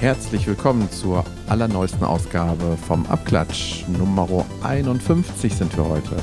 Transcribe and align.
Herzlich 0.00 0.46
willkommen 0.46 0.90
zur 0.90 1.24
allerneuesten 1.48 2.04
Ausgabe 2.04 2.76
vom 2.86 3.04
Abklatsch. 3.06 3.84
Nummer 3.98 4.26
51 4.62 5.54
sind 5.54 5.76
wir 5.76 5.86
heute. 5.86 6.16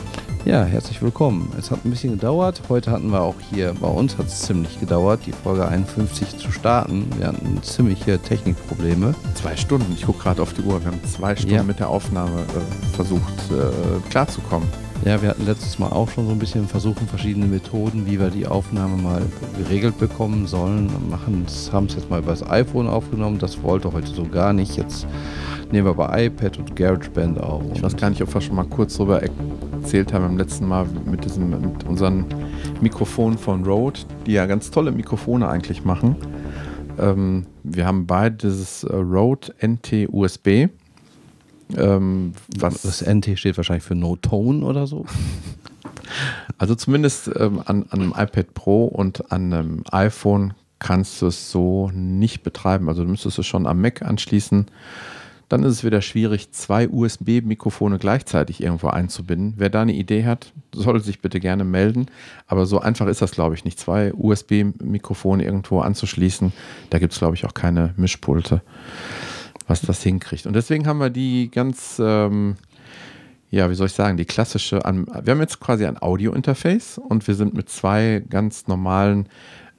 Ja, 0.45 0.63
herzlich 0.63 1.01
willkommen. 1.01 1.51
Es 1.59 1.69
hat 1.69 1.83
ein 1.85 1.91
bisschen 1.91 2.11
gedauert. 2.13 2.61
Heute 2.69 2.89
hatten 2.91 3.11
wir 3.11 3.21
auch 3.21 3.35
hier, 3.51 3.73
bei 3.79 3.87
uns 3.87 4.17
hat 4.17 4.27
es 4.27 4.41
ziemlich 4.43 4.79
gedauert, 4.79 5.19
die 5.25 5.33
Folge 5.33 5.67
51 5.67 6.37
zu 6.37 6.51
starten. 6.51 7.05
Wir 7.17 7.27
hatten 7.27 7.61
ziemliche 7.61 8.17
Technikprobleme. 8.19 9.13
Zwei 9.35 9.55
Stunden, 9.57 9.91
ich 9.93 10.05
gucke 10.05 10.23
gerade 10.23 10.41
auf 10.41 10.53
die 10.53 10.61
Uhr. 10.61 10.79
Wir 10.81 10.87
haben 10.87 11.03
zwei 11.03 11.35
Stunden 11.35 11.55
Ja. 11.55 11.63
mit 11.63 11.79
der 11.79 11.89
Aufnahme 11.89 12.41
äh, 12.41 12.95
versucht 12.95 13.21
äh, 13.51 14.09
klarzukommen. 14.09 14.67
Ja, 15.05 15.21
wir 15.21 15.29
hatten 15.29 15.45
letztes 15.45 15.79
Mal 15.79 15.89
auch 15.89 16.09
schon 16.09 16.25
so 16.25 16.33
ein 16.33 16.39
bisschen 16.39 16.67
versuchen, 16.67 17.07
verschiedene 17.07 17.45
Methoden, 17.45 18.05
wie 18.05 18.19
wir 18.19 18.29
die 18.29 18.47
Aufnahme 18.47 19.01
mal 19.01 19.21
geregelt 19.57 19.97
bekommen 19.99 20.47
sollen. 20.47 20.89
Machen, 21.09 21.45
haben 21.71 21.85
es 21.85 21.95
jetzt 21.95 22.09
mal 22.09 22.19
über 22.19 22.31
das 22.31 22.47
iPhone 22.49 22.87
aufgenommen. 22.87 23.39
Das 23.39 23.61
wollte 23.63 23.93
heute 23.93 24.07
so 24.07 24.25
gar 24.25 24.53
nicht. 24.53 24.75
Jetzt 24.75 25.07
nehmen 25.71 25.87
wir 25.87 25.93
bei 25.93 26.25
iPad 26.25 26.57
und 26.57 26.75
GarageBand 26.75 27.39
auf. 27.39 27.63
Ich 27.73 27.81
weiß 27.81 27.95
gar 27.95 28.09
nicht, 28.09 28.21
ob 28.21 28.33
wir 28.33 28.41
schon 28.41 28.55
mal 28.55 28.65
kurz 28.65 28.97
darüber 28.97 29.21
erzählt 29.21 30.11
haben 30.11 30.23
beim 30.25 30.37
letzten 30.37 30.67
Mal 30.67 30.85
mit, 31.05 31.23
diesem, 31.23 31.49
mit 31.49 31.83
unseren 31.85 32.25
Mikrofonen 32.81 33.37
von 33.37 33.63
Rode, 33.63 34.01
die 34.25 34.33
ja 34.33 34.45
ganz 34.45 34.71
tolle 34.71 34.91
Mikrofone 34.91 35.47
eigentlich 35.47 35.85
machen. 35.85 36.15
Ähm, 36.99 37.45
wir 37.63 37.85
haben 37.85 38.07
beide 38.07 38.35
dieses 38.35 38.83
äh, 38.83 38.95
Rode 38.95 39.53
NT 39.61 40.09
USB. 40.11 40.67
Ähm, 41.75 42.33
was 42.57 42.81
das 42.83 43.01
NT 43.01 43.37
steht 43.37 43.57
wahrscheinlich 43.57 43.83
für 43.83 43.95
No 43.95 44.15
Tone 44.15 44.65
oder 44.65 44.87
so. 44.87 45.05
Also 46.57 46.73
zumindest 46.73 47.29
ähm, 47.35 47.61
an, 47.65 47.85
an 47.89 48.01
einem 48.01 48.13
iPad 48.17 48.53
Pro 48.53 48.85
und 48.85 49.31
an 49.31 49.53
einem 49.53 49.83
iPhone 49.91 50.53
kannst 50.79 51.21
du 51.21 51.27
es 51.27 51.51
so 51.51 51.91
nicht 51.93 52.43
betreiben. 52.43 52.87
Also 52.89 53.03
du 53.03 53.09
müsstest 53.09 53.39
es 53.39 53.45
schon 53.45 53.67
am 53.67 53.81
Mac 53.81 54.01
anschließen. 54.01 54.67
Dann 55.49 55.63
ist 55.63 55.73
es 55.73 55.83
wieder 55.85 56.01
schwierig, 56.01 56.51
zwei 56.51 56.89
USB-Mikrofone 56.89 57.99
gleichzeitig 57.99 58.61
irgendwo 58.61 58.87
einzubinden. 58.87 59.53
Wer 59.57 59.69
da 59.69 59.83
eine 59.83 59.93
Idee 59.93 60.25
hat, 60.25 60.51
soll 60.73 60.99
sich 60.99 61.21
bitte 61.21 61.39
gerne 61.39 61.63
melden. 61.63 62.07
Aber 62.47 62.65
so 62.65 62.79
einfach 62.79 63.07
ist 63.07 63.21
das, 63.21 63.31
glaube 63.31 63.55
ich, 63.55 63.63
nicht. 63.63 63.79
Zwei 63.79 64.13
USB-Mikrofone 64.13 65.45
irgendwo 65.45 65.79
anzuschließen, 65.79 66.51
da 66.89 66.99
gibt 66.99 67.13
es, 67.13 67.19
glaube 67.19 67.35
ich, 67.35 67.45
auch 67.45 67.53
keine 67.53 67.93
Mischpulte, 67.95 68.61
was 69.67 69.81
das 69.81 70.01
hinkriegt. 70.01 70.45
Und 70.45 70.53
deswegen 70.53 70.87
haben 70.87 70.99
wir 70.99 71.09
die 71.09 71.51
ganz, 71.51 72.01
ähm, 72.03 72.55
ja, 73.51 73.69
wie 73.69 73.75
soll 73.75 73.87
ich 73.87 73.93
sagen, 73.93 74.17
die 74.17 74.25
klassische, 74.25 74.77
wir 74.77 75.31
haben 75.31 75.41
jetzt 75.41 75.59
quasi 75.59 75.85
ein 75.85 76.01
Audio-Interface 76.01 76.97
und 76.97 77.27
wir 77.27 77.35
sind 77.35 77.53
mit 77.53 77.69
zwei 77.69 78.23
ganz 78.29 78.67
normalen 78.67 79.27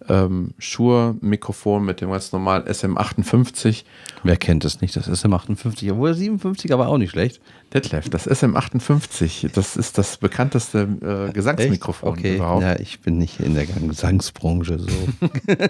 ähm, 0.08 0.54
Shure-Mikrofonen 0.58 1.86
mit 1.86 2.00
dem 2.00 2.10
ganz 2.10 2.32
normalen 2.32 2.64
SM58. 2.64 3.84
Wer 4.22 4.36
kennt 4.36 4.64
es 4.64 4.80
nicht? 4.80 4.96
Das 4.96 5.08
SM58, 5.08 5.92
obwohl 5.92 6.14
57 6.14 6.72
aber 6.72 6.88
auch 6.88 6.98
nicht 6.98 7.10
schlecht. 7.10 7.40
Detlef, 7.72 8.08
das 8.08 8.28
SM58, 8.28 9.50
das 9.52 9.76
ist 9.76 9.98
das 9.98 10.16
bekannteste 10.16 10.88
äh, 11.28 11.32
Gesangsmikrofon 11.32 12.10
okay. 12.10 12.36
überhaupt. 12.36 12.62
Ja, 12.62 12.78
ich 12.78 13.00
bin 13.00 13.18
nicht 13.18 13.40
in 13.40 13.54
der 13.54 13.66
Gesangsbranche 13.66 14.78
so 14.78 14.88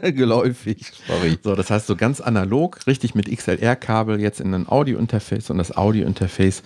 geläufig. 0.12 0.92
Sorry. 1.06 1.38
So, 1.42 1.54
das 1.56 1.70
heißt 1.70 1.86
so 1.86 1.96
ganz 1.96 2.20
analog, 2.20 2.86
richtig 2.86 3.14
mit 3.14 3.34
XLR-Kabel 3.34 4.20
jetzt 4.20 4.40
in 4.40 4.54
ein 4.54 4.68
Audio-Interface 4.68 5.50
und 5.50 5.58
das 5.58 5.76
Audio-Interface 5.76 6.62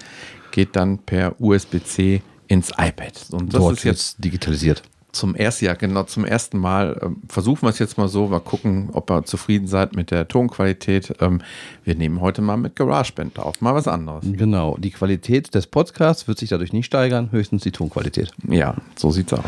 geht 0.51 0.77
dann 0.77 0.99
per 0.99 1.41
USB-C 1.41 2.23
ins 2.49 2.71
iPad. 2.71 3.27
Und 3.31 3.55
das 3.55 3.61
Dort 3.61 3.79
ist 3.79 3.85
jetzt 3.85 4.23
digitalisiert. 4.23 4.83
Zum 5.13 5.35
ersten 5.35 5.67
Jahr, 5.67 5.77
genau 5.77 6.05
zum 6.05 6.25
ersten 6.25 6.59
Mal. 6.59 6.99
Ähm, 7.03 7.19
versuchen 7.29 7.63
wir 7.63 7.69
es 7.69 7.79
jetzt 7.79 7.99
mal 7.99 8.09
so, 8.09 8.27
mal 8.29 8.41
gucken, 8.41 8.89
ob 8.93 9.11
ihr 9.11 9.25
zufrieden 9.25 9.67
seid 9.67 9.95
mit 9.95 10.11
der 10.11 10.27
Tonqualität. 10.27 11.15
Ähm, 11.21 11.43
wir 11.85 11.95
nehmen 11.95 12.21
heute 12.21 12.43
mal 12.43 12.57
mit 12.57 12.77
GarageBand 12.77 13.39
auf, 13.39 13.61
mal 13.61 13.75
was 13.75 13.87
anderes. 13.87 14.25
Genau. 14.27 14.77
Die 14.79 14.91
Qualität 14.91 15.55
des 15.55 15.67
Podcasts 15.67 16.27
wird 16.27 16.39
sich 16.39 16.49
dadurch 16.49 16.73
nicht 16.73 16.87
steigern, 16.87 17.31
höchstens 17.31 17.63
die 17.63 17.73
Tonqualität. 17.73 18.33
Ja, 18.49 18.75
so 18.97 19.11
sieht's 19.11 19.33
aus. 19.33 19.45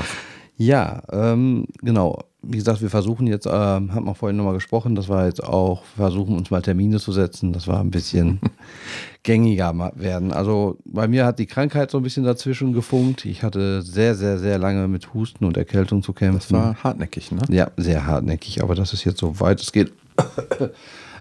Ja, 0.57 1.03
ähm, 1.11 1.67
genau. 1.83 2.25
Wie 2.43 2.59
gesagt, 2.59 2.83
wir 2.83 2.91
versuchen 2.91 3.27
jetzt, 3.27 3.47
ähm, 3.47 3.95
haben 3.95 4.05
wir 4.05 4.15
vorhin 4.15 4.37
nochmal 4.37 4.55
gesprochen, 4.55 4.95
dass 4.95 5.09
wir 5.09 5.25
jetzt 5.25 5.43
auch 5.43 5.83
versuchen, 5.97 6.37
uns 6.37 6.51
mal 6.51 6.63
Termine 6.63 7.01
zu 7.01 7.11
setzen, 7.11 7.53
dass 7.53 7.67
wir 7.67 7.81
ein 7.81 7.91
bisschen 7.91 8.39
gängiger 9.25 9.93
werden. 9.97 10.33
Also 10.33 10.79
bei 10.85 11.09
mir 11.09 11.27
hat 11.27 11.39
die 11.39 11.47
Krankheit 11.47 11.91
so 11.91 11.99
ein 11.99 12.05
bisschen 12.05 12.25
dazwischen 12.25 12.73
gefunkt. 12.73 13.25
Ich 13.25 13.43
hatte 13.43 13.83
sehr, 13.83 14.15
sehr, 14.15 14.39
sehr 14.39 14.59
lange 14.59 14.87
mit 14.87 15.13
Husten 15.13 15.45
und 15.47 15.57
Erkältung 15.57 16.03
zu 16.03 16.13
kämpfen. 16.13 16.39
Das 16.39 16.53
war 16.53 16.77
hartnäckig, 16.85 17.33
ne? 17.33 17.41
Ja, 17.49 17.71
sehr 17.77 18.07
hartnäckig, 18.07 18.63
aber 18.63 18.75
das 18.75 18.93
ist 18.93 19.05
jetzt 19.05 19.19
so 19.19 19.41
weit 19.41 19.61
es 19.61 19.73
geht 19.73 19.93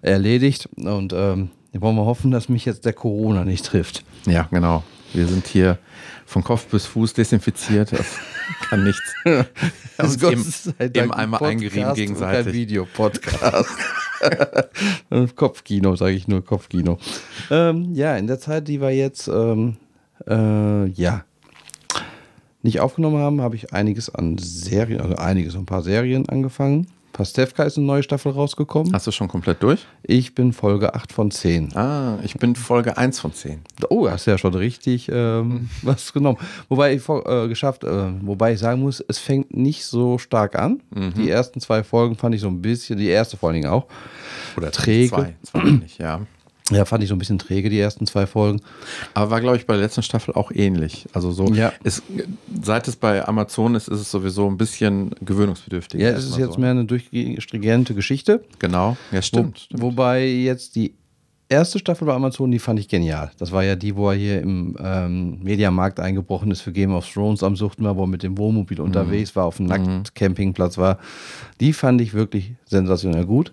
erledigt. 0.01 0.69
Und 0.75 1.13
ähm, 1.13 1.49
wollen 1.71 1.95
wir 1.95 2.05
hoffen, 2.05 2.29
dass 2.29 2.49
mich 2.49 2.65
jetzt 2.65 2.85
der 2.85 2.93
Corona 2.93 3.45
nicht 3.45 3.65
trifft. 3.65 4.03
Ja, 4.25 4.47
genau. 4.51 4.83
Wir 5.13 5.27
sind 5.27 5.47
hier 5.47 5.77
von 6.25 6.43
Kopf 6.43 6.65
bis 6.67 6.85
Fuß 6.85 7.13
desinfiziert. 7.13 7.93
Das 7.93 8.17
kann 8.69 8.83
nichts. 8.83 9.13
Also 9.97 10.27
Im, 10.27 10.35
Gott 10.35 10.45
sei 10.45 10.73
Dank 10.89 10.97
im 10.97 11.11
ein 11.11 11.19
Eimer 11.19 11.37
Podcast 11.37 11.51
eingerieben 11.51 11.93
gegenseitig. 11.93 12.53
Videopodcast. 12.53 13.69
Kopfkino, 15.35 15.95
sage 15.95 16.13
ich 16.13 16.27
nur, 16.27 16.43
Kopfkino. 16.43 16.97
Ähm, 17.51 17.93
ja, 17.93 18.15
in 18.17 18.27
der 18.27 18.39
Zeit, 18.39 18.67
die 18.67 18.81
wir 18.81 18.91
jetzt 18.91 19.27
ähm, 19.27 19.77
äh, 20.27 20.87
ja 20.89 21.23
nicht 22.61 22.79
aufgenommen 22.79 23.17
haben, 23.17 23.41
habe 23.41 23.55
ich 23.55 23.73
einiges 23.73 24.13
an 24.13 24.37
Serien, 24.37 25.01
also 25.01 25.15
einiges, 25.15 25.55
ein 25.55 25.65
paar 25.65 25.83
Serien 25.83 26.27
angefangen. 26.29 26.87
Pastewka 27.13 27.63
ist 27.63 27.77
eine 27.77 27.85
neue 27.85 28.01
Staffel 28.01 28.31
rausgekommen. 28.31 28.91
Hast 28.91 29.05
du 29.05 29.11
schon 29.11 29.27
komplett 29.27 29.61
durch? 29.61 29.85
Ich 30.01 30.33
bin 30.33 30.51
Folge 30.51 30.95
8 30.95 31.13
von 31.13 31.29
10. 31.29 31.75
Ah, 31.77 32.17
ich 32.23 32.33
bin 32.35 32.55
Folge 32.55 32.97
1 32.97 33.19
von 33.19 33.31
10. 33.31 33.61
Oh, 33.89 34.09
hast 34.09 34.25
ja 34.25 34.37
schon 34.39 34.55
richtig 34.55 35.09
ähm, 35.13 35.69
was 35.83 36.11
genommen. 36.11 36.39
Wobei 36.69 36.95
ich 36.95 37.07
äh, 37.07 37.47
geschafft, 37.47 37.83
äh, 37.83 38.11
wobei 38.21 38.53
ich 38.53 38.59
sagen 38.59 38.81
muss, 38.81 38.99
es 39.07 39.19
fängt 39.19 39.55
nicht 39.55 39.85
so 39.85 40.17
stark 40.17 40.57
an. 40.57 40.81
Die 41.15 41.29
ersten 41.29 41.59
zwei 41.59 41.83
Folgen 41.83 42.15
fand 42.15 42.33
ich 42.33 42.41
so 42.41 42.47
ein 42.47 42.61
bisschen, 42.61 42.97
die 42.97 43.07
erste 43.07 43.37
vor 43.37 43.49
allen 43.49 43.61
Dingen 43.61 43.71
auch. 43.71 43.85
Oder 44.57 44.71
Träge. 44.71 45.09
Zwei, 45.09 45.35
zwei 45.43 45.63
nicht, 45.63 45.99
ja. 45.99 46.21
Ja, 46.71 46.85
fand 46.85 47.03
ich 47.03 47.09
so 47.09 47.15
ein 47.15 47.19
bisschen 47.19 47.39
träge, 47.39 47.69
die 47.69 47.77
ersten 47.79 48.07
zwei 48.07 48.25
Folgen. 48.25 48.61
Aber 49.13 49.31
war, 49.31 49.41
glaube 49.41 49.57
ich, 49.57 49.65
bei 49.65 49.73
der 49.73 49.83
letzten 49.83 50.01
Staffel 50.01 50.33
auch 50.33 50.49
ähnlich. 50.51 51.05
Also 51.13 51.31
so, 51.31 51.47
Ja. 51.53 51.73
es, 51.83 52.01
seit 52.61 52.87
es 52.87 52.95
bei 52.95 53.27
Amazon 53.27 53.75
ist, 53.75 53.89
ist 53.89 53.99
es 53.99 54.09
sowieso 54.09 54.47
ein 54.47 54.55
bisschen 54.57 55.11
gewöhnungsbedürftig. 55.21 55.99
Ja, 55.99 56.09
es 56.11 56.23
ist 56.25 56.37
jetzt 56.37 56.53
so. 56.53 56.59
mehr 56.61 56.71
eine 56.71 56.85
durchstringente 56.85 57.93
Geschichte. 57.93 58.43
Genau, 58.59 58.95
ja, 59.11 59.21
stimmt. 59.21 59.55
Wo, 59.55 59.59
stimmt. 59.59 59.81
Wobei 59.81 60.25
jetzt 60.25 60.75
die 60.75 60.93
erste 61.49 61.77
Staffel 61.79 62.07
bei 62.07 62.13
Amazon, 62.13 62.49
die 62.49 62.59
fand 62.59 62.79
ich 62.79 62.87
genial. 62.87 63.29
Das 63.37 63.51
war 63.51 63.63
ja 63.63 63.75
die, 63.75 63.95
wo 63.97 64.09
er 64.09 64.15
hier 64.15 64.41
im 64.41 64.75
ähm, 64.79 65.39
Mediamarkt 65.43 65.99
eingebrochen 65.99 66.49
ist 66.49 66.61
für 66.61 66.71
Game 66.71 66.93
of 66.95 67.07
Thrones 67.11 67.43
am 67.43 67.55
Suchten 67.57 67.83
war, 67.83 67.95
wo 67.97 68.03
er 68.05 68.07
mit 68.07 68.23
dem 68.23 68.37
Wohnmobil 68.37 68.79
Mhm. 68.79 68.85
unterwegs 68.85 69.35
war, 69.35 69.43
auf 69.45 69.57
dem 69.57 69.65
Nacktcampingplatz 69.67 70.77
war. 70.77 70.97
Die 71.59 71.73
fand 71.73 71.99
ich 72.01 72.13
wirklich 72.13 72.53
sensationell 72.65 73.25
gut. 73.25 73.51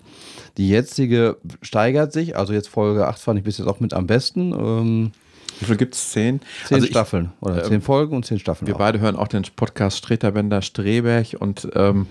Die 0.56 0.68
jetzige 0.68 1.36
steigert 1.62 2.12
sich, 2.12 2.36
also 2.36 2.52
jetzt 2.52 2.68
Folge 2.68 3.06
8 3.06 3.18
fand 3.20 3.38
ich 3.38 3.44
bis 3.44 3.58
jetzt 3.58 3.66
auch 3.68 3.80
mit 3.80 3.94
am 3.94 4.06
besten. 4.06 4.52
Ähm, 4.52 5.12
Wie 5.58 5.64
viel 5.66 5.76
gibt 5.76 5.94
es? 5.94 6.10
Zehn? 6.10 6.40
zehn 6.66 6.74
Also 6.76 6.84
ich- 6.86 6.90
Staffeln 6.90 7.32
oder 7.40 7.62
ähm, 7.64 7.68
zehn 7.68 7.80
Folgen 7.82 8.16
und 8.16 8.24
zehn 8.26 8.38
Staffeln. 8.38 8.66
Wir 8.66 8.74
auch. 8.74 8.78
beide 8.78 9.00
hören 9.00 9.16
auch 9.16 9.28
den 9.28 9.44
Podcast 9.56 9.98
Streterbender 9.98 10.62
Streberg 10.62 11.36
und 11.38 11.68
ähm, 11.74 12.06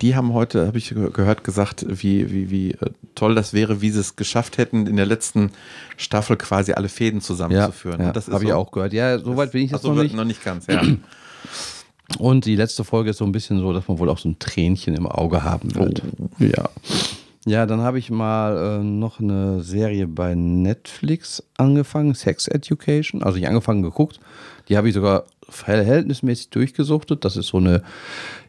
die 0.00 0.16
haben 0.16 0.32
heute, 0.32 0.66
habe 0.66 0.78
ich 0.78 0.88
ge- 0.88 1.10
gehört, 1.12 1.44
gesagt, 1.44 1.86
wie, 1.88 2.30
wie, 2.32 2.50
wie 2.50 2.70
äh, 2.72 2.90
toll 3.14 3.34
das 3.36 3.52
wäre, 3.52 3.80
wie 3.82 3.90
sie 3.90 4.00
es 4.00 4.16
geschafft 4.16 4.58
hätten, 4.58 4.86
in 4.88 4.96
der 4.96 5.06
letzten 5.06 5.50
Staffel 5.96 6.36
quasi 6.36 6.72
alle 6.72 6.88
Fäden 6.88 7.20
ja, 7.20 7.24
zusammenzuführen. 7.24 8.00
ja, 8.00 8.06
Und 8.08 8.16
das 8.16 8.26
habe 8.28 8.42
ich 8.44 8.50
so- 8.50 8.56
auch 8.56 8.72
gehört. 8.72 8.92
Ja, 8.92 9.18
soweit 9.20 9.52
bin 9.52 9.62
ich 9.64 9.70
jetzt 9.70 9.82
so, 9.82 9.92
noch 9.92 10.02
nicht. 10.02 10.14
noch 10.16 10.24
nicht 10.24 10.42
ganz, 10.44 10.66
ja. 10.66 10.82
Und 12.18 12.44
die 12.44 12.56
letzte 12.56 12.84
Folge 12.84 13.10
ist 13.10 13.18
so 13.18 13.24
ein 13.24 13.32
bisschen 13.32 13.60
so, 13.60 13.72
dass 13.72 13.86
man 13.88 13.98
wohl 13.98 14.08
auch 14.10 14.18
so 14.18 14.28
ein 14.28 14.38
Tränchen 14.38 14.94
im 14.94 15.06
Auge 15.06 15.44
haben 15.44 15.74
wird. 15.74 16.02
Ja. 16.38 16.68
Ja, 17.44 17.66
dann 17.66 17.80
habe 17.80 17.98
ich 17.98 18.08
mal 18.10 18.78
äh, 18.80 18.84
noch 18.84 19.18
eine 19.18 19.62
Serie 19.62 20.06
bei 20.06 20.34
Netflix 20.36 21.42
angefangen, 21.58 22.14
Sex 22.14 22.46
Education. 22.46 23.22
Also 23.22 23.38
ich 23.38 23.48
angefangen 23.48 23.82
geguckt. 23.82 24.20
Die 24.68 24.76
habe 24.76 24.88
ich 24.88 24.94
sogar 24.94 25.24
verhältnismäßig 25.48 26.50
durchgesuchtet. 26.50 27.24
Das 27.24 27.36
ist 27.36 27.48
so 27.48 27.56
eine 27.58 27.82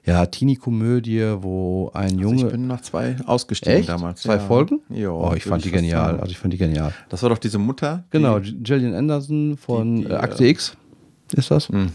ja, 0.05 0.25
Teenie-Komödie, 0.25 1.35
wo 1.39 1.89
ein 1.93 2.03
Also 2.11 2.19
Junge. 2.19 2.35
ich 2.45 2.51
bin 2.51 2.67
nach 2.67 2.81
zwei 2.81 3.15
ausgestiegen 3.25 3.79
Echt? 3.79 3.89
damals. 3.89 4.21
Zwei 4.21 4.33
ja. 4.35 4.39
Folgen? 4.39 4.81
Ja, 4.89 5.09
oh, 5.09 5.33
ich 5.35 5.43
fand 5.43 5.65
die 5.65 5.71
genial. 5.71 6.19
Also 6.19 6.31
ich 6.31 6.37
fand 6.37 6.53
die 6.53 6.57
genial. 6.57 6.93
Das 7.09 7.23
war 7.23 7.29
doch 7.29 7.37
diese 7.39 7.57
Mutter. 7.57 8.03
die- 8.13 8.17
Genau, 8.17 8.39
Gillian 8.41 8.93
Anderson 8.93 9.57
von 9.57 9.95
Die- 9.97 10.03
die, 10.05 10.11
äh, 10.11 10.15
Akte 10.15 10.45
X 10.45 10.77
ist 11.33 11.51
das. 11.51 11.69
Mhm. 11.69 11.89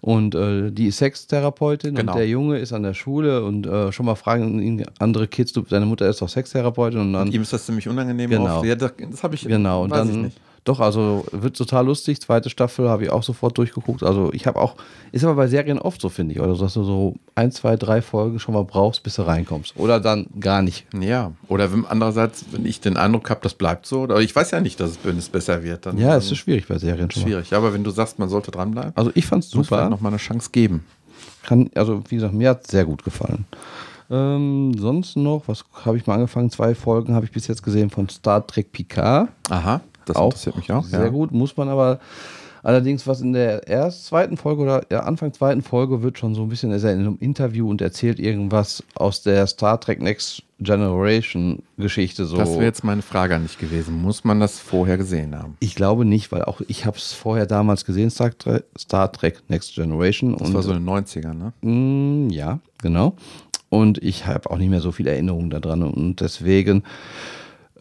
Und 0.00 0.34
äh, 0.34 0.70
die 0.70 0.86
ist 0.86 0.98
Sextherapeutin 0.98 1.94
Genau. 1.94 2.12
und 2.12 2.18
der 2.18 2.28
Junge 2.28 2.58
ist 2.58 2.72
an 2.72 2.82
der 2.82 2.94
Schule 2.94 3.44
und 3.44 3.66
äh, 3.66 3.92
schon 3.92 4.06
mal 4.06 4.14
fragen 4.14 4.60
ihn 4.60 4.84
andere 4.98 5.26
Kids, 5.28 5.52
du, 5.52 5.62
deine 5.62 5.86
Mutter 5.86 6.08
ist 6.08 6.22
doch 6.22 6.28
Sextherapeutin 6.28 7.00
und 7.00 7.12
dann 7.12 7.30
Ihm 7.32 7.42
ist 7.42 7.52
das 7.52 7.66
ziemlich 7.66 7.88
unangenehm. 7.88 8.30
Genau. 8.30 8.58
Auf, 8.58 8.64
ja, 8.64 8.74
das 8.74 8.92
das 9.10 9.22
habe 9.22 9.34
ich. 9.34 9.42
genau 9.46 9.84
und 9.84 9.90
dann 9.90 10.22
nicht. 10.22 10.36
Doch, 10.66 10.80
also 10.80 11.24
wird 11.30 11.56
total 11.56 11.86
lustig. 11.86 12.20
Zweite 12.20 12.50
Staffel 12.50 12.88
habe 12.88 13.04
ich 13.04 13.10
auch 13.10 13.22
sofort 13.22 13.56
durchgeguckt. 13.56 14.02
Also 14.02 14.32
ich 14.32 14.48
habe 14.48 14.58
auch, 14.58 14.74
ist 15.12 15.22
aber 15.22 15.36
bei 15.36 15.46
Serien 15.46 15.78
oft 15.78 16.00
so, 16.00 16.08
finde 16.08 16.34
ich. 16.34 16.40
Oder 16.40 16.56
so, 16.56 16.64
dass 16.64 16.74
du 16.74 16.82
so 16.82 17.14
ein, 17.36 17.52
zwei, 17.52 17.76
drei 17.76 18.02
Folgen 18.02 18.40
schon 18.40 18.52
mal 18.52 18.64
brauchst, 18.64 19.04
bis 19.04 19.14
du 19.14 19.22
reinkommst. 19.22 19.76
Oder 19.76 20.00
dann 20.00 20.26
gar 20.40 20.62
nicht. 20.62 20.84
Ja, 21.00 21.30
oder 21.46 21.72
wenn, 21.72 21.86
andererseits, 21.86 22.46
wenn 22.50 22.66
ich 22.66 22.80
den 22.80 22.96
Eindruck 22.96 23.30
habe, 23.30 23.38
das 23.44 23.54
bleibt 23.54 23.86
so, 23.86 24.00
oder 24.00 24.18
ich 24.18 24.34
weiß 24.34 24.50
ja 24.50 24.60
nicht, 24.60 24.80
dass 24.80 24.98
es 25.04 25.28
besser 25.28 25.62
wird, 25.62 25.86
dann. 25.86 25.98
Ja, 25.98 26.16
es 26.16 26.32
ist 26.32 26.38
schwierig 26.38 26.66
bei 26.66 26.78
Serien 26.78 27.12
schon. 27.12 27.22
Schwierig, 27.22 27.52
aber 27.52 27.72
wenn 27.72 27.84
du 27.84 27.92
sagst, 27.92 28.18
man 28.18 28.28
sollte 28.28 28.50
dranbleiben, 28.50 28.90
also 28.96 29.12
ich 29.14 29.24
fand 29.24 29.44
es 29.44 29.50
super. 29.50 29.88
noch 29.88 30.00
mal 30.00 30.08
eine 30.08 30.16
Chance 30.16 30.50
geben. 30.50 30.84
Kann, 31.44 31.70
also 31.76 32.02
wie 32.08 32.16
gesagt, 32.16 32.34
mir 32.34 32.50
hat 32.50 32.64
es 32.64 32.72
sehr 32.72 32.84
gut 32.84 33.04
gefallen. 33.04 33.44
Ähm, 34.10 34.74
sonst 34.76 35.16
noch, 35.16 35.44
was 35.46 35.64
habe 35.84 35.96
ich 35.96 36.08
mal 36.08 36.14
angefangen? 36.14 36.50
Zwei 36.50 36.74
Folgen 36.74 37.14
habe 37.14 37.24
ich 37.24 37.30
bis 37.30 37.46
jetzt 37.46 37.62
gesehen 37.62 37.88
von 37.88 38.08
Star 38.08 38.44
Trek 38.44 38.72
Picard. 38.72 39.28
Aha, 39.48 39.80
das 40.08 40.16
auch 40.16 40.26
interessiert 40.26 40.56
mich 40.56 40.72
auch. 40.72 40.84
Sehr 40.84 41.04
ja. 41.04 41.08
gut, 41.08 41.32
muss 41.32 41.56
man 41.56 41.68
aber 41.68 42.00
allerdings, 42.66 43.06
was 43.06 43.20
in 43.20 43.32
der 43.32 43.66
erst 43.68 44.06
zweiten 44.06 44.36
Folge 44.36 44.62
oder 44.62 44.82
ja, 44.90 45.00
Anfang 45.00 45.32
zweiten 45.32 45.62
Folge 45.62 46.02
wird 46.02 46.18
schon 46.18 46.34
so 46.34 46.42
ein 46.42 46.48
bisschen, 46.48 46.72
ist 46.72 46.82
er 46.82 46.92
in 46.92 47.00
einem 47.00 47.16
Interview 47.20 47.70
und 47.70 47.80
erzählt 47.80 48.18
irgendwas 48.18 48.82
aus 48.94 49.22
der 49.22 49.46
Star 49.46 49.80
Trek 49.80 50.02
Next 50.02 50.42
Generation 50.58 51.62
Geschichte. 51.76 52.24
So. 52.24 52.36
Das 52.36 52.54
wäre 52.54 52.64
jetzt 52.64 52.82
meine 52.82 53.02
Frage 53.02 53.36
an 53.36 53.42
dich 53.42 53.58
gewesen. 53.58 53.94
Muss 54.02 54.24
man 54.24 54.40
das 54.40 54.58
vorher 54.58 54.96
gesehen 54.96 55.38
haben? 55.38 55.56
Ich 55.60 55.74
glaube 55.74 56.04
nicht, 56.04 56.32
weil 56.32 56.42
auch 56.42 56.60
ich 56.66 56.86
habe 56.86 56.96
es 56.96 57.12
vorher 57.12 57.46
damals 57.46 57.84
gesehen, 57.84 58.10
Star 58.10 58.36
Trek, 58.36 58.64
Star 58.76 59.12
Trek 59.12 59.42
Next 59.48 59.74
Generation. 59.74 60.36
Das 60.36 60.48
und, 60.48 60.54
war 60.54 60.62
so 60.62 60.72
in 60.72 60.84
den 60.84 60.88
90ern, 60.88 61.34
ne? 61.34 61.52
Mm, 61.60 62.30
ja, 62.30 62.58
genau. 62.82 63.14
Und 63.68 64.02
ich 64.02 64.26
habe 64.26 64.50
auch 64.50 64.58
nicht 64.58 64.70
mehr 64.70 64.80
so 64.80 64.92
viele 64.92 65.10
Erinnerungen 65.10 65.50
daran. 65.50 65.82
Und 65.82 66.20
deswegen 66.20 66.84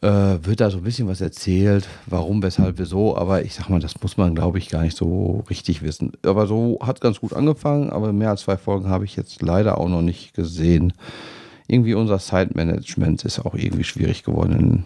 äh, 0.01 0.38
wird 0.44 0.59
da 0.59 0.69
so 0.69 0.77
ein 0.77 0.83
bisschen 0.83 1.07
was 1.07 1.21
erzählt, 1.21 1.88
warum, 2.06 2.44
weshalb, 2.44 2.77
wieso. 2.80 3.18
Aber 3.18 3.44
ich 3.44 3.56
sag 3.56 3.69
mal, 3.69 3.80
das 3.80 4.01
muss 4.01 4.18
man, 4.18 4.36
glaube 4.36 4.57
ich, 4.57 4.69
gar 4.69 4.81
nicht 4.81 4.97
so 4.97 5.44
richtig 5.50 5.81
wissen. 5.81 6.13
Aber 6.25 6.47
so 6.47 6.80
hat 6.81 7.01
ganz 7.01 7.19
gut 7.19 7.33
angefangen, 7.33 7.89
aber 7.89 8.13
mehr 8.13 8.30
als 8.30 8.42
zwei 8.42 8.57
Folgen 8.57 8.89
habe 8.89 9.06
ich 9.06 9.15
jetzt 9.15 9.42
leider 9.42 9.77
auch 9.77 9.89
noch 9.89 10.01
nicht 10.01 10.33
gesehen. 10.33 10.94
Irgendwie 11.68 11.95
unser 11.95 12.19
Side-Management 12.19 13.25
ist 13.25 13.39
auch 13.39 13.56
irgendwie 13.56 13.83
schwierig 13.83 14.24
geworden. 14.24 14.86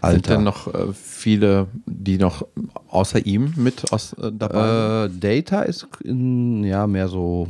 Alter. 0.00 0.12
Sind 0.12 0.28
denn 0.28 0.44
noch 0.44 0.74
äh, 0.74 0.92
viele, 0.92 1.68
die 1.86 2.18
noch 2.18 2.46
außer 2.88 3.24
ihm 3.24 3.54
mit 3.56 3.92
aus, 3.92 4.12
äh, 4.14 4.30
dabei 4.32 5.06
äh, 5.06 5.10
Data 5.10 5.62
ist 5.62 5.86
in, 6.02 6.64
ja 6.64 6.86
mehr 6.86 7.08
so 7.08 7.48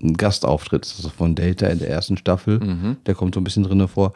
ein 0.00 0.16
Gastauftritt 0.16 0.92
also 0.96 1.08
von 1.08 1.34
Data 1.34 1.66
in 1.66 1.78
der 1.78 1.88
ersten 1.88 2.16
Staffel. 2.16 2.60
Mhm. 2.60 2.96
Der 3.06 3.14
kommt 3.14 3.34
so 3.34 3.40
ein 3.40 3.44
bisschen 3.44 3.64
drin 3.64 3.86
vor. 3.88 4.12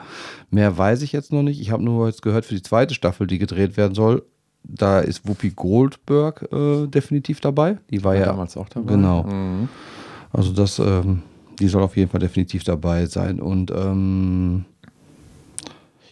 Mehr 0.51 0.77
weiß 0.77 1.03
ich 1.03 1.13
jetzt 1.13 1.33
noch 1.33 1.43
nicht. 1.43 1.61
Ich 1.61 1.71
habe 1.71 1.83
nur 1.83 2.07
jetzt 2.07 2.23
gehört 2.23 2.45
für 2.45 2.55
die 2.55 2.63
zweite 2.63 2.95
Staffel, 2.95 3.27
die 3.27 3.39
gedreht 3.39 3.77
werden 3.77 3.95
soll. 3.95 4.23
Da 4.63 5.01
ist 5.01 5.29
Whoopi 5.29 5.51
Goldberg 5.51 6.49
äh, 6.53 6.87
definitiv 6.87 7.41
dabei. 7.41 7.79
Die 7.91 8.03
war, 8.03 8.13
war 8.13 8.19
ja 8.19 8.27
damals 8.27 8.57
auch 8.57 8.69
dabei. 8.69 8.95
Genau. 8.95 9.23
Mhm. 9.23 9.69
Also 10.33 10.53
das, 10.53 10.79
ähm, 10.79 11.23
die 11.59 11.69
soll 11.69 11.83
auf 11.83 11.97
jeden 11.97 12.11
Fall 12.11 12.21
definitiv 12.21 12.65
dabei 12.65 13.07
sein. 13.07 13.41
Und 13.41 13.71
ähm, 13.71 14.65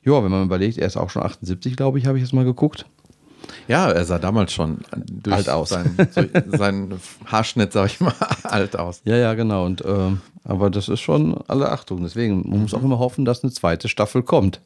ja, 0.04 0.22
wenn 0.22 0.30
man 0.30 0.44
überlegt, 0.44 0.78
er 0.78 0.86
ist 0.86 0.96
auch 0.96 1.10
schon 1.10 1.22
78, 1.22 1.76
glaube 1.76 1.98
ich, 1.98 2.06
habe 2.06 2.18
ich 2.18 2.22
jetzt 2.22 2.32
mal 2.32 2.44
geguckt. 2.44 2.86
Ja, 3.68 3.90
er 3.90 4.04
sah 4.04 4.18
damals 4.18 4.52
schon 4.52 4.78
alt 5.30 5.48
aus. 5.48 5.70
Sein, 5.70 5.96
so, 6.10 6.22
sein 6.56 6.94
Haarschnitt, 7.26 7.72
sag 7.72 7.86
ich 7.86 8.00
mal, 8.00 8.14
alt 8.42 8.76
aus. 8.78 9.00
Ja, 9.04 9.16
ja, 9.16 9.34
genau. 9.34 9.64
Und, 9.64 9.82
ähm, 9.86 10.20
aber 10.44 10.70
das 10.70 10.88
ist 10.88 11.00
schon 11.00 11.36
alle 11.48 11.70
Achtung. 11.70 12.02
Deswegen, 12.02 12.48
man 12.48 12.62
muss 12.62 12.74
auch 12.74 12.82
immer 12.82 12.98
hoffen, 12.98 13.24
dass 13.24 13.42
eine 13.42 13.52
zweite 13.52 13.88
Staffel 13.88 14.22
kommt. 14.22 14.60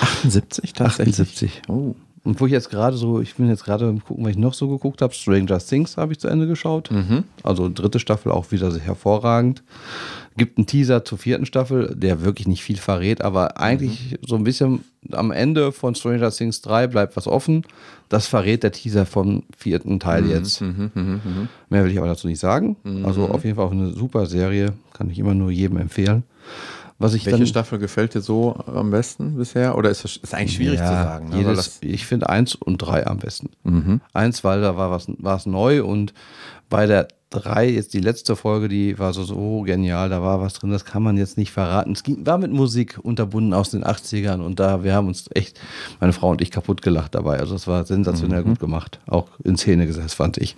78 0.00 0.72
tatsächlich? 0.72 1.20
78. 1.20 1.62
Oh. 1.68 1.94
Und 2.24 2.40
wo 2.40 2.46
ich 2.46 2.52
jetzt 2.52 2.70
gerade 2.70 2.96
so, 2.96 3.20
ich 3.20 3.34
bin 3.34 3.48
jetzt 3.48 3.64
gerade 3.64 3.92
gucken, 4.06 4.24
was 4.24 4.30
ich 4.30 4.38
noch 4.38 4.54
so 4.54 4.68
geguckt 4.68 5.02
habe. 5.02 5.12
Stranger 5.12 5.58
Things 5.58 5.96
habe 5.96 6.12
ich 6.12 6.20
zu 6.20 6.28
Ende 6.28 6.46
geschaut. 6.46 6.90
Mhm. 6.92 7.24
Also 7.42 7.68
dritte 7.68 7.98
Staffel 7.98 8.30
auch 8.30 8.52
wieder 8.52 8.70
sehr 8.70 8.82
hervorragend. 8.82 9.64
Gibt 10.36 10.56
einen 10.58 10.66
Teaser 10.66 11.04
zur 11.04 11.18
vierten 11.18 11.44
Staffel, 11.46 11.94
der 11.94 12.22
wirklich 12.22 12.48
nicht 12.48 12.62
viel 12.62 12.76
verrät, 12.78 13.22
aber 13.22 13.58
eigentlich 13.60 14.18
so 14.26 14.36
ein 14.36 14.44
bisschen 14.44 14.84
am 15.10 15.30
Ende 15.30 15.72
von 15.72 15.94
Stranger 15.94 16.30
Things 16.30 16.62
3 16.62 16.86
bleibt 16.86 17.16
was 17.16 17.26
offen. 17.26 17.64
Das 18.08 18.26
verrät 18.26 18.62
der 18.62 18.72
Teaser 18.72 19.04
vom 19.06 19.42
vierten 19.56 20.00
Teil 20.00 20.26
jetzt. 20.26 20.60
Mhm, 20.60 20.90
mhm, 20.94 21.02
mhm. 21.24 21.48
Mehr 21.68 21.84
will 21.84 21.90
ich 21.90 21.98
aber 21.98 22.06
dazu 22.06 22.26
nicht 22.26 22.40
sagen. 22.40 22.76
Mhm. 22.84 23.04
Also 23.04 23.28
auf 23.28 23.44
jeden 23.44 23.56
Fall 23.56 23.66
auch 23.66 23.72
eine 23.72 23.90
super 23.92 24.26
Serie. 24.26 24.72
Kann 24.92 25.10
ich 25.10 25.18
immer 25.18 25.34
nur 25.34 25.50
jedem 25.50 25.76
empfehlen. 25.78 26.22
Was 26.98 27.14
ich 27.14 27.26
Welche 27.26 27.38
dann, 27.38 27.46
Staffel 27.48 27.78
gefällt 27.80 28.14
dir 28.14 28.20
so 28.20 28.54
am 28.66 28.90
besten 28.92 29.36
bisher? 29.36 29.76
Oder 29.76 29.90
ist 29.90 30.04
das 30.04 30.18
ist 30.18 30.34
eigentlich 30.34 30.54
schwierig 30.54 30.78
Ja, 30.78 30.86
zu 30.86 30.92
sagen? 30.92 31.28
Ne? 31.30 31.38
Jedes, 31.38 31.78
ich 31.80 32.06
finde 32.06 32.28
eins 32.28 32.54
und 32.54 32.78
drei 32.78 33.06
am 33.06 33.18
besten. 33.18 33.50
mhm. 33.64 34.00
Eins, 34.12 34.44
weil 34.44 34.60
da 34.60 34.76
war 34.76 34.90
was, 34.90 35.06
war 35.18 35.36
es 35.36 35.46
neu 35.46 35.82
und 35.84 36.14
bei 36.70 36.86
der 36.86 37.08
drei, 37.32 37.68
jetzt 37.68 37.94
die 37.94 38.00
letzte 38.00 38.36
Folge, 38.36 38.68
die 38.68 38.98
war 38.98 39.12
so, 39.12 39.24
so 39.24 39.62
genial, 39.62 40.08
da 40.10 40.22
war 40.22 40.40
was 40.40 40.54
drin, 40.54 40.70
das 40.70 40.84
kann 40.84 41.02
man 41.02 41.16
jetzt 41.16 41.36
nicht 41.36 41.50
verraten. 41.50 41.92
Es 41.92 42.02
ging, 42.04 42.24
war 42.24 42.38
mit 42.38 42.52
Musik 42.52 42.98
unterbunden 43.02 43.52
aus 43.54 43.70
den 43.70 43.82
80ern 43.84 44.40
und 44.40 44.60
da, 44.60 44.84
wir 44.84 44.94
haben 44.94 45.08
uns 45.08 45.28
echt, 45.34 45.58
meine 46.00 46.12
Frau 46.12 46.30
und 46.30 46.40
ich, 46.40 46.50
kaputt 46.50 46.82
gelacht 46.82 47.14
dabei. 47.14 47.38
Also 47.40 47.54
es 47.54 47.66
war 47.66 47.84
sensationell 47.84 48.42
Mhm. 48.42 48.48
gut 48.48 48.60
gemacht. 48.60 49.00
Auch 49.06 49.28
in 49.42 49.56
Szene 49.56 49.86
gesetzt, 49.86 50.14
fand 50.14 50.38
ich. 50.38 50.56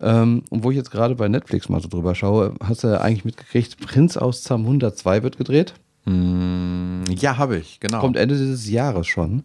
Ähm, 0.00 0.42
und 0.50 0.62
wo 0.64 0.70
ich 0.70 0.76
jetzt 0.76 0.90
gerade 0.90 1.14
bei 1.16 1.28
Netflix 1.28 1.68
mal 1.68 1.80
so 1.80 1.88
drüber 1.88 2.14
schaue, 2.14 2.54
hast 2.62 2.84
du 2.84 3.00
eigentlich 3.00 3.24
mitgekriegt, 3.24 3.78
Prinz 3.84 4.16
aus 4.16 4.42
Zamunda 4.42 4.94
2 4.94 5.22
wird 5.22 5.38
gedreht. 5.38 5.74
Mm, 6.04 7.02
Ja, 7.18 7.36
habe 7.36 7.56
ich, 7.58 7.80
genau. 7.80 8.00
Kommt 8.00 8.16
Ende 8.16 8.36
dieses 8.36 8.68
Jahres 8.70 9.06
schon. 9.06 9.42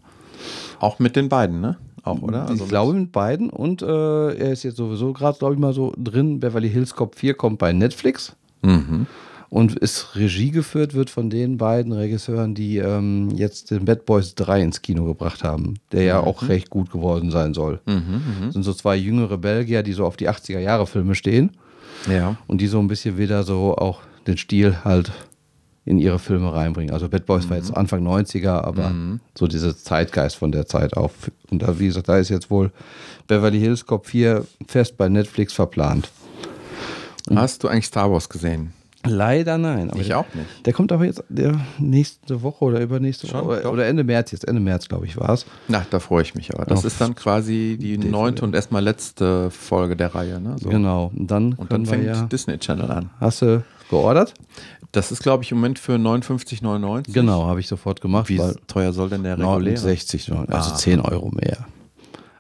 auch 0.80 1.00
mit 1.00 1.16
den 1.16 1.30
beiden, 1.30 1.62
ne? 1.62 1.78
Auch, 2.04 2.22
oder? 2.22 2.50
ich 2.54 2.68
glaube 2.68 2.94
mit 2.94 3.12
beiden. 3.12 3.50
Und 3.50 3.82
äh, 3.82 3.86
er 4.36 4.52
ist 4.52 4.64
jetzt 4.64 4.78
sowieso 4.78 5.14
gerade, 5.14 5.38
glaube 5.40 5.54
ich, 5.56 5.60
mal 5.60 5.74
so 5.74 5.94
drin. 5.98 6.40
Beverly 6.40 6.70
Hills 6.70 6.94
Cop 6.96 7.16
4 7.16 7.34
kommt 7.36 7.60
bei 7.60 7.72
Netflix 7.74 8.36
Mhm. 8.62 9.08
und 9.50 9.76
ist 9.78 10.16
Regie 10.16 10.52
geführt 10.52 10.94
wird 10.94 11.10
von 11.10 11.30
den 11.30 11.58
beiden 11.58 11.92
Regisseuren, 11.92 12.56
die 12.56 12.78
ähm, 12.78 13.30
jetzt 13.36 13.72
den 13.72 13.86
Bad 13.86 14.06
Boys 14.06 14.36
3 14.36 14.62
ins 14.62 14.82
Kino 14.82 15.04
gebracht 15.06 15.44
haben, 15.44 15.76
der 15.92 16.04
ja 16.04 16.20
auch 16.22 16.48
recht 16.48 16.70
gut 16.70 16.90
geworden 16.92 17.30
sein 17.32 17.54
soll. 17.54 17.82
Mhm, 17.86 18.22
Das 18.46 18.54
sind 18.54 18.64
so 18.64 18.74
zwei 18.74 18.96
jüngere 18.96 19.38
Belgier, 19.38 19.84
die 19.84 19.94
so 19.94 20.06
auf 20.06 20.16
die 20.18 20.30
80er 20.30 20.60
Jahre 20.60 20.88
Filme 20.88 21.14
stehen 21.16 21.52
mhm. 22.08 22.14
Ja. 22.14 22.38
und 22.48 22.62
die 22.62 22.68
so 22.68 22.80
ein 22.80 22.88
bisschen 22.88 23.18
wieder 23.18 23.44
so 23.44 23.76
auch 23.76 24.00
den 24.28 24.38
Stil 24.38 24.78
halt 24.86 25.12
in 25.86 25.98
ihre 26.00 26.18
Filme 26.20 26.54
reinbringen. 26.54 26.94
Also 26.94 27.10
Bad 27.10 27.26
Boys 27.26 27.50
war 27.50 27.58
jetzt 27.58 27.76
Anfang 27.76 28.08
90er, 28.08 28.62
aber 28.64 28.94
so 29.38 29.48
dieser 29.48 29.76
Zeitgeist 29.78 30.38
von 30.38 30.52
der 30.52 30.66
Zeit 30.66 30.96
auch. 30.96 31.12
Und 31.52 31.62
da, 31.62 31.78
wie 31.80 31.88
gesagt, 31.88 32.08
da 32.10 32.18
ist 32.18 32.30
jetzt 32.30 32.50
wohl 32.50 32.72
Beverly 33.28 33.60
Hills 33.60 33.86
Cop 33.86 34.06
4 34.08 34.46
fest 34.68 34.98
bei 34.98 35.10
Netflix 35.10 35.54
verplant. 35.54 36.10
Hast 37.34 37.64
du 37.64 37.68
eigentlich 37.68 37.88
Star 37.88 38.12
Wars 38.12 38.30
gesehen? 38.30 38.74
Leider 39.06 39.58
nein. 39.58 39.90
Aber 39.92 40.00
Ich 40.00 40.08
der, 40.08 40.20
auch 40.20 40.26
nicht. 40.34 40.66
Der 40.66 40.72
kommt 40.72 40.94
aber 40.94 41.04
jetzt 41.04 41.22
der 41.28 41.60
nächste 41.78 42.42
Woche 42.42 42.64
oder 42.64 42.80
übernächste 42.80 43.28
Schon, 43.28 43.46
Woche. 43.46 43.60
doch. 43.64 43.74
Oder, 43.74 43.86
Ende 43.86 44.06
März 44.06 44.32
jetzt. 44.32 44.48
Ende 44.48 44.62
März, 44.62 44.88
glaube 44.88 45.06
ich, 45.06 45.18
war 45.20 45.32
es. 45.32 45.46
Na, 45.68 45.86
da 45.90 46.00
freue 46.00 46.22
ich 46.22 46.36
mich 46.36 46.54
aber. 46.54 46.64
Das 46.66 46.80
Auf 46.80 46.86
ist 46.86 47.02
dann 47.02 47.14
quasi 47.14 47.78
die 47.78 47.98
DVD. 47.98 48.10
neunte 48.10 48.46
und 48.46 48.56
erstmal 48.56 48.82
letzte 48.82 49.52
Folge 49.52 49.98
der 49.98 50.16
Reihe, 50.16 50.40
ne? 50.40 50.56
So. 50.58 50.70
Genau. 50.70 51.12
Und 51.14 51.30
dann, 51.30 51.52
Und 51.54 51.70
dann 51.74 51.86
fängt 51.86 52.06
ja. 52.06 52.24
Disney 52.24 52.58
Channel 52.58 52.90
an. 52.92 53.10
Hast 53.20 53.42
du 53.42 53.62
geordert? 53.90 54.34
Das 54.94 55.12
ist, 55.12 55.22
glaube 55.24 55.44
ich, 55.44 55.52
im 55.52 55.58
Moment 55.58 55.80
für 55.80 55.96
59,99. 55.96 57.12
Genau, 57.12 57.46
habe 57.48 57.60
ich 57.60 57.68
sofort 57.68 58.00
gemacht. 58.00 58.30
Wie 58.30 58.40
teuer 58.68 58.94
soll 58.94 59.10
denn 59.10 59.24
der 59.24 59.38
reguläre? 59.38 59.76
60, 59.78 60.32
also 60.32 60.72
Ah. 60.72 60.76
10 60.76 61.02
Euro 61.02 61.30
mehr. 61.34 61.66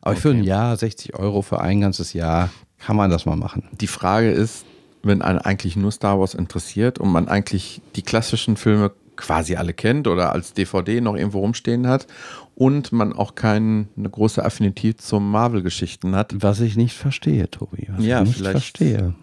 Aber 0.01 0.15
für 0.15 0.29
ein 0.29 0.39
Okay. 0.39 0.47
Jahr, 0.49 0.77
60 0.77 1.15
Euro 1.15 1.41
für 1.41 1.59
ein 1.61 1.81
ganzes 1.81 2.13
Jahr, 2.13 2.49
kann 2.77 2.95
man 2.95 3.09
das 3.09 3.25
mal 3.25 3.35
machen. 3.35 3.63
Die 3.81 3.87
Frage 3.87 4.31
ist, 4.31 4.65
wenn 5.01 5.21
einen 5.21 5.39
eigentlich 5.39 5.75
nur 5.75 5.91
Star 5.91 6.19
Wars 6.19 6.33
interessiert 6.33 6.99
und 6.99 7.11
man 7.11 7.27
eigentlich 7.27 7.81
die 7.95 8.01
klassischen 8.03 8.55
Filme 8.55 8.91
quasi 9.15 9.55
alle 9.55 9.73
kennt 9.73 10.07
oder 10.07 10.31
als 10.31 10.53
DVD 10.53 10.99
noch 11.01 11.15
irgendwo 11.15 11.39
rumstehen 11.39 11.87
hat 11.87 12.07
und 12.55 12.91
man 12.91 13.13
auch 13.13 13.35
keine 13.35 13.85
große 14.01 14.43
Affinität 14.43 15.01
zu 15.01 15.19
Marvel-Geschichten 15.19 16.15
hat, 16.15 16.33
Was 16.41 16.59
ich 16.59 16.75
nicht 16.75 16.95
verstehe, 16.95 17.49
Tobi. 17.49 17.87
Was 17.95 18.05
Ja, 18.05 18.21
ich 18.21 18.27
nicht 18.29 18.37
vielleicht- 18.37 18.51
verstehe. 18.51 19.13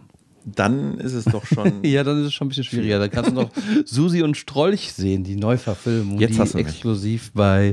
Dann 0.57 0.99
ist 0.99 1.13
es 1.15 1.25
doch 1.25 1.45
schon. 1.45 1.73
Ja, 1.85 2.05
dann 2.05 2.21
ist 2.21 2.27
es 2.27 2.35
schon 2.35 2.47
ein 2.47 2.49
bisschen 2.51 2.65
schwieriger. 2.65 2.99
Dann 2.99 3.11
kannst 3.11 3.31
du 3.31 3.35
noch 3.35 3.51
Susi 3.85 4.23
und 4.23 4.37
Strolch 4.37 4.93
sehen, 4.93 5.25
die 5.25 5.37
Neuverfilmung, 5.37 6.19
Jetzt 6.19 6.33
die 6.33 6.37
du 6.39 6.43
mich. 6.45 6.55
exklusiv 6.67 7.31
bei 7.33 7.73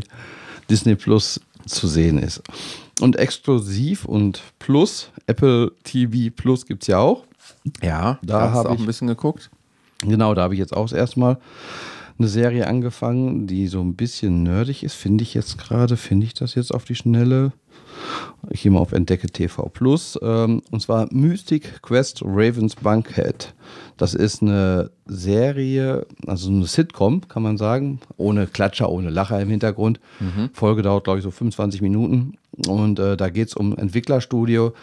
Disney 0.69 0.95
Plus 0.95 1.39
zu 1.65 1.87
sehen 1.87 2.17
ist. 2.19 2.41
Und 2.99 3.15
exklusiv 3.17 4.05
und 4.05 4.41
Plus, 4.59 5.11
Apple 5.27 5.71
TV 5.83 6.31
Plus 6.35 6.65
gibt 6.65 6.83
es 6.83 6.87
ja 6.87 6.99
auch. 6.99 7.23
ja, 7.83 8.17
Da 8.23 8.39
da 8.39 8.49
hast 8.49 8.57
hab 8.57 8.63
du 8.65 8.69
auch 8.69 8.73
ich- 8.75 8.79
ein 8.81 8.85
bisschen 8.85 9.07
geguckt. 9.07 9.49
Genau, 10.01 10.33
da 10.33 10.43
habe 10.43 10.53
ich 10.53 10.59
jetzt 10.59 10.75
auch 10.75 10.83
das 10.85 10.93
erste 10.93 11.19
Mal 11.19 11.37
eine 12.19 12.27
Serie 12.27 12.67
angefangen, 12.67 13.45
die 13.47 13.67
so 13.67 13.81
ein 13.81 13.95
bisschen 13.95 14.43
nerdig 14.43 14.83
ist. 14.83 14.93
Finde 14.95 15.23
ich 15.23 15.33
jetzt 15.35 15.57
gerade, 15.57 15.97
finde 15.97 16.25
ich 16.25 16.33
das 16.33 16.55
jetzt 16.55 16.73
auf 16.73 16.85
die 16.85 16.95
Schnelle. 16.95 17.51
Ich 18.49 18.61
gehe 18.61 18.71
mal 18.71 18.79
auf 18.79 18.91
Entdecke 18.91 19.27
TV 19.27 19.69
Plus. 19.69 20.17
Ähm, 20.21 20.61
und 20.71 20.81
zwar 20.81 21.07
Mystic 21.11 21.81
Quest 21.81 22.21
Ravens 22.23 22.75
Bunkhead. 22.75 23.53
Das 23.97 24.13
ist 24.13 24.41
eine 24.41 24.91
Serie, 25.05 26.05
also 26.25 26.49
eine 26.49 26.65
Sitcom, 26.65 27.27
kann 27.27 27.43
man 27.43 27.57
sagen. 27.57 27.99
Ohne 28.17 28.47
Klatscher, 28.47 28.89
ohne 28.89 29.09
Lacher 29.09 29.39
im 29.41 29.49
Hintergrund. 29.49 29.99
Mhm. 30.19 30.49
Folge 30.53 30.81
dauert, 30.81 31.03
glaube 31.03 31.19
ich, 31.19 31.23
so 31.23 31.31
25 31.31 31.81
Minuten. 31.81 32.37
Und 32.67 32.99
äh, 32.99 33.17
da 33.17 33.29
geht 33.29 33.49
es 33.49 33.53
um 33.53 33.77
Entwicklerstudio, 33.77 34.73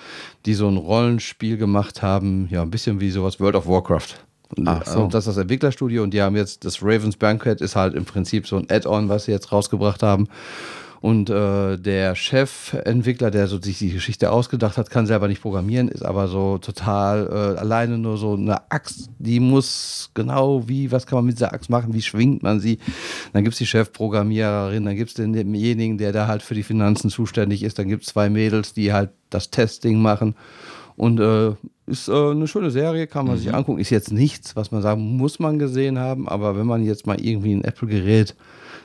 die 0.47 0.55
so 0.55 0.69
ein 0.69 0.77
Rollenspiel 0.77 1.57
gemacht 1.57 2.03
haben. 2.03 2.49
Ja, 2.51 2.63
ein 2.63 2.71
bisschen 2.71 3.01
wie 3.01 3.11
sowas 3.11 3.41
World 3.41 3.57
of 3.57 3.67
Warcraft. 3.67 4.17
Ach 4.65 4.87
so. 4.87 5.01
Und 5.01 5.15
das 5.15 5.27
ist 5.27 5.37
das 5.37 5.43
Entwicklerstudio 5.43 6.03
und 6.03 6.13
die 6.13 6.23
haben 6.23 6.37
jetzt 6.37 6.65
das 6.65 6.83
Ravens 6.83 7.17
Banquet 7.17 7.61
ist 7.61 7.77
halt 7.77 7.95
im 7.95 8.05
Prinzip 8.05 8.47
so 8.47 8.57
ein 8.57 8.67
Add-on, 8.71 9.09
was 9.09 9.25
sie 9.25 9.33
jetzt 9.33 9.51
rausgebracht 9.53 10.03
haben. 10.03 10.29
Und 11.05 11.29
äh, 11.29 11.77
der 11.77 12.15
Chefentwickler, 12.15 13.31
der 13.31 13.47
so 13.47 13.61
sich 13.61 13.77
die 13.77 13.91
Geschichte 13.91 14.33
ausgedacht 14.33 14.79
hat, 14.79 14.89
kann 14.89 15.05
selber 15.05 15.29
nicht 15.29 15.43
programmieren, 15.43 15.89
ist 15.89 16.03
aber 16.03 16.29
so 16.29 16.57
total 16.57 17.27
äh, 17.27 17.59
alleine 17.61 17.99
nur 17.99 18.17
so 18.17 18.33
eine 18.33 18.71
Axt, 18.71 19.11
die 19.19 19.39
muss 19.39 20.11
genau 20.15 20.67
wie, 20.67 20.91
was 20.93 21.07
kann 21.07 21.19
man 21.19 21.27
mit 21.27 21.35
dieser 21.35 21.53
Axt 21.53 21.69
machen, 21.69 21.93
wie 21.93 22.01
schwingt 22.01 22.43
man 22.43 22.59
sie. 22.59 22.79
Dann 23.35 23.45
gibt 23.45 23.53
es 23.53 23.59
die 23.59 23.67
Chefprogrammiererin, 23.67 24.87
dann 24.87 24.97
gibt 24.97 25.11
es 25.11 25.15
denjenigen, 25.17 25.99
der 25.99 26.13
da 26.13 26.27
halt 26.27 26.41
für 26.41 26.55
die 26.55 26.63
Finanzen 26.63 27.11
zuständig 27.11 27.65
ist, 27.65 27.79
dann 27.79 27.89
gibt 27.89 28.05
es 28.05 28.09
zwei 28.09 28.31
Mädels, 28.31 28.73
die 28.73 28.95
halt 28.95 29.11
das 29.29 29.51
Testing 29.51 30.01
machen. 30.01 30.35
Und 30.97 31.21
äh, 31.21 31.51
ist 31.87 32.09
äh, 32.09 32.13
eine 32.31 32.49
schöne 32.49 32.71
Serie, 32.71 33.07
kann 33.09 33.27
man 33.27 33.35
mhm. 33.35 33.41
sich 33.41 33.53
angucken. 33.53 33.79
Ist 33.79 33.91
jetzt 33.91 34.11
nichts, 34.11 34.57
was 34.57 34.71
man 34.71 34.81
sagen 34.81 35.19
muss, 35.19 35.39
man 35.39 35.59
gesehen 35.59 35.99
haben, 35.99 36.31
aber 36.31 36.57
wenn 36.57 36.67
man 36.67 36.83
jetzt 36.83 37.07
mal 37.07 37.21
irgendwie 37.21 37.53
ein 37.53 37.63
Apple-Gerät 37.63 38.35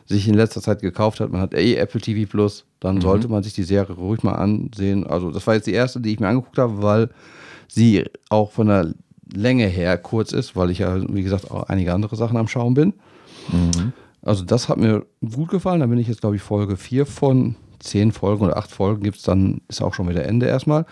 sich 0.10 0.28
in 0.28 0.34
letzter 0.34 0.62
Zeit 0.62 0.82
gekauft 0.82 1.20
hat, 1.20 1.32
man 1.32 1.39
hat 1.39 1.54
eh 1.54 1.75
Apple 1.75 2.01
TV 2.01 2.30
Plus, 2.30 2.66
dann 2.80 2.96
mhm. 2.96 3.01
sollte 3.01 3.28
man 3.28 3.44
sich 3.44 3.54
die 3.54 3.63
Serie 3.63 3.96
ruhig 3.96 4.24
mal 4.24 4.34
ansehen. 4.34 5.06
Also, 5.06 5.30
das 5.30 5.46
war 5.46 5.54
jetzt 5.54 5.68
die 5.68 5.74
erste, 5.74 6.01
die 6.01 6.13
ich 6.13 6.20
mir 6.20 6.28
angeguckt 6.28 6.58
habe, 6.58 6.82
weil 6.82 7.10
sie 7.68 8.06
auch 8.30 8.51
von 8.51 8.68
der 8.68 8.94
Länge 9.32 9.68
her 9.68 9.98
kurz 10.00 10.32
ist, 10.32 10.56
weil 10.56 10.72
ich 10.72 10.80
ja, 10.80 11.00
wie 11.13 11.22
gesagt, 11.22 11.51
auch 11.51 11.63
einige 11.70 11.94
andere 11.94 12.16
Sachen 12.16 12.38
am 12.38 12.48
Schauen 12.48 12.74
bin. 12.74 12.94
Mhm. 13.51 13.94
Also, 14.24 14.44
das 14.44 14.68
hat 14.68 14.78
mir 14.78 15.06
gut 15.22 15.50
gefallen. 15.50 15.80
Da 15.80 15.86
bin 15.86 16.00
ich 16.00 16.08
jetzt, 16.08 16.22
glaube 16.22 16.36
ich, 16.36 16.42
Folge 16.42 16.75
4 16.75 17.06
von 17.06 17.56
10 17.78 18.12
Folgen 18.12 18.46
oder 18.46 18.58
8 18.58 18.72
Folgen 18.72 19.04
gibt 19.04 19.18
es 19.18 19.24
dann, 19.24 19.62
ist 19.68 19.82
auch 19.82 19.94
schon 19.94 20.10
wieder 20.10 20.25
Ende 20.25 20.48
erstmal. 20.48 20.86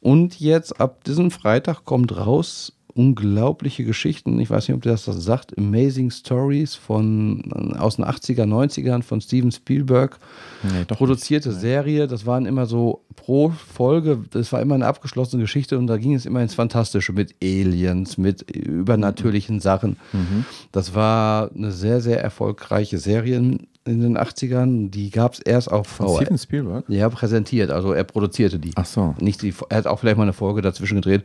Und 0.00 0.38
jetzt 0.38 0.80
ab 0.80 1.02
diesem 1.04 1.32
Freitag 1.32 1.84
kommt 1.84 2.16
raus 2.16 2.72
unglaubliche 2.94 3.84
Geschichten. 3.84 4.38
Ich 4.40 4.50
weiß 4.50 4.68
nicht, 4.68 4.74
ob 4.74 4.82
der 4.82 4.92
das 4.92 5.04
sagt. 5.04 5.56
Amazing 5.56 6.10
Stories 6.10 6.74
von 6.74 7.52
aus 7.78 7.96
den 7.96 8.04
80er, 8.04 8.44
90ern 8.44 9.02
von 9.02 9.20
Steven 9.20 9.50
Spielberg. 9.50 10.18
Nee, 10.62 10.84
produzierte 10.84 11.50
nicht. 11.50 11.60
Serie. 11.60 12.06
Das 12.06 12.26
waren 12.26 12.46
immer 12.46 12.66
so 12.66 13.04
pro 13.16 13.50
Folge, 13.50 14.18
das 14.30 14.52
war 14.52 14.60
immer 14.60 14.74
eine 14.74 14.86
abgeschlossene 14.86 15.42
Geschichte 15.42 15.78
und 15.78 15.86
da 15.86 15.96
ging 15.96 16.14
es 16.14 16.26
immer 16.26 16.42
ins 16.42 16.54
Fantastische 16.54 17.12
mit 17.12 17.34
Aliens, 17.42 18.18
mit 18.18 18.50
übernatürlichen 18.50 19.56
mhm. 19.56 19.60
Sachen. 19.60 19.96
Mhm. 20.12 20.44
Das 20.72 20.94
war 20.94 21.50
eine 21.54 21.72
sehr, 21.72 22.00
sehr 22.00 22.22
erfolgreiche 22.22 22.98
Serie 22.98 23.36
in 23.36 24.00
den 24.00 24.18
80ern. 24.18 24.90
Die 24.90 25.10
gab 25.10 25.34
es 25.34 25.40
erst 25.40 25.70
auf 25.70 25.86
VR. 25.86 26.22
Steven 26.22 26.38
Spielberg? 26.38 26.84
Ja, 26.88 27.08
präsentiert. 27.08 27.70
Also 27.70 27.92
er 27.92 28.04
produzierte 28.04 28.58
die. 28.58 28.72
Ach 28.74 28.86
so. 28.86 29.14
Nicht 29.20 29.42
die, 29.42 29.54
er 29.68 29.78
hat 29.78 29.86
auch 29.86 29.98
vielleicht 30.00 30.16
mal 30.16 30.24
eine 30.24 30.32
Folge 30.32 30.62
dazwischen 30.62 30.96
gedreht. 30.96 31.24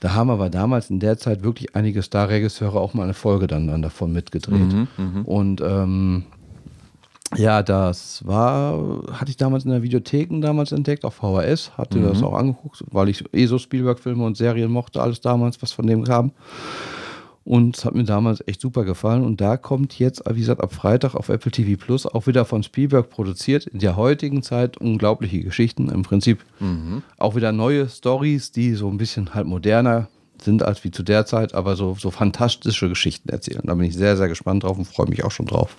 Da 0.00 0.14
haben 0.14 0.30
aber 0.30 0.50
damals 0.50 0.90
in 0.90 1.00
der 1.00 1.18
Zeit 1.18 1.42
wirklich 1.42 1.74
einige 1.74 2.02
Star-Regisseure 2.02 2.78
auch 2.78 2.94
mal 2.94 3.04
eine 3.04 3.14
Folge 3.14 3.46
dann, 3.46 3.66
dann 3.66 3.82
davon 3.82 4.12
mitgedreht. 4.12 4.72
Mhm, 4.72 4.88
mh. 4.96 5.22
Und 5.24 5.60
ähm, 5.60 6.24
ja, 7.36 7.62
das 7.62 8.24
war, 8.26 9.02
hatte 9.12 9.30
ich 9.30 9.36
damals 9.36 9.64
in 9.64 9.70
der 9.70 9.82
Videotheken 9.82 10.40
damals 10.40 10.72
entdeckt, 10.72 11.04
auf 11.04 11.14
VHS, 11.14 11.76
hatte 11.76 11.98
mhm. 11.98 12.04
das 12.04 12.22
auch 12.22 12.32
angeguckt, 12.32 12.84
weil 12.90 13.08
ich 13.08 13.24
eh 13.34 13.46
so 13.46 13.58
Spielberg-Filme 13.58 14.24
und 14.24 14.36
Serien 14.36 14.70
mochte, 14.70 15.02
alles 15.02 15.20
damals, 15.20 15.60
was 15.60 15.72
von 15.72 15.86
dem 15.86 16.04
kam. 16.04 16.32
Und 17.48 17.78
es 17.78 17.86
hat 17.86 17.94
mir 17.94 18.04
damals 18.04 18.46
echt 18.46 18.60
super 18.60 18.84
gefallen. 18.84 19.24
Und 19.24 19.40
da 19.40 19.56
kommt 19.56 19.98
jetzt, 19.98 20.22
wie 20.30 20.40
gesagt, 20.40 20.60
ab 20.60 20.70
Freitag 20.70 21.14
auf 21.14 21.30
Apple 21.30 21.50
TV 21.50 21.82
Plus 21.82 22.04
auch 22.04 22.26
wieder 22.26 22.44
von 22.44 22.62
Spielberg 22.62 23.08
produziert. 23.08 23.66
In 23.66 23.78
der 23.78 23.96
heutigen 23.96 24.42
Zeit 24.42 24.76
unglaubliche 24.76 25.40
Geschichten. 25.40 25.88
Im 25.88 26.02
Prinzip 26.02 26.44
mhm. 26.60 27.02
auch 27.16 27.36
wieder 27.36 27.52
neue 27.52 27.88
Stories, 27.88 28.52
die 28.52 28.74
so 28.74 28.90
ein 28.90 28.98
bisschen 28.98 29.32
halt 29.32 29.46
moderner 29.46 30.08
sind 30.42 30.62
als 30.62 30.84
wie 30.84 30.90
zu 30.90 31.02
der 31.02 31.24
Zeit, 31.24 31.54
aber 31.54 31.74
so, 31.74 31.96
so 31.98 32.10
fantastische 32.10 32.90
Geschichten 32.90 33.30
erzählen. 33.30 33.62
Da 33.64 33.74
bin 33.74 33.86
ich 33.86 33.96
sehr, 33.96 34.18
sehr 34.18 34.28
gespannt 34.28 34.64
drauf 34.64 34.76
und 34.76 34.84
freue 34.84 35.08
mich 35.08 35.24
auch 35.24 35.30
schon 35.30 35.46
drauf. 35.46 35.74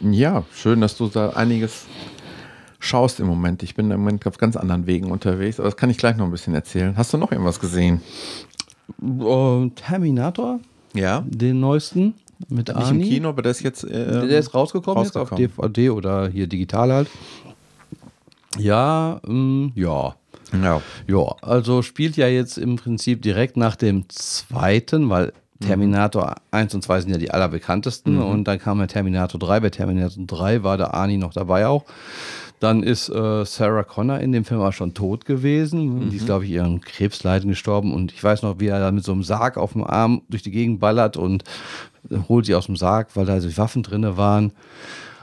Ja, 0.00 0.42
schön, 0.52 0.80
dass 0.80 0.96
du 0.96 1.06
da 1.06 1.30
einiges 1.30 1.86
schaust 2.80 3.20
im 3.20 3.28
Moment. 3.28 3.62
Ich 3.62 3.76
bin 3.76 3.88
im 3.92 4.00
Moment 4.00 4.26
auf 4.26 4.36
ganz 4.36 4.56
anderen 4.56 4.88
Wegen 4.88 5.12
unterwegs, 5.12 5.60
aber 5.60 5.68
das 5.68 5.76
kann 5.76 5.90
ich 5.90 5.96
gleich 5.98 6.16
noch 6.16 6.24
ein 6.24 6.32
bisschen 6.32 6.54
erzählen. 6.54 6.96
Hast 6.96 7.12
du 7.12 7.18
noch 7.18 7.30
irgendwas 7.30 7.60
gesehen? 7.60 8.02
Uh, 9.00 9.68
Terminator 9.76 10.58
ja. 10.94 11.24
Den 11.26 11.60
neuesten 11.60 12.14
mit 12.48 12.74
Nicht 12.74 12.90
im 12.90 13.02
Kino, 13.02 13.28
aber 13.30 13.42
der 13.42 13.50
ist 13.50 13.62
jetzt. 13.62 13.84
Äh, 13.84 14.28
der 14.28 14.38
ist 14.38 14.54
rausgekommen, 14.54 14.98
rausgekommen, 14.98 15.40
jetzt 15.42 15.58
auf 15.58 15.66
DVD 15.66 15.90
oder 15.90 16.28
hier 16.28 16.46
digital 16.46 16.92
halt. 16.92 17.08
Ja, 18.56 19.20
ähm, 19.26 19.72
ja. 19.74 20.14
Ja. 20.52 20.80
Ja, 21.06 21.34
also 21.42 21.82
spielt 21.82 22.16
ja 22.16 22.28
jetzt 22.28 22.56
im 22.56 22.76
Prinzip 22.76 23.20
direkt 23.22 23.56
nach 23.56 23.76
dem 23.76 24.08
zweiten, 24.08 25.10
weil 25.10 25.32
Terminator 25.60 26.28
mhm. 26.28 26.34
1 26.52 26.74
und 26.74 26.82
2 26.82 27.00
sind 27.02 27.10
ja 27.10 27.18
die 27.18 27.30
allerbekanntesten 27.30 28.14
mhm. 28.14 28.22
und 28.22 28.44
dann 28.44 28.58
kam 28.58 28.80
ja 28.80 28.86
Terminator 28.86 29.38
3. 29.38 29.60
Bei 29.60 29.70
Terminator 29.70 30.24
3 30.24 30.62
war 30.62 30.76
der 30.76 30.94
Arnie 30.94 31.18
noch 31.18 31.32
dabei 31.32 31.66
auch. 31.66 31.84
Dann 32.60 32.82
ist 32.82 33.08
äh, 33.08 33.44
Sarah 33.44 33.84
Connor 33.84 34.18
in 34.18 34.32
dem 34.32 34.44
Film 34.44 34.60
auch 34.60 34.72
schon 34.72 34.94
tot 34.94 35.24
gewesen. 35.24 36.06
Mhm. 36.06 36.10
Die 36.10 36.16
ist, 36.16 36.26
glaube 36.26 36.44
ich, 36.44 36.50
ihren 36.50 36.80
Krebsleiden 36.80 37.50
gestorben. 37.50 37.94
Und 37.94 38.12
ich 38.12 38.22
weiß 38.22 38.42
noch, 38.42 38.58
wie 38.58 38.66
er 38.66 38.80
da 38.80 38.90
mit 38.90 39.04
so 39.04 39.12
einem 39.12 39.22
Sarg 39.22 39.56
auf 39.56 39.72
dem 39.72 39.84
Arm 39.84 40.22
durch 40.28 40.42
die 40.42 40.50
Gegend 40.50 40.80
ballert 40.80 41.16
und 41.16 41.44
holt 42.28 42.46
sie 42.46 42.54
aus 42.54 42.66
dem 42.66 42.76
Sarg, 42.76 43.08
weil 43.14 43.26
da 43.26 43.40
so 43.40 43.56
Waffen 43.56 43.82
drin 43.82 44.16
waren. 44.16 44.52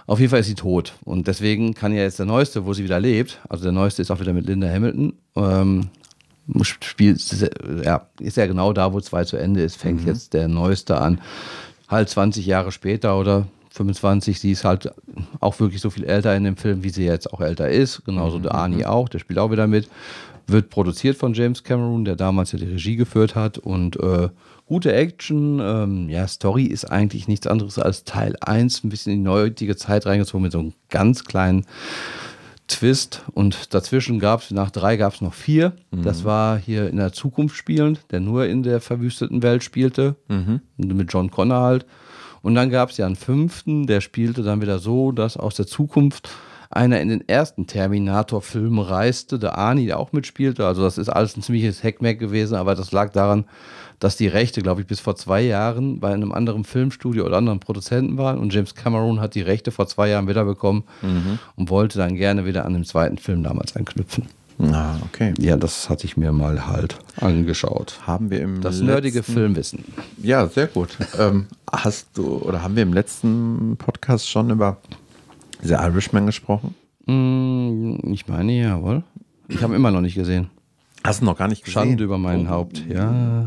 Auf 0.08 0.20
jeden 0.20 0.30
Fall 0.30 0.42
ist 0.42 0.48
sie 0.48 0.56
tot. 0.56 0.94
Und 1.04 1.28
deswegen 1.28 1.74
kann 1.74 1.94
ja 1.94 2.04
jetzt 2.04 2.20
der 2.20 2.26
Neueste, 2.26 2.66
wo 2.66 2.74
sie 2.74 2.84
wieder 2.84 3.00
lebt, 3.00 3.40
also 3.50 3.64
der 3.64 3.72
Neueste 3.72 4.02
ist 4.02 4.12
auch 4.12 4.20
wieder 4.20 4.34
mit 4.34 4.46
Linda 4.46 4.70
Hamilton, 4.70 5.14
ähm, 5.36 5.90
spielt, 6.62 7.22
ja, 7.84 8.08
ist 8.20 8.38
ja 8.38 8.46
genau 8.46 8.72
da, 8.72 8.94
wo 8.94 9.02
zwei 9.02 9.24
zu 9.24 9.38
Ende 9.38 9.64
ist, 9.64 9.78
fängt 9.78 10.02
mhm. 10.02 10.08
jetzt 10.08 10.34
der 10.34 10.48
Neueste 10.48 10.98
an. 11.00 11.22
Halt 11.88 12.10
20 12.10 12.46
Jahre 12.46 12.72
später 12.72 13.18
oder 13.18 13.48
25. 13.76 14.40
Sie 14.40 14.52
ist 14.52 14.64
halt 14.64 14.92
auch 15.40 15.60
wirklich 15.60 15.82
so 15.82 15.90
viel 15.90 16.06
älter 16.06 16.36
in 16.36 16.44
dem 16.44 16.58
Film, 16.58 16.84
wie 16.84 16.90
sie 16.90 17.06
jetzt 17.06 17.32
auch 17.32 17.42
älter 17.42 17.70
ist. 17.70 18.06
Genauso 18.06 18.40
mhm. 18.40 18.44
der 18.44 18.56
Arnie 18.56 18.78
mhm. 18.78 18.86
auch, 18.86 19.10
der 19.10 19.20
spielt 19.20 19.40
auch 19.40 19.52
wieder 19.52 19.68
mit. 19.68 19.90
Wird 20.48 20.70
produziert 20.70 21.18
von 21.18 21.34
James 21.34 21.64
Cameron, 21.64 22.06
der 22.06 22.16
damals 22.16 22.52
ja 22.52 22.60
die 22.60 22.66
Regie 22.66 22.96
geführt 22.96 23.36
hat. 23.36 23.58
Und 23.58 24.00
äh, 24.00 24.30
gute 24.66 24.94
Action. 24.94 25.60
Ähm, 25.60 26.10
ja, 26.10 26.28
Story 26.28 26.66
ist 26.66 26.86
eigentlich 26.86 27.28
nichts 27.28 27.48
anderes 27.48 27.78
als 27.80 28.04
Teil 28.04 28.36
1, 28.40 28.84
ein 28.84 28.90
bisschen 28.90 29.14
in 29.14 29.24
die 29.24 29.30
heutige 29.30 29.76
Zeit 29.76 30.06
reingezogen 30.06 30.44
mit 30.44 30.52
so 30.52 30.60
einem 30.60 30.74
ganz 30.90 31.26
kleinen 31.26 31.66
Twist. 32.68 33.24
Und 33.34 33.74
dazwischen 33.74 34.20
gab 34.20 34.42
es, 34.42 34.52
nach 34.52 34.72
drei 34.72 34.98
gab 34.98 35.16
es 35.16 35.22
noch 35.22 35.34
vier. 35.34 35.74
Mhm. 35.92 36.04
Das 36.04 36.24
war 36.24 36.58
hier 36.58 36.90
in 36.90 36.98
der 36.98 37.12
Zukunft 37.12 37.58
spielend, 37.58 38.06
der 38.12 38.22
nur 38.22 38.46
in 38.46 38.64
der 38.64 38.80
verwüsteten 38.80 39.44
Welt 39.44 39.64
spielte. 39.64 40.16
Mhm. 40.30 40.62
Mit 40.78 41.12
John 41.12 41.30
Connor 41.30 41.62
halt. 41.62 41.86
Und 42.46 42.54
dann 42.54 42.70
gab 42.70 42.92
es 42.92 42.98
ja 42.98 43.08
einen 43.08 43.16
fünften, 43.16 43.88
der 43.88 44.02
spielte 44.02 44.44
dann 44.44 44.62
wieder 44.62 44.78
so, 44.78 45.12
dass 45.12 45.36
aus 45.36 45.56
der 45.56 45.66
Zukunft 45.66 46.30
einer 46.70 47.02
in 47.02 47.10
den 47.10 47.28
ersten 47.28 47.66
Terminator-Film 47.66 48.78
reiste, 48.78 49.40
der 49.40 49.58
Arnie, 49.58 49.88
der 49.88 49.98
auch 49.98 50.12
mitspielte. 50.12 50.64
Also 50.64 50.84
das 50.84 51.00
ist 51.00 51.10
alles 51.10 51.36
ein 51.36 51.42
ziemliches 51.42 51.84
Hackmack 51.84 52.20
gewesen, 52.20 52.54
aber 52.54 52.76
das 52.76 52.92
lag 52.92 53.12
daran, 53.12 53.46
dass 53.98 54.16
die 54.16 54.28
Rechte, 54.28 54.62
glaube 54.62 54.82
ich, 54.82 54.86
bis 54.86 55.00
vor 55.00 55.16
zwei 55.16 55.42
Jahren 55.42 56.00
bei 56.00 56.14
einem 56.14 56.32
anderen 56.34 56.66
Filmstudio 56.66 57.26
oder 57.26 57.38
anderen 57.38 57.60
Produzenten 57.60 58.20
waren 58.20 58.38
und 58.38 58.54
James 58.54 58.76
Cameron 58.76 59.22
hat 59.22 59.34
die 59.34 59.42
Rechte 59.42 59.72
vor 59.72 59.88
zwei 59.88 60.10
Jahren 60.10 60.28
wiederbekommen 60.28 60.84
mhm. 61.02 61.40
und 61.56 61.72
wollte 61.72 61.98
dann 61.98 62.16
gerne 62.16 62.46
wieder 62.46 62.64
an 62.66 62.74
dem 62.74 62.86
zweiten 62.86 63.18
Film 63.18 63.42
damals 63.42 63.76
anknüpfen. 63.76 64.28
Ah, 64.60 64.96
okay. 65.04 65.34
Ja, 65.38 65.58
das 65.58 65.90
hatte 65.90 66.06
ich 66.06 66.16
mir 66.16 66.32
mal 66.32 66.68
halt 66.68 66.98
angeschaut. 67.18 68.00
Haben 68.08 68.30
wir 68.30 68.42
im 68.42 68.62
Das 68.62 68.80
nerdige 68.80 69.22
Filmwissen. 69.22 69.84
Ja, 70.22 70.48
sehr 70.48 70.68
gut. 70.68 70.98
ähm, 71.20 71.48
hast 71.72 72.10
du 72.14 72.38
oder 72.38 72.64
haben 72.64 72.76
wir 72.76 72.84
im 72.84 72.94
letzten 72.94 73.76
Podcast 73.78 74.30
schon 74.30 74.50
über 74.50 74.78
The 75.62 75.74
Irishman 75.74 76.26
gesprochen? 76.26 76.74
Mm, 77.06 78.14
ich 78.14 78.28
meine, 78.28 78.54
jawohl. 78.54 79.04
Ich 79.50 79.62
habe 79.62 79.76
immer 79.76 79.92
noch 79.92 80.02
nicht 80.02 80.16
gesehen. 80.16 80.50
Hast 81.04 81.22
du 81.22 81.26
noch 81.26 81.38
gar 81.38 81.48
nicht 81.48 81.64
gesehen? 81.64 81.74
Schande 81.74 82.04
über 82.04 82.18
mein 82.18 82.48
oh. 82.48 82.50
Haupt, 82.50 82.84
ja. 82.88 83.46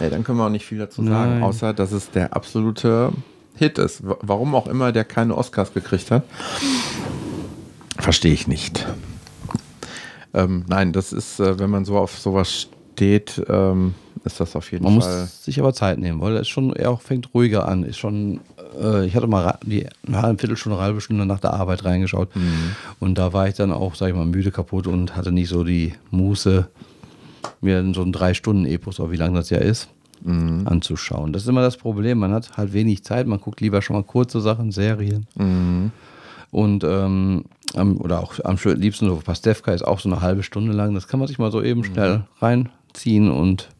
Ja, 0.00 0.10
dann 0.10 0.24
können 0.24 0.38
wir 0.38 0.46
auch 0.46 0.50
nicht 0.50 0.66
viel 0.66 0.78
dazu 0.78 1.02
sagen, 1.04 1.34
Nein. 1.34 1.42
außer 1.42 1.72
dass 1.72 1.92
es 1.92 2.10
der 2.10 2.34
absolute 2.34 3.12
Hit 3.56 3.78
ist. 3.78 4.02
Warum 4.02 4.54
auch 4.54 4.66
immer 4.66 4.92
der 4.92 5.04
keine 5.04 5.36
Oscars 5.36 5.72
gekriegt 5.72 6.10
hat, 6.10 6.24
verstehe 7.96 8.32
ich 8.32 8.48
nicht. 8.48 8.86
Ähm, 10.34 10.64
nein, 10.68 10.92
das 10.92 11.12
ist, 11.12 11.40
äh, 11.40 11.58
wenn 11.58 11.70
man 11.70 11.84
so 11.84 11.98
auf 11.98 12.18
sowas 12.18 12.68
steht, 12.94 13.42
ähm, 13.48 13.94
ist 14.24 14.38
das 14.40 14.54
auf 14.54 14.70
jeden 14.70 14.84
Man 14.84 15.00
Fall. 15.00 15.22
muss 15.22 15.44
sich 15.44 15.58
aber 15.58 15.72
Zeit 15.74 15.98
nehmen, 15.98 16.20
weil 16.20 16.36
es 16.36 16.48
schon, 16.48 16.72
er 16.74 16.90
auch 16.90 17.00
fängt 17.00 17.34
ruhiger 17.34 17.66
an. 17.68 17.82
Ist 17.82 17.98
schon, 17.98 18.40
äh, 18.80 19.04
ich 19.04 19.16
hatte 19.16 19.26
mal 19.26 19.58
die 19.64 19.86
eine 20.06 20.22
halbe 20.22 20.38
Viertelstunde, 20.38 20.78
eine 20.78 20.86
halbe 20.86 21.00
Stunde 21.00 21.26
nach 21.26 21.40
der 21.40 21.52
Arbeit 21.54 21.84
reingeschaut. 21.84 22.28
Und 23.00 23.18
da 23.18 23.32
war 23.32 23.48
ich 23.48 23.54
dann 23.54 23.72
auch, 23.72 23.94
sag 23.94 24.08
ich 24.08 24.14
mal, 24.14 24.24
müde 24.26 24.52
kaputt 24.52 24.86
und 24.86 25.16
hatte 25.16 25.32
nicht 25.32 25.48
so 25.48 25.64
die 25.64 25.94
Muße, 26.10 26.68
mir 27.60 27.92
so 27.94 28.02
ein 28.02 28.12
Drei-Stunden-Epos, 28.12 29.00
oder 29.00 29.10
wie 29.10 29.16
lang 29.16 29.34
das 29.34 29.50
ja 29.50 29.58
ist, 29.58 29.88
anzuschauen. 30.24 31.32
Das 31.32 31.42
ist 31.42 31.48
immer 31.48 31.62
das 31.62 31.76
Problem. 31.76 32.18
Man 32.18 32.32
hat 32.32 32.56
halt 32.56 32.72
wenig 32.72 33.02
Zeit, 33.02 33.26
man 33.26 33.40
guckt 33.40 33.60
lieber 33.60 33.82
schon 33.82 33.96
mal 33.96 34.04
kurze 34.04 34.40
Sachen, 34.40 34.70
Serien. 34.70 35.26
Und 36.52 36.84
ähm, 36.84 37.46
am, 37.74 37.96
oder 37.96 38.20
auch 38.20 38.34
am 38.44 38.56
liebsten 38.62 39.08
so 39.08 39.16
Pastewka 39.16 39.72
ist 39.72 39.82
auch 39.82 39.98
so 39.98 40.08
eine 40.08 40.20
halbe 40.20 40.42
Stunde 40.44 40.72
lang. 40.72 40.94
Das 40.94 41.08
kann 41.08 41.18
man 41.18 41.26
sich 41.26 41.38
mal 41.38 41.50
so 41.50 41.62
eben 41.62 41.82
schnell 41.82 42.24
reinziehen 42.40 43.30
und 43.30 43.70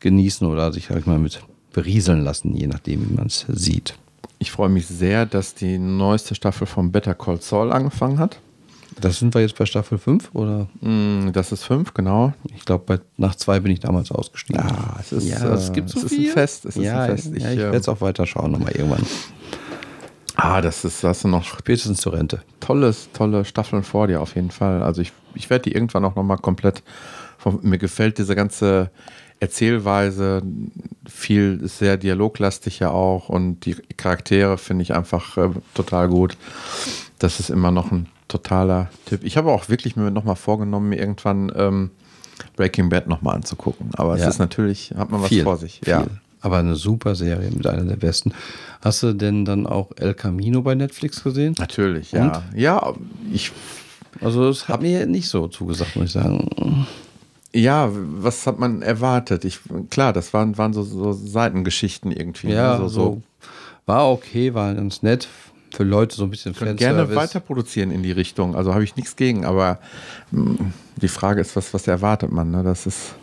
genießen 0.00 0.46
oder 0.46 0.72
sich 0.72 0.90
halt 0.90 1.06
mal 1.08 1.18
mit 1.18 1.42
berieseln 1.72 2.22
lassen, 2.22 2.54
je 2.54 2.68
nachdem, 2.68 3.10
wie 3.10 3.14
man 3.14 3.26
es 3.26 3.44
sieht. 3.48 3.94
Ich 4.38 4.52
freue 4.52 4.68
mich 4.68 4.86
sehr, 4.86 5.26
dass 5.26 5.54
die 5.54 5.76
neueste 5.78 6.36
Staffel 6.36 6.68
von 6.68 6.92
Better 6.92 7.14
Call 7.14 7.40
Saul 7.40 7.72
angefangen 7.72 8.20
hat. 8.20 8.38
Das 9.00 9.18
sind 9.18 9.34
wir 9.34 9.40
jetzt 9.42 9.56
bei 9.56 9.66
Staffel 9.66 9.98
5 9.98 10.30
oder? 10.34 10.68
Mm, 10.80 11.30
Das 11.32 11.52
ist 11.52 11.64
fünf, 11.64 11.94
genau. 11.94 12.32
Ich 12.56 12.64
glaube, 12.64 13.00
nach 13.16 13.34
zwei 13.34 13.60
bin 13.60 13.72
ich 13.72 13.80
damals 13.80 14.10
ausgestiegen. 14.10 14.62
Ja, 14.64 14.96
es 15.00 15.12
ist, 15.12 15.28
ja, 15.28 15.52
es 15.54 15.72
gibt 15.72 15.88
so 15.88 15.98
es 15.98 16.04
ist 16.06 16.12
ein 16.12 16.16
viel. 16.18 16.30
Fest, 16.32 16.64
es 16.64 16.76
ist 16.76 16.84
ja, 16.84 17.02
ein 17.02 17.10
Fest. 17.16 17.26
Ja, 17.26 17.32
Ich, 17.36 17.42
ich 17.44 17.50
ähm, 17.50 17.58
werde 17.58 17.76
es 17.78 17.88
auch 17.88 18.00
weiter 18.00 18.26
schauen, 18.26 18.52
nochmal 18.52 18.72
irgendwann. 18.72 19.04
Ah, 20.40 20.60
das 20.60 20.84
ist, 20.84 21.02
hast 21.02 21.24
du 21.24 21.28
noch 21.28 21.42
Spätestens 21.44 22.00
zur 22.00 22.12
Rente. 22.12 22.42
tolles, 22.60 23.08
tolle 23.12 23.44
Staffeln 23.44 23.82
vor 23.82 24.06
dir 24.06 24.20
auf 24.20 24.36
jeden 24.36 24.52
Fall. 24.52 24.82
Also 24.84 25.02
ich, 25.02 25.12
ich 25.34 25.50
werde 25.50 25.64
die 25.68 25.72
irgendwann 25.72 26.04
auch 26.04 26.14
nochmal 26.14 26.38
komplett. 26.38 26.82
Von, 27.38 27.58
mir 27.62 27.78
gefällt 27.78 28.18
diese 28.18 28.34
ganze 28.36 28.90
Erzählweise, 29.40 30.42
viel 31.08 31.60
ist 31.62 31.78
sehr 31.78 31.96
dialoglastig 31.96 32.78
ja 32.80 32.90
auch 32.90 33.28
und 33.28 33.60
die 33.66 33.74
Charaktere 33.96 34.58
finde 34.58 34.82
ich 34.82 34.94
einfach 34.94 35.36
äh, 35.36 35.50
total 35.74 36.08
gut. 36.08 36.36
Das 37.18 37.40
ist 37.40 37.50
immer 37.50 37.70
noch 37.70 37.90
ein 37.92 38.08
totaler 38.28 38.90
Tipp. 39.06 39.20
Ich 39.24 39.36
habe 39.36 39.50
auch 39.50 39.68
wirklich 39.68 39.96
mir 39.96 40.10
nochmal 40.10 40.36
vorgenommen, 40.36 40.88
mir 40.90 40.98
irgendwann 40.98 41.50
ähm, 41.56 41.90
Breaking 42.56 42.88
Bad 42.88 43.08
nochmal 43.08 43.36
anzugucken. 43.36 43.90
Aber 43.96 44.14
es 44.14 44.20
Ja. 44.20 44.28
ist 44.28 44.38
natürlich, 44.38 44.92
hat 44.96 45.10
man 45.10 45.22
was 45.22 45.28
viel, 45.28 45.42
vor 45.44 45.56
sich. 45.56 45.80
Viel. 45.82 45.92
Ja. 45.92 46.06
Aber 46.40 46.58
eine 46.58 46.76
super 46.76 47.14
Serie 47.14 47.50
mit 47.50 47.66
einer 47.66 47.84
der 47.84 47.96
besten. 47.96 48.32
Hast 48.80 49.02
du 49.02 49.12
denn 49.12 49.44
dann 49.44 49.66
auch 49.66 49.90
El 49.96 50.14
Camino 50.14 50.62
bei 50.62 50.74
Netflix 50.74 51.22
gesehen? 51.24 51.54
Natürlich, 51.58 52.12
ja. 52.12 52.44
Ja, 52.54 52.94
ich 53.32 53.50
Also 54.20 54.48
es 54.48 54.68
hat 54.68 54.82
mir 54.82 55.06
nicht 55.06 55.28
so 55.28 55.48
zugesagt, 55.48 55.96
muss 55.96 56.06
ich 56.06 56.12
sagen. 56.12 56.86
Ja, 57.52 57.90
was 57.92 58.46
hat 58.46 58.58
man 58.58 58.82
erwartet? 58.82 59.44
Ich, 59.44 59.60
klar, 59.90 60.12
das 60.12 60.32
waren, 60.32 60.58
waren 60.58 60.72
so, 60.72 60.82
so 60.82 61.12
Seitengeschichten 61.12 62.12
irgendwie. 62.12 62.50
Ja, 62.50 62.74
ne? 62.78 62.78
so, 62.78 62.88
so 62.88 63.22
war 63.86 64.10
okay, 64.10 64.54
war 64.54 64.74
ganz 64.74 65.02
nett 65.02 65.26
für 65.74 65.82
Leute 65.84 66.14
so 66.16 66.24
ein 66.24 66.30
bisschen 66.30 66.54
Können 66.54 66.76
gerne 66.76 66.98
Fanservice. 67.00 67.16
weiter 67.16 67.40
produzieren 67.40 67.90
in 67.90 68.02
die 68.02 68.12
Richtung. 68.12 68.54
Also 68.54 68.72
habe 68.74 68.84
ich 68.84 68.96
nichts 68.96 69.16
gegen, 69.16 69.44
aber 69.44 69.78
mh, 70.30 70.56
die 70.96 71.08
Frage 71.08 71.40
ist, 71.40 71.56
was, 71.56 71.72
was 71.74 71.86
erwartet 71.86 72.32
man? 72.32 72.50
Ne? 72.50 72.62
Das 72.62 72.86
ist, 72.86 73.14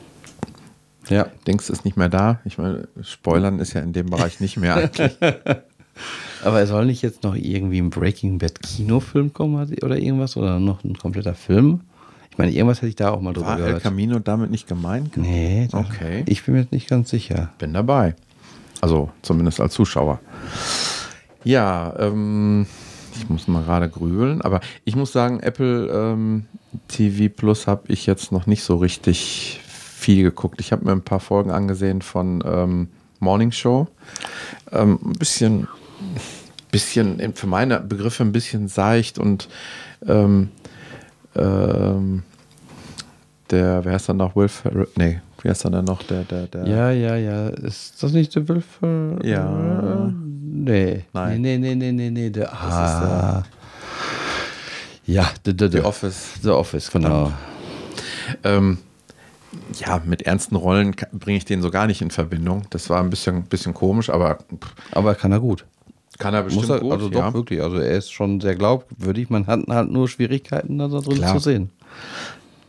Ja, 1.09 1.27
denkst 1.45 1.69
ist 1.69 1.85
nicht 1.85 1.97
mehr 1.97 2.09
da. 2.09 2.39
Ich 2.45 2.57
meine, 2.57 2.87
Spoilern 3.01 3.59
ist 3.59 3.73
ja 3.73 3.81
in 3.81 3.93
dem 3.93 4.09
Bereich 4.09 4.39
nicht 4.39 4.57
mehr 4.57 4.75
eigentlich. 4.75 5.17
aber 6.43 6.65
soll 6.67 6.85
nicht 6.85 7.01
jetzt 7.01 7.23
noch 7.23 7.35
irgendwie 7.35 7.79
ein 7.79 7.89
Breaking 7.89 8.37
Bad 8.39 8.61
Kinofilm 8.61 9.33
kommen 9.33 9.55
oder 9.83 9.97
irgendwas 9.97 10.35
oder 10.37 10.59
noch 10.59 10.83
ein 10.83 10.97
kompletter 10.97 11.35
Film? 11.35 11.81
Ich 12.31 12.37
meine, 12.37 12.51
irgendwas 12.51 12.79
hätte 12.79 12.87
ich 12.89 12.95
da 12.95 13.11
auch 13.11 13.21
mal 13.21 13.33
drüber 13.33 13.47
War 13.47 13.59
El 13.59 13.65
gehört. 13.65 13.83
Camino 13.83 14.19
damit 14.19 14.51
nicht 14.51 14.67
gemeint? 14.67 15.15
Nee, 15.15 15.69
Okay. 15.71 16.23
ich 16.25 16.43
bin 16.43 16.55
mir 16.55 16.61
jetzt 16.61 16.71
nicht 16.73 16.89
ganz 16.89 17.09
sicher. 17.09 17.49
Bin 17.59 17.73
dabei. 17.73 18.15
Also 18.81 19.09
zumindest 19.21 19.61
als 19.61 19.73
Zuschauer. 19.73 20.19
Ja, 21.43 21.93
ähm, 21.97 22.65
ich 23.15 23.29
muss 23.29 23.47
mal 23.47 23.63
gerade 23.63 23.87
grübeln, 23.89 24.41
aber 24.41 24.59
ich 24.83 24.95
muss 24.95 25.11
sagen, 25.13 25.39
Apple 25.39 25.87
ähm, 25.87 26.45
TV 26.87 27.33
Plus 27.33 27.67
habe 27.67 27.83
ich 27.87 28.05
jetzt 28.05 28.31
noch 28.31 28.47
nicht 28.47 28.63
so 28.63 28.75
richtig 28.77 29.61
viel 30.05 30.21
geguckt. 30.21 30.59
Ich 30.59 30.71
habe 30.71 30.85
mir 30.85 30.91
ein 30.91 31.01
paar 31.01 31.19
Folgen 31.19 31.49
angesehen 31.49 32.03
von 32.03 32.43
ähm, 32.45 32.89
Morning 33.19 33.51
Show. 33.51 33.87
Ähm, 34.71 34.99
ein 35.03 35.13
bisschen, 35.13 35.67
bisschen, 36.69 37.33
für 37.33 37.47
meine 37.47 37.79
Begriffe 37.79 38.21
ein 38.21 38.31
bisschen 38.31 38.67
seicht 38.67 39.17
und 39.17 39.49
ähm, 40.07 40.49
ähm, 41.35 42.21
der, 43.49 43.83
wer 43.83 43.93
heißt 43.93 44.09
dann 44.09 44.17
noch? 44.17 44.35
Will 44.35 44.47
Ferrell? 44.47 44.87
Nee, 44.95 45.21
wer 45.41 45.53
ist 45.53 45.65
dann 45.65 45.83
noch? 45.83 46.03
Der, 46.03 46.21
der, 46.23 46.45
der. 46.47 46.67
Ja, 46.67 46.91
ja, 46.91 47.15
ja. 47.15 47.47
Ist 47.49 48.03
das 48.03 48.11
nicht 48.11 48.35
der 48.35 48.47
Will 48.47 48.61
Ferrell? 48.61 49.25
Ja. 49.25 50.13
Nee. 50.13 51.05
Nein. 51.13 51.41
Nee, 51.41 51.57
nee, 51.57 51.73
nee, 51.73 51.91
nee, 51.91 52.11
nee. 52.11 52.29
Der, 52.29 52.45
ist 52.45 52.53
ah. 52.53 53.43
ja, 55.07 55.31
the, 55.43 55.51
the, 55.57 55.65
the, 55.65 55.77
The 55.77 55.81
Office. 55.81 56.33
The 56.43 56.49
Office, 56.49 56.91
genau. 56.91 57.31
Ähm, 58.43 58.77
ja, 59.79 60.01
mit 60.05 60.23
ernsten 60.23 60.55
Rollen 60.55 60.95
bringe 61.13 61.37
ich 61.37 61.45
den 61.45 61.61
so 61.61 61.71
gar 61.71 61.87
nicht 61.87 62.01
in 62.01 62.11
Verbindung. 62.11 62.63
Das 62.69 62.89
war 62.89 62.99
ein 63.01 63.09
bisschen, 63.09 63.43
bisschen 63.43 63.73
komisch, 63.73 64.09
aber 64.09 64.35
pff, 64.35 64.73
Aber 64.91 65.15
kann 65.15 65.31
er 65.31 65.39
gut. 65.39 65.65
kann 66.19 66.33
er 66.33 66.43
bestimmt 66.43 66.69
er, 66.69 66.79
gut. 66.79 66.91
also 66.91 67.09
ja. 67.09 67.27
doch 67.27 67.33
wirklich. 67.33 67.61
Also 67.61 67.77
er 67.77 67.97
ist 67.97 68.11
schon 68.11 68.39
sehr 68.41 68.55
glaubwürdig. 68.55 69.29
Man 69.29 69.47
hat 69.47 69.61
halt 69.67 69.91
nur 69.91 70.07
Schwierigkeiten, 70.07 70.77
da 70.77 70.87
drin 70.87 71.17
Klar. 71.17 71.33
zu 71.33 71.39
sehen. 71.39 71.69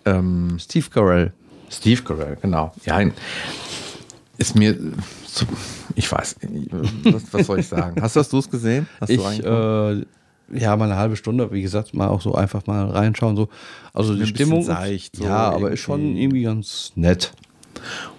ähm, 0.05 0.57
Steve 0.59 0.87
Carell. 0.91 1.33
Steve 1.71 2.03
Carell, 2.03 2.37
genau. 2.41 2.73
Ja, 2.85 3.01
ist 4.39 4.55
mir, 4.55 4.77
ich 5.95 6.11
weiß, 6.13 6.37
was, 7.05 7.23
was 7.33 7.47
soll 7.47 7.61
ich 7.61 7.69
sagen? 7.69 8.01
Hast 8.03 8.17
du 8.17 8.39
es 8.39 8.51
gesehen? 8.51 8.87
Hast 9.01 9.09
du 9.11 9.15
Ich, 9.15 9.45
äh, 9.45 10.05
ja, 10.53 10.77
mal 10.77 10.85
eine 10.87 10.97
halbe 10.97 11.17
Stunde, 11.17 11.51
wie 11.53 11.63
gesagt, 11.63 11.95
mal 11.95 12.09
auch 12.09 12.21
so 12.21 12.35
einfach 12.35 12.67
mal 12.67 12.87
reinschauen. 12.91 13.37
So. 13.37 13.49
Also 13.93 14.15
die 14.15 14.27
Stimmung. 14.27 14.63
seicht, 14.63 15.17
so 15.17 15.25
ja, 15.25 15.51
aber 15.51 15.73
ist 15.73 15.81
schon 15.81 16.01
irgendwie. 16.01 16.23
irgendwie 16.23 16.43
ganz 16.45 16.93
nett. 16.95 17.33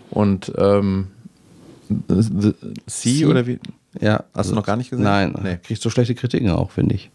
Und 0.09 0.51
ähm, 0.57 1.07
The 1.89 2.21
Sea 2.21 2.53
Sea? 2.87 3.27
oder 3.27 3.47
wie? 3.47 3.59
Ja. 4.01 4.23
Hast 4.35 4.51
du 4.51 4.55
noch 4.55 4.65
gar 4.65 4.75
nicht 4.75 4.89
gesehen? 4.89 5.03
Nein, 5.05 5.33
Nee. 5.41 5.57
kriegst 5.63 5.81
so 5.83 5.89
schlechte 5.89 6.15
Kritiken 6.15 6.49
auch, 6.49 6.71
finde 6.71 6.95
ich. 6.95 7.09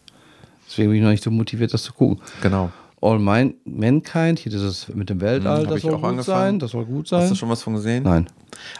Deswegen 0.66 0.88
bin 0.88 0.98
ich 0.98 1.04
noch 1.04 1.10
nicht 1.10 1.22
so 1.22 1.30
motiviert, 1.30 1.72
das 1.74 1.82
zu 1.82 1.92
gucken. 1.92 2.20
Genau. 2.40 2.70
All 3.00 3.18
Mine, 3.18 3.54
Mankind, 3.64 4.38
hier 4.38 4.50
dieses 4.52 4.88
mit 4.88 5.10
dem 5.10 5.20
Weltall, 5.20 5.62
Hm, 5.64 5.68
das 5.70 5.82
soll 5.82 5.94
auch 5.94 6.00
gut 6.00 6.08
angefangen. 6.10 6.24
sein. 6.38 6.58
Das 6.60 6.70
soll 6.70 6.84
gut 6.86 7.08
sein. 7.08 7.22
Hast 7.22 7.32
du 7.32 7.34
schon 7.34 7.48
was 7.50 7.62
von 7.62 7.74
gesehen? 7.74 8.04
Nein. 8.04 8.26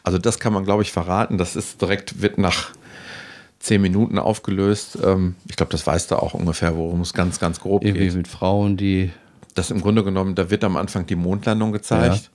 Also 0.02 0.16
das 0.18 0.38
kann 0.38 0.52
man, 0.52 0.64
glaube 0.64 0.82
ich, 0.82 0.92
verraten. 0.92 1.38
Das 1.38 1.56
ist 1.56 1.80
direkt, 1.82 2.22
wird 2.22 2.38
nach 2.38 2.70
zehn 3.62 3.80
Minuten 3.80 4.18
aufgelöst. 4.18 4.98
Ähm, 5.02 5.36
ich 5.48 5.56
glaube, 5.56 5.70
das 5.72 5.86
weißt 5.86 6.10
du 6.10 6.16
auch 6.16 6.34
ungefähr, 6.34 6.76
worum 6.76 7.00
es 7.00 7.14
ganz, 7.14 7.38
ganz 7.40 7.60
grob 7.60 7.84
Irgendwie 7.84 8.06
geht. 8.06 8.16
mit 8.16 8.28
Frauen, 8.28 8.76
die. 8.76 9.10
Das 9.54 9.70
im 9.70 9.80
Grunde 9.80 10.02
genommen, 10.02 10.34
da 10.34 10.50
wird 10.50 10.64
am 10.64 10.76
Anfang 10.76 11.06
die 11.06 11.14
Mondlandung 11.16 11.72
gezeigt. 11.72 12.30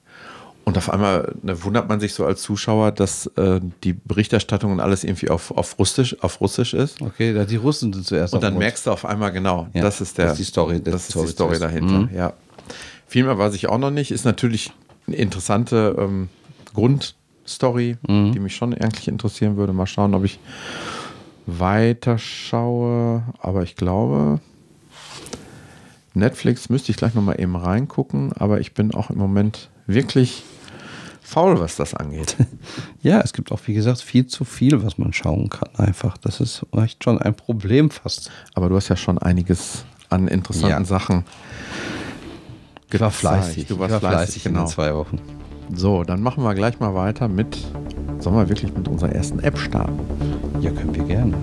Und 0.66 0.78
auf 0.78 0.90
einmal 0.92 1.34
ne, 1.42 1.64
wundert 1.64 1.88
man 1.90 2.00
sich 2.00 2.14
so 2.14 2.26
als 2.26 2.42
Zuschauer, 2.42 2.92
dass 2.92 3.26
äh, 3.38 3.60
die 3.86 3.94
Berichterstattung 3.94 4.72
und 4.74 4.80
alles 4.82 5.04
irgendwie 5.06 5.30
auf, 5.30 5.52
auf, 5.52 5.80
Russisch, 5.80 6.16
auf 6.22 6.42
Russisch 6.42 6.74
ist. 6.74 7.02
Okay, 7.02 7.34
da 7.34 7.46
die 7.46 7.56
Russen 7.56 7.94
sind 7.94 8.06
zuerst 8.06 8.34
Und 8.34 8.44
dann 8.44 8.58
merkst 8.58 8.86
du 8.86 8.92
auf 8.92 9.06
einmal 9.06 9.32
genau, 9.32 9.68
Ja, 9.74 9.82
das 9.82 10.02
ist 10.02 10.18
der, 10.18 10.26
das 10.26 10.34
ist 10.34 10.40
die 10.40 10.44
Story, 10.52 10.82
das 10.82 10.92
Das, 10.94 11.02
ist 11.04 11.16
ist 11.16 11.24
die 11.24 11.28
Story 11.32 11.56
Story 11.56 11.60
dahinter. 11.60 12.00
Mhm. 12.00 12.10
Ja. 12.16 12.34
Viel 13.08 13.24
mehr 13.24 13.38
weiß 13.38 13.54
ich 13.56 13.68
auch 13.70 13.78
noch 13.78 13.92
nicht. 13.92 14.12
Ist 14.12 14.26
natürlich 14.26 14.72
eine 15.08 15.16
interessante 15.16 15.96
ähm, 15.98 16.28
Grundstory, 16.74 17.98
Mhm. 18.08 18.34
die 18.34 18.40
mich 18.40 18.56
schon 18.56 18.74
eigentlich 18.74 19.08
interessieren 19.08 19.58
würde. 19.58 19.74
Mal 19.74 19.88
schauen, 19.88 20.14
ob 20.14 20.26
ich 20.26 20.38
weiter 21.48 22.18
schaue. 22.20 23.24
Aber 23.40 23.64
ich 23.64 23.76
glaube, 23.76 24.40
Netflix 26.14 26.70
müsste 26.70 26.92
ich 26.92 26.98
gleich 26.98 27.16
noch 27.16 27.24
mal 27.24 27.40
eben 27.40 27.56
reingucken. 27.56 28.34
Aber 28.34 28.60
ich 28.60 28.74
bin 28.74 28.94
auch 28.94 29.10
im 29.10 29.18
Moment 29.18 29.70
wirklich 29.88 30.44
faul, 31.22 31.60
was 31.60 31.76
das 31.76 31.94
angeht. 31.94 32.36
Ja, 33.02 33.22
es 33.22 33.32
gibt 33.32 33.54
auch, 33.54 33.62
wie 33.68 33.74
gesagt, 33.74 34.02
viel 34.02 34.28
zu 34.28 34.44
viel, 34.44 34.84
was 34.84 34.98
man 34.98 35.14
schauen 35.14 35.48
kann. 35.48 35.70
Einfach. 35.78 36.18
Das 36.18 36.42
ist 36.42 36.66
echt 36.74 37.04
schon 37.04 37.22
ein 37.22 37.34
Problem 37.36 37.90
fast. 37.90 38.32
Aber 38.54 38.68
du 38.68 38.76
hast 38.76 38.90
ja 38.90 38.98
schon 38.98 39.18
einiges 39.18 39.86
an 40.10 40.28
interessanten 40.28 40.84
Ja. 40.84 40.84
Sachen. 40.84 41.24
Ich 42.92 43.00
war 43.00 43.12
fleißig. 43.12 43.68
Du 43.68 43.80
warst 43.80 43.92
war 43.94 44.00
fleißig, 44.00 44.46
in 44.46 44.54
genau. 44.54 44.66
den 44.66 44.70
zwei 44.70 44.94
Wochen. 44.94 45.20
So, 45.74 46.04
dann 46.04 46.22
machen 46.22 46.44
wir 46.44 46.56
gleich 46.56 46.80
mal 46.80 46.96
weiter 46.96 47.28
mit. 47.28 47.58
Sollen 48.20 48.36
wir 48.36 48.50
wirklich 48.50 48.74
mit 48.74 48.88
unserer 48.88 49.12
ersten 49.12 49.40
App 49.40 49.58
starten? 49.58 50.00
Ja, 50.62 50.72
können 50.72 50.96
wir 50.96 51.04
gerne. 51.04 51.34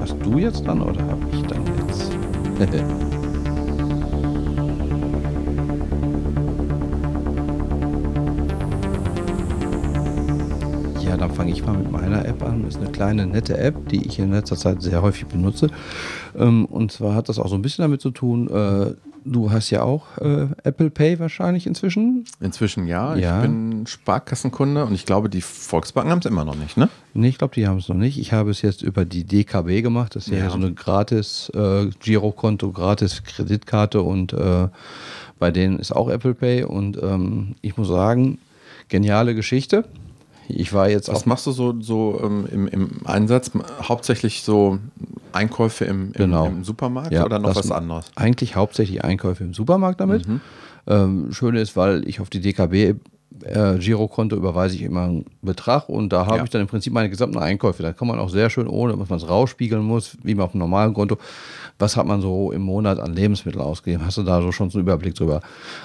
Hast 0.00 0.16
du 0.22 0.38
jetzt 0.38 0.66
dann 0.66 0.82
oder 0.82 1.00
habe 1.02 1.22
ich 1.32 1.42
dann 1.42 1.62
jetzt? 1.88 2.10
ja, 11.04 11.16
dann 11.16 11.30
fange 11.30 11.52
ich 11.52 11.64
mal 11.64 11.76
mit 11.76 11.90
meiner 11.90 12.24
App 12.26 12.42
an. 12.42 12.64
Das 12.64 12.74
ist 12.74 12.82
eine 12.82 12.90
kleine, 12.90 13.26
nette 13.26 13.56
App, 13.56 13.88
die 13.88 14.06
ich 14.06 14.18
in 14.18 14.32
letzter 14.32 14.56
Zeit 14.56 14.82
sehr 14.82 15.00
häufig 15.00 15.26
benutze. 15.26 15.68
Ähm, 16.36 16.66
und 16.66 16.92
zwar 16.92 17.14
hat 17.14 17.28
das 17.28 17.38
auch 17.38 17.48
so 17.48 17.54
ein 17.54 17.62
bisschen 17.62 17.82
damit 17.82 18.00
zu 18.00 18.10
tun, 18.10 18.48
äh, 18.48 18.94
du 19.24 19.50
hast 19.50 19.70
ja 19.70 19.82
auch 19.82 20.18
äh, 20.18 20.48
Apple 20.64 20.90
Pay 20.90 21.18
wahrscheinlich 21.18 21.66
inzwischen. 21.66 22.24
Inzwischen 22.40 22.86
ja. 22.86 23.14
Ja. 23.16 23.36
Ich 23.38 23.42
bin 23.42 23.86
Sparkassenkunde 23.86 24.84
und 24.84 24.94
ich 24.94 25.06
glaube, 25.06 25.28
die 25.28 25.40
Volksbanken 25.40 26.10
haben 26.12 26.18
es 26.20 26.26
immer 26.26 26.44
noch 26.44 26.56
nicht, 26.56 26.76
ne? 26.76 26.88
Nee, 27.14 27.28
ich 27.28 27.38
glaube, 27.38 27.54
die 27.54 27.66
haben 27.66 27.78
es 27.78 27.88
noch 27.88 27.96
nicht. 27.96 28.18
Ich 28.18 28.32
habe 28.32 28.50
es 28.50 28.62
jetzt 28.62 28.82
über 28.82 29.04
die 29.04 29.24
DKB 29.24 29.82
gemacht. 29.82 30.16
Das 30.16 30.26
ist 30.26 30.32
ja, 30.32 30.38
Ja. 30.40 30.50
so 30.50 30.56
eine 30.56 30.72
gratis 30.72 31.50
äh, 31.54 31.86
Girokonto, 32.00 32.72
gratis 32.72 33.22
Kreditkarte 33.24 34.02
und 34.02 34.32
äh, 34.32 34.68
bei 35.38 35.50
denen 35.50 35.78
ist 35.78 35.92
auch 35.94 36.08
Apple 36.08 36.34
Pay. 36.34 36.64
Und 36.64 37.00
ähm, 37.02 37.54
ich 37.62 37.76
muss 37.76 37.88
sagen, 37.88 38.38
geniale 38.88 39.34
Geschichte. 39.34 39.84
Ich 40.48 40.72
war 40.72 40.88
jetzt 40.88 41.08
Was 41.08 41.26
machst 41.26 41.46
du 41.46 41.52
so, 41.52 41.74
so 41.80 42.20
ähm, 42.22 42.46
im, 42.50 42.68
im 42.68 42.90
Einsatz? 43.04 43.50
Hauptsächlich 43.82 44.42
so 44.42 44.78
Einkäufe 45.32 45.84
im, 45.86 46.06
im, 46.08 46.12
Genau. 46.12 46.46
im 46.46 46.64
Supermarkt 46.64 47.12
Ja, 47.12 47.24
oder 47.24 47.38
noch 47.38 47.56
was 47.56 47.70
anderes? 47.70 48.06
eigentlich 48.14 48.54
hauptsächlich 48.56 49.02
Einkäufe 49.04 49.44
im 49.44 49.54
Supermarkt 49.54 50.00
damit. 50.00 50.26
Ähm, 50.86 51.32
Schöne 51.32 51.60
ist, 51.60 51.76
weil 51.76 52.06
ich 52.06 52.20
auf 52.20 52.28
die 52.30 52.40
DKB 52.40 52.94
äh, 53.42 53.78
Girokonto 53.78 54.36
überweise 54.36 54.76
ich 54.76 54.82
immer 54.82 55.02
einen 55.02 55.24
Betrag 55.42 55.88
und 55.88 56.12
da 56.12 56.26
habe 56.26 56.38
Ja. 56.38 56.44
ich 56.44 56.50
dann 56.50 56.60
im 56.60 56.66
Prinzip 56.68 56.92
meine 56.92 57.10
gesamten 57.10 57.38
Einkäufe. 57.38 57.82
Da 57.82 57.92
kann 57.92 58.06
man 58.08 58.18
auch 58.20 58.28
sehr 58.30 58.48
schön, 58.48 58.68
ohne 58.68 58.96
dass 58.96 59.08
man 59.08 59.18
es 59.18 59.28
rausspiegeln 59.28 59.82
muss, 59.82 60.16
wie 60.22 60.34
man 60.34 60.46
auf 60.46 60.52
einem 60.54 60.60
normalen 60.60 60.94
Konto, 60.94 61.18
was 61.78 61.96
hat 61.96 62.06
man 62.06 62.20
so 62.20 62.52
im 62.52 62.62
Monat 62.62 63.00
an 63.00 63.12
Lebensmitteln 63.12 63.62
ausgegeben? 63.64 64.06
Hast 64.06 64.18
du 64.18 64.22
da 64.22 64.40
so 64.40 64.52
schon 64.52 64.70
so 64.70 64.78
einen 64.78 64.86
Überblick 64.86 65.14
drüber? 65.16 65.40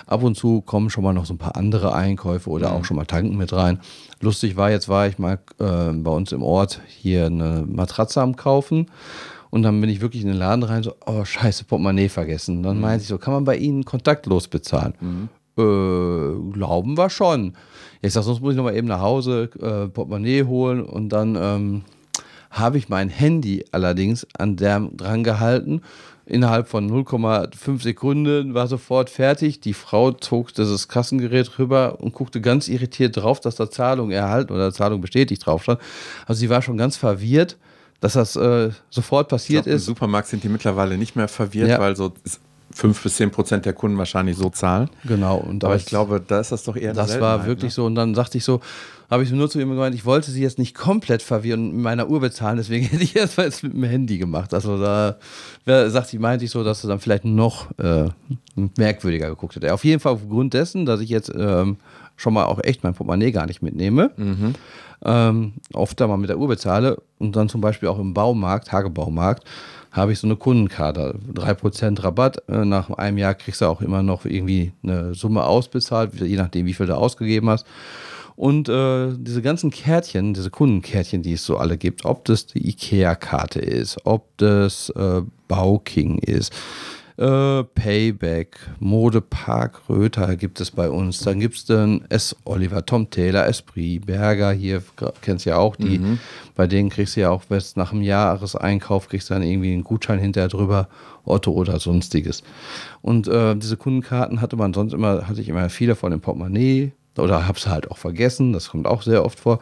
Ab 0.06 0.22
und 0.24 0.36
zu 0.36 0.62
kommen 0.62 0.90
schon 0.92 1.04
mal 1.04 1.14
noch 1.14 1.26
so 1.26 1.34
ein 1.34 1.40
paar 1.40 1.56
andere 1.56 1.94
Einkäufe 1.94 2.50
oder 2.52 2.72
auch 2.74 2.86
schon 2.86 2.98
mal 2.98 3.06
Tanken 3.06 3.36
mit 3.36 3.52
rein. 3.52 3.80
Lustig 4.22 4.56
war, 4.56 4.70
jetzt 4.70 4.88
war 4.88 5.08
ich 5.08 5.18
mal 5.18 5.40
äh, 5.60 5.92
bei 5.94 6.12
uns 6.12 6.32
im 6.32 6.44
Ort 6.44 6.82
hier 6.88 7.26
eine 7.26 7.66
Matratze 7.68 8.22
am 8.22 8.36
Kaufen. 8.36 8.88
Und 9.52 9.64
dann 9.64 9.82
bin 9.82 9.90
ich 9.90 10.00
wirklich 10.02 10.22
in 10.22 10.28
den 10.28 10.38
Laden 10.38 10.62
rein, 10.62 10.84
so, 10.84 10.94
oh 11.08 11.26
scheiße, 11.26 11.64
Portemonnaie 11.64 12.10
vergessen. 12.10 12.62
Dann 12.62 12.80
meinte 12.80 13.02
ich 13.02 13.08
so, 13.08 13.18
kann 13.18 13.34
man 13.34 13.46
bei 13.46 13.58
Ihnen 13.58 13.84
kontaktlos 13.84 14.48
bezahlen? 14.48 14.94
Äh, 15.60 16.52
glauben 16.54 16.98
wir 16.98 17.10
schon. 17.10 17.54
Ich 18.02 18.14
sag, 18.14 18.24
sonst 18.24 18.42
muss 18.42 18.52
ich 18.52 18.58
noch 18.58 18.64
mal 18.64 18.76
eben 18.76 18.88
nach 18.88 19.02
Hause 19.02 19.50
äh, 19.62 19.88
Portemonnaie 19.90 20.44
holen 20.46 20.84
und 20.84 21.10
dann 21.10 21.36
ähm, 21.36 21.82
habe 22.50 22.78
ich 22.78 22.88
mein 22.90 23.10
Handy 23.10 23.66
allerdings 23.72 24.26
an 24.38 24.56
der 24.56 24.80
dran 24.94 25.24
gehalten. 25.24 25.82
Innerhalb 26.26 26.68
von 26.68 26.90
0,5 26.90 27.82
Sekunden 27.82 28.54
war 28.54 28.68
sofort 28.68 29.10
fertig. 29.10 29.62
Die 29.62 29.74
Frau 29.74 30.12
zog 30.12 30.54
dieses 30.54 30.88
Kassengerät 30.88 31.58
rüber 31.58 32.00
und 32.02 32.14
guckte 32.14 32.40
ganz 32.40 32.68
irritiert 32.68 33.18
drauf, 33.18 33.40
dass 33.40 33.56
da 33.56 33.70
Zahlung 33.70 34.12
erhalten 34.12 34.54
oder 34.54 34.72
Zahlung 34.72 35.02
bestätigt 35.02 35.46
drauf 35.46 35.64
stand. 35.64 35.80
Also 36.28 36.40
sie 36.40 36.50
war 36.50 36.62
schon 36.62 36.78
ganz 36.78 36.98
verwirrt, 36.98 37.58
dass 38.00 38.14
das 38.14 38.36
äh, 38.36 38.70
sofort 38.92 39.28
passiert 39.28 39.64
glaub, 39.64 39.72
Im 39.74 39.78
ist. 39.78 39.86
Supermarkt 39.86 40.28
sind 40.28 40.44
die 40.44 40.50
mittlerweile 40.50 40.98
nicht 41.00 41.16
mehr 41.16 41.28
verwirrt, 41.28 41.70
Ja. 41.70 41.80
weil 41.80 41.96
so 41.96 42.14
5 42.74 43.04
bis 43.04 43.16
10 43.16 43.32
Prozent 43.32 43.66
der 43.66 43.74
Kunden 43.74 43.98
wahrscheinlich 43.98 44.38
so 44.38 44.50
zahlen. 44.50 44.90
Genau. 45.06 45.38
Und 45.38 45.64
Aber 45.64 45.76
ich 45.76 45.86
glaube, 45.86 46.22
da 46.26 46.40
ist 46.40 46.52
das 46.52 46.64
doch 46.64 46.76
eher 46.76 46.94
Das 46.94 47.20
war 47.20 47.46
wirklich 47.46 47.72
ne? 47.72 47.76
so. 47.76 47.86
Und 47.86 47.96
dann 47.96 48.16
sagte 48.16 48.38
ich 48.38 48.44
so, 48.44 48.62
habe 49.10 49.24
ich 49.24 49.32
nur 49.32 49.50
zu 49.50 49.60
ihm 49.60 49.70
gemeint, 49.70 49.96
ich 49.96 50.06
wollte 50.06 50.30
sie 50.30 50.42
jetzt 50.42 50.60
nicht 50.60 50.76
komplett 50.76 51.24
verwirren 51.24 51.70
und 51.70 51.76
mit 51.76 51.84
meiner 51.84 52.10
Uhr 52.10 52.20
bezahlen, 52.20 52.58
deswegen 52.58 52.86
hätte 52.88 53.04
ich 53.04 53.16
erst 53.16 53.38
mal 53.38 53.46
jetzt 53.46 53.64
mit 53.64 53.74
dem 53.74 53.84
Handy 53.84 54.18
gemacht. 54.20 54.54
Also 54.54 54.80
da 54.80 55.18
sagte 55.66 56.16
ich, 56.16 56.20
meinte 56.20 56.46
ich 56.46 56.52
so, 56.52 56.64
dass 56.64 56.84
er 56.84 56.90
dann 56.90 57.00
vielleicht 57.00 57.26
noch 57.26 57.68
äh, 57.80 58.10
merkwürdiger 58.78 59.30
geguckt 59.30 59.56
hätte. 59.56 59.74
Auf 59.74 59.84
jeden 59.84 60.00
Fall 60.00 60.14
aufgrund 60.14 60.54
dessen, 60.54 60.86
dass 60.86 61.02
ich 61.02 61.10
jetzt 61.10 61.32
ähm, 61.36 61.78
schon 62.18 62.34
mal 62.34 62.46
auch 62.46 62.60
echt 62.64 62.84
mein 62.84 62.94
Portemonnaie 62.94 63.32
gar 63.32 63.48
nicht 63.48 63.62
mitnehme, 63.62 64.12
ähm, 65.06 65.54
oft 65.74 66.00
da 66.00 66.08
mal 66.08 66.18
mit 66.18 66.30
der 66.30 66.38
Uhr 66.38 66.50
bezahle 66.50 67.02
und 67.18 67.36
dann 67.36 67.48
zum 67.48 67.62
Beispiel 67.62 67.88
auch 67.88 68.00
im 68.00 68.14
Baumarkt, 68.14 68.68
Tagebaumarkt, 68.68 69.44
habe 69.92 70.12
ich 70.12 70.20
so 70.20 70.28
eine 70.28 70.36
Kundenkarte, 70.36 71.16
3% 71.34 72.04
Rabatt. 72.04 72.44
Äh, 72.48 72.66
Nach 72.66 72.90
einem 72.92 73.18
Jahr 73.18 73.34
kriegst 73.34 73.62
du 73.62 73.66
auch 73.66 73.82
immer 73.82 74.04
noch 74.04 74.26
irgendwie 74.26 74.74
eine 74.84 75.14
Summe 75.14 75.44
ausbezahlt, 75.44 76.14
je 76.20 76.36
nachdem, 76.36 76.66
wie 76.66 76.74
viel 76.74 76.86
du 76.86 76.96
ausgegeben 76.96 77.50
hast. 77.50 77.66
Und 78.36 78.70
äh, 78.70 79.10
diese 79.18 79.42
ganzen 79.42 79.70
Kärtchen, 79.70 80.34
diese 80.34 80.50
Kundenkärtchen, 80.50 81.22
die 81.22 81.34
es 81.34 81.46
so 81.46 81.58
alle 81.58 81.78
gibt, 81.78 82.06
ob 82.06 82.24
das 82.24 82.46
die 82.46 82.70
IKEA-Karte 82.70 83.60
ist, 83.60 83.98
ob 84.06 84.30
das 84.38 84.90
äh, 84.92 85.24
Bauking 85.50 86.20
ist, 86.20 86.54
äh, 87.20 87.64
Payback, 87.64 88.58
Modepark 88.80 89.90
Röther 89.90 90.38
gibt 90.38 90.62
es 90.62 90.72
bei 90.72 90.90
uns. 90.90 91.20
Dann 91.20 91.40
gibt 91.40 91.56
es 91.56 91.66
dann 91.66 92.06
S. 92.08 92.36
Oliver, 92.46 92.86
Tom 92.86 93.10
Taylor, 93.10 93.46
Esprit, 93.46 94.06
Berger, 94.06 94.52
hier 94.54 94.82
kennst 95.22 95.46
du 95.46 95.50
ja 95.50 95.58
auch 95.58 95.76
die. 95.76 96.00
Bei 96.56 96.66
denen 96.66 96.90
kriegst 96.90 97.18
du 97.18 97.22
ja 97.22 97.30
auch 97.30 97.44
was 97.50 97.76
nach 97.76 97.92
einem 97.92 98.04
Jahreseinkauf, 98.04 99.10
kriegst 99.10 99.30
du 99.30 99.34
dann 99.34 99.44
irgendwie 99.44 99.74
einen 99.74 99.84
Gutschein 99.84 100.20
hinterher 100.20 100.48
drüber, 100.48 100.88
Otto 101.26 101.52
oder 101.52 101.80
sonstiges. 101.80 102.42
Und 103.02 103.28
äh, 103.28 103.56
diese 103.56 103.76
Kundenkarten 103.76 104.40
hatte 104.40 104.56
man 104.56 104.74
sonst 104.74 104.94
immer, 104.94 105.28
hatte 105.28 105.42
ich 105.42 105.50
immer 105.50 105.70
viele 105.70 105.96
von 105.96 106.12
dem 106.12 106.22
Portemonnaie 106.22 106.94
oder 107.18 107.48
hab's 107.48 107.68
halt 107.68 107.92
auch 107.92 107.98
vergessen, 107.98 108.54
das 108.54 108.70
kommt 108.70 108.88
auch 108.88 109.02
sehr 109.02 109.26
oft 109.26 109.40
vor. 109.40 109.60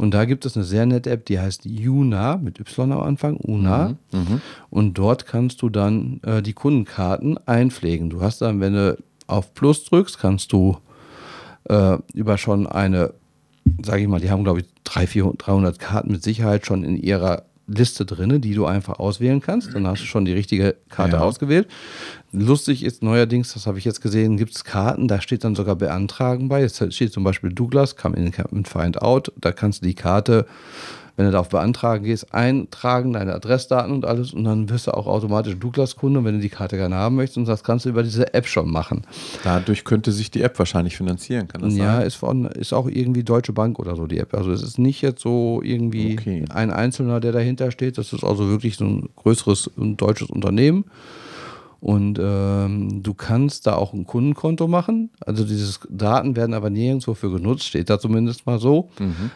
Und 0.00 0.12
da 0.12 0.24
gibt 0.24 0.46
es 0.46 0.56
eine 0.56 0.64
sehr 0.64 0.86
nette 0.86 1.10
App, 1.10 1.26
die 1.26 1.38
heißt 1.38 1.66
Una 1.66 2.38
mit 2.38 2.58
Y 2.58 2.90
am 2.90 3.02
Anfang, 3.02 3.36
Una. 3.36 3.96
Und 4.70 4.94
dort 4.94 5.26
kannst 5.26 5.60
du 5.60 5.68
dann 5.68 6.20
äh, 6.24 6.40
die 6.40 6.54
Kundenkarten 6.54 7.36
einpflegen. 7.46 8.08
Du 8.08 8.22
hast 8.22 8.40
dann, 8.40 8.60
wenn 8.60 8.72
du 8.72 8.96
auf 9.26 9.52
Plus 9.52 9.84
drückst, 9.84 10.18
kannst 10.18 10.54
du 10.54 10.78
äh, 11.64 11.98
über 12.14 12.38
schon 12.38 12.66
eine, 12.66 13.12
sage 13.82 14.00
ich 14.00 14.08
mal, 14.08 14.20
die 14.20 14.30
haben 14.30 14.42
glaube 14.42 14.60
ich 14.60 14.66
300, 14.84 15.10
400, 15.10 15.46
300 15.46 15.78
Karten 15.78 16.12
mit 16.12 16.22
Sicherheit 16.22 16.64
schon 16.64 16.82
in 16.82 16.96
ihrer 16.96 17.42
Liste 17.72 18.04
drinne, 18.04 18.40
die 18.40 18.54
du 18.54 18.66
einfach 18.66 18.98
auswählen 18.98 19.40
kannst. 19.40 19.74
Dann 19.74 19.86
hast 19.86 20.02
du 20.02 20.06
schon 20.06 20.24
die 20.24 20.32
richtige 20.32 20.76
Karte 20.88 21.16
Ja. 21.16 21.22
ausgewählt. 21.22 21.68
Lustig 22.32 22.84
ist 22.84 23.02
neuerdings, 23.02 23.54
das 23.54 23.66
habe 23.66 23.78
ich 23.78 23.84
jetzt 23.84 24.00
gesehen, 24.00 24.36
gibt 24.36 24.54
es 24.54 24.64
Karten, 24.64 25.08
da 25.08 25.20
steht 25.20 25.44
dann 25.44 25.54
sogar 25.54 25.76
Beantragen 25.76 26.48
bei. 26.48 26.60
Jetzt 26.60 26.92
steht 26.94 27.12
zum 27.12 27.24
Beispiel 27.24 27.50
Douglas, 27.52 27.96
come 27.96 28.16
in, 28.16 28.32
come 28.32 28.48
in, 28.52 28.64
find 28.64 29.00
out. 29.02 29.32
Da 29.40 29.52
kannst 29.52 29.82
du 29.82 29.86
die 29.86 29.94
Karte, 29.94 30.46
wenn 31.20 31.26
du 31.26 31.32
da 31.32 31.40
auf 31.40 31.50
Beantragen 31.50 32.02
gehst, 32.04 32.32
eintragen, 32.32 33.12
deine 33.12 33.34
Adressdaten 33.34 33.92
und 33.92 34.06
alles 34.06 34.32
und 34.32 34.44
dann 34.44 34.70
wirst 34.70 34.86
du 34.86 34.92
auch 34.94 35.06
automatisch 35.06 35.54
Douglas-Kunde. 35.58 36.20
Und 36.20 36.24
wenn 36.24 36.36
du 36.36 36.40
die 36.40 36.48
Karte 36.48 36.78
gerne 36.78 36.94
haben 36.94 37.16
möchtest, 37.16 37.36
und 37.36 37.46
das 37.46 37.62
kannst 37.62 37.84
du 37.84 37.90
über 37.90 38.02
diese 38.02 38.32
App 38.32 38.46
schon 38.46 38.70
machen. 38.70 39.02
Dadurch 39.44 39.84
könnte 39.84 40.12
sich 40.12 40.30
die 40.30 40.40
App 40.40 40.58
wahrscheinlich 40.58 40.96
finanzieren, 40.96 41.46
kann 41.46 41.60
das 41.60 41.76
Ja, 41.76 41.98
sein? 41.98 42.06
ist, 42.06 42.14
von, 42.14 42.46
ist 42.46 42.72
auch 42.72 42.88
irgendwie 42.88 43.22
Deutsche 43.22 43.52
Bank 43.52 43.78
oder 43.78 43.96
so 43.96 44.06
die 44.06 44.16
App. 44.16 44.32
Also 44.32 44.50
es 44.50 44.62
ist 44.62 44.78
nicht 44.78 45.02
jetzt 45.02 45.20
so 45.20 45.60
irgendwie 45.62 46.14
Okay. 46.18 46.46
ein 46.48 46.70
Einzelner, 46.70 47.20
der 47.20 47.32
dahinter 47.32 47.70
steht. 47.70 47.98
Das 47.98 48.14
ist 48.14 48.24
also 48.24 48.48
wirklich 48.48 48.76
so 48.78 48.86
ein 48.86 49.10
größeres 49.16 49.70
deutsches 49.76 50.30
Unternehmen. 50.30 50.86
Und 51.80 52.18
ähm, 52.22 53.02
du 53.02 53.14
kannst 53.14 53.66
da 53.66 53.74
auch 53.74 53.94
ein 53.94 54.04
Kundenkonto 54.04 54.68
machen. 54.68 55.10
Also 55.24 55.44
diese 55.44 55.78
Daten 55.88 56.36
werden 56.36 56.52
aber 56.54 56.68
nirgendwo 56.68 57.14
für 57.14 57.30
genutzt, 57.30 57.64
steht 57.64 57.88
da 57.88 57.98
zumindest 57.98 58.46
mal 58.46 58.58
so. 58.58 58.90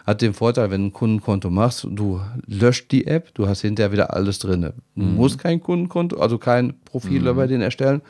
Hat 0.07 0.21
den 0.21 0.35
Vorteil, 0.35 0.71
wenn 0.71 0.83
du 0.83 0.87
ein 0.89 0.93
Kundenkonto 0.93 1.49
machst, 1.49 1.87
du 1.91 2.21
löscht 2.47 2.93
die 2.93 3.07
App, 3.07 3.35
du 3.35 3.49
hast 3.49 3.63
hinterher 3.63 3.93
wieder 3.93 4.13
alles 4.13 4.39
drin. 4.41 4.73
Du 4.95 5.03
musst 5.17 5.39
kein 5.39 5.61
Kundenkonto, 5.61 6.19
also 6.19 6.37
kein 6.37 6.75
Profil 6.85 7.23
bei 7.35 7.47
denen 7.47 7.63
erstellen. 7.63 8.03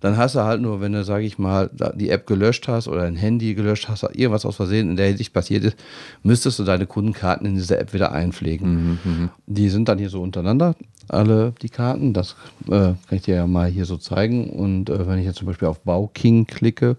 Dann 0.00 0.16
hast 0.16 0.34
du 0.34 0.40
halt 0.40 0.62
nur, 0.62 0.80
wenn 0.80 0.92
du, 0.92 1.04
sage 1.04 1.26
ich 1.26 1.38
mal, 1.38 1.70
die 1.94 2.08
App 2.08 2.26
gelöscht 2.26 2.66
hast 2.68 2.88
oder 2.88 3.02
ein 3.02 3.16
Handy 3.16 3.54
gelöscht 3.54 3.88
hast, 3.88 4.02
irgendwas 4.02 4.46
aus 4.46 4.56
Versehen 4.56 4.90
in 4.90 4.96
der 4.96 5.08
Hinsicht 5.08 5.32
passiert 5.34 5.62
ist, 5.62 5.76
müsstest 6.22 6.58
du 6.58 6.64
deine 6.64 6.86
Kundenkarten 6.86 7.46
in 7.46 7.54
diese 7.54 7.78
App 7.78 7.92
wieder 7.92 8.12
einpflegen. 8.12 8.98
Die 9.46 9.68
sind 9.68 9.88
dann 9.88 9.98
hier 9.98 10.08
so 10.08 10.22
untereinander, 10.22 10.74
alle 11.08 11.52
die 11.62 11.68
Karten. 11.68 12.12
Das 12.12 12.36
äh, 12.66 12.68
kann 12.68 12.96
ich 13.10 13.22
dir 13.22 13.36
ja 13.36 13.46
mal 13.46 13.68
hier 13.68 13.84
so 13.84 13.96
zeigen. 13.96 14.50
Und 14.50 14.90
äh, 14.90 15.06
wenn 15.06 15.18
ich 15.18 15.26
jetzt 15.26 15.38
zum 15.38 15.46
Beispiel 15.46 15.68
auf 15.68 15.80
Bauking 15.80 16.46
klicke, 16.46 16.96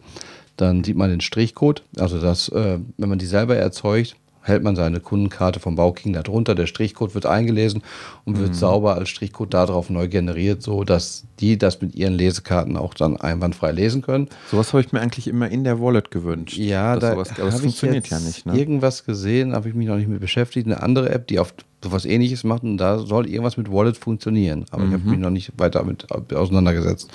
dann 0.58 0.84
sieht 0.84 0.98
man 0.98 1.10
den 1.10 1.22
Strichcode. 1.22 1.84
Also 1.98 2.20
das, 2.20 2.50
äh, 2.50 2.80
wenn 2.98 3.10
man 3.10 3.20
die 3.20 3.26
selber 3.26 3.56
erzeugt, 3.56 4.16
hält 4.46 4.64
man 4.64 4.76
seine 4.76 5.00
Kundenkarte 5.00 5.60
vom 5.60 5.76
Bauking 5.76 6.14
da 6.14 6.22
drunter. 6.22 6.56
Der 6.56 6.68
Strichcode 6.68 7.16
wird 7.16 7.26
eingelesen 7.26 7.84
und 8.24 8.38
wird 8.40 8.56
sauber 8.56 8.96
als 8.96 9.10
Strichcode 9.10 9.54
darauf 9.54 9.90
neu 9.90 10.08
generiert, 10.08 10.62
so 10.62 10.84
dass 10.84 11.26
die 11.40 11.58
das 11.58 11.82
mit 11.82 11.96
ihren 11.96 12.14
Lesekarten 12.14 12.78
auch 12.78 12.94
dann 12.94 13.18
einwandfrei 13.18 13.72
lesen 13.72 14.02
können. 14.02 14.30
Sowas 14.52 14.72
habe 14.72 14.82
ich 14.82 14.92
mir 14.92 15.02
eigentlich 15.02 15.28
immer 15.28 15.50
in 15.50 15.64
der 15.64 15.82
Wallet 15.82 16.12
gewünscht. 16.12 16.58
Ja, 16.58 16.96
da 16.98 17.14
sowas, 17.14 17.30
aber 17.40 17.50
ich 17.50 17.56
funktioniert 17.56 18.08
jetzt 18.08 18.12
ja 18.12 18.20
nicht. 18.20 18.46
Ne? 18.46 18.58
irgendwas 18.58 19.04
gesehen, 19.04 19.54
habe 19.54 19.68
ich 19.70 19.76
mich 19.76 19.88
noch 19.88 19.98
nicht 19.98 20.08
mit 20.08 20.20
beschäftigt. 20.20 20.68
Eine 20.68 20.84
andere 20.84 21.10
App, 21.10 21.28
die 21.28 21.40
auf 21.40 21.54
sowas 21.84 22.06
ähnliches 22.06 22.44
macht 22.44 22.64
und 22.64 22.78
da 22.78 23.00
soll 23.00 23.28
irgendwas 23.28 23.58
mit 23.58 23.72
Wallet 23.72 23.98
funktionieren. 23.98 24.66
Aber 24.72 24.86
ich 24.86 24.94
habe 24.94 25.04
mich 25.04 25.20
noch 25.20 25.30
nicht 25.30 25.52
weiter 25.58 25.80
damit 25.80 26.08
auseinandergesetzt. 26.34 27.10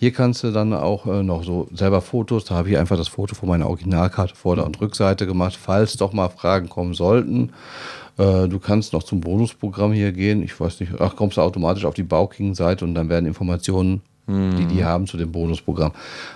Hier 0.00 0.14
kannst 0.14 0.42
du 0.44 0.50
dann 0.50 0.72
auch 0.72 1.04
äh, 1.04 1.22
noch 1.22 1.44
so 1.44 1.68
selber 1.74 2.00
Fotos, 2.00 2.46
da 2.46 2.54
habe 2.54 2.70
ich 2.70 2.78
einfach 2.78 2.96
das 2.96 3.08
Foto 3.08 3.34
von 3.34 3.50
meiner 3.50 3.66
Originalkarte 3.66 4.34
Vorder- 4.34 4.64
und 4.64 4.80
Rückseite 4.80 5.26
gemacht, 5.26 5.58
falls 5.60 5.98
doch 5.98 6.14
mal 6.14 6.30
Fragen 6.30 6.70
kommen 6.70 6.94
sollten. 6.94 7.52
Äh, 8.16 8.48
du 8.48 8.58
kannst 8.58 8.94
noch 8.94 9.02
zum 9.02 9.20
Bonusprogramm 9.20 9.92
hier 9.92 10.12
gehen. 10.12 10.42
Ich 10.42 10.58
weiß 10.58 10.80
nicht, 10.80 10.92
ach, 10.98 11.16
kommst 11.16 11.36
du 11.36 11.42
automatisch 11.42 11.84
auf 11.84 11.92
die 11.92 12.02
Bauking-Seite 12.02 12.82
und 12.82 12.94
dann 12.94 13.10
werden 13.10 13.26
Informationen 13.26 14.00
die 14.58 14.66
die 14.66 14.84
haben 14.84 15.06
zu 15.06 15.16
dem 15.16 15.32
Bonusprogramm. 15.32 15.92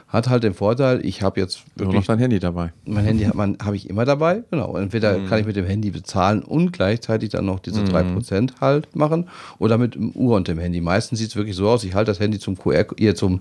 Hat 0.09 0.29
halt 0.29 0.45
den 0.45 0.55
Vorteil, 0.55 1.05
ich 1.05 1.23
habe 1.23 1.41
jetzt 1.41 1.65
Nur 1.77 1.87
noch 1.87 1.93
wirklich 1.95 2.07
dein 2.07 2.19
Handy 2.19 2.39
dabei. 2.39 2.73
mein 2.87 3.05
Handy 3.05 3.25
habe 3.25 3.77
ich 3.77 3.89
immer 3.89 4.05
dabei. 4.05 4.45
Genau. 4.51 4.77
Entweder 4.77 5.19
kann 5.29 5.41
ich 5.41 5.47
mit 5.47 5.57
dem 5.57 5.67
Handy 5.67 5.91
bezahlen 5.91 6.43
und 6.43 6.73
gleichzeitig 6.73 7.31
dann 7.31 7.47
noch 7.47 7.61
diese 7.61 7.83
3% 7.83 8.61
halt 8.61 8.95
machen 8.95 9.29
oder 9.59 9.79
mit 9.79 9.95
dem 9.95 10.11
Uhr 10.11 10.37
und 10.37 10.49
dem 10.49 10.59
Handy. 10.59 10.81
Meistens 10.81 11.19
sieht 11.19 11.29
es 11.29 11.37
wirklich 11.37 11.57
so 11.57 11.69
aus, 11.69 11.85
ich 11.85 11.95
halte 11.95 12.11
das 12.11 12.21
Handy 12.21 12.39
zum 12.39 12.57
QR 12.57 12.87
hier 12.99 13.15
zum 13.15 13.41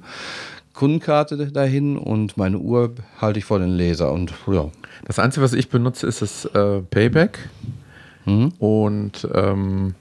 Kundenkarte 0.74 1.52
dahin 1.52 1.98
und 1.98 2.36
meine 2.36 2.58
Uhr 2.58 2.94
halte 3.22 3.40
ich 3.40 3.46
vor 3.46 3.60
den 3.60 3.70
Laser 3.70 4.12
und 4.12 4.34
ja. 4.48 4.70
Das 5.06 5.20
Einzige, 5.20 5.44
was 5.44 5.54
ich 5.54 5.70
benutze, 5.70 6.08
ist 6.08 6.22
das 6.22 6.46
äh, 6.46 6.82
Payback. 6.82 7.38
Mhm. 8.26 8.54
Und 8.58 9.28
ähm, 9.34 9.96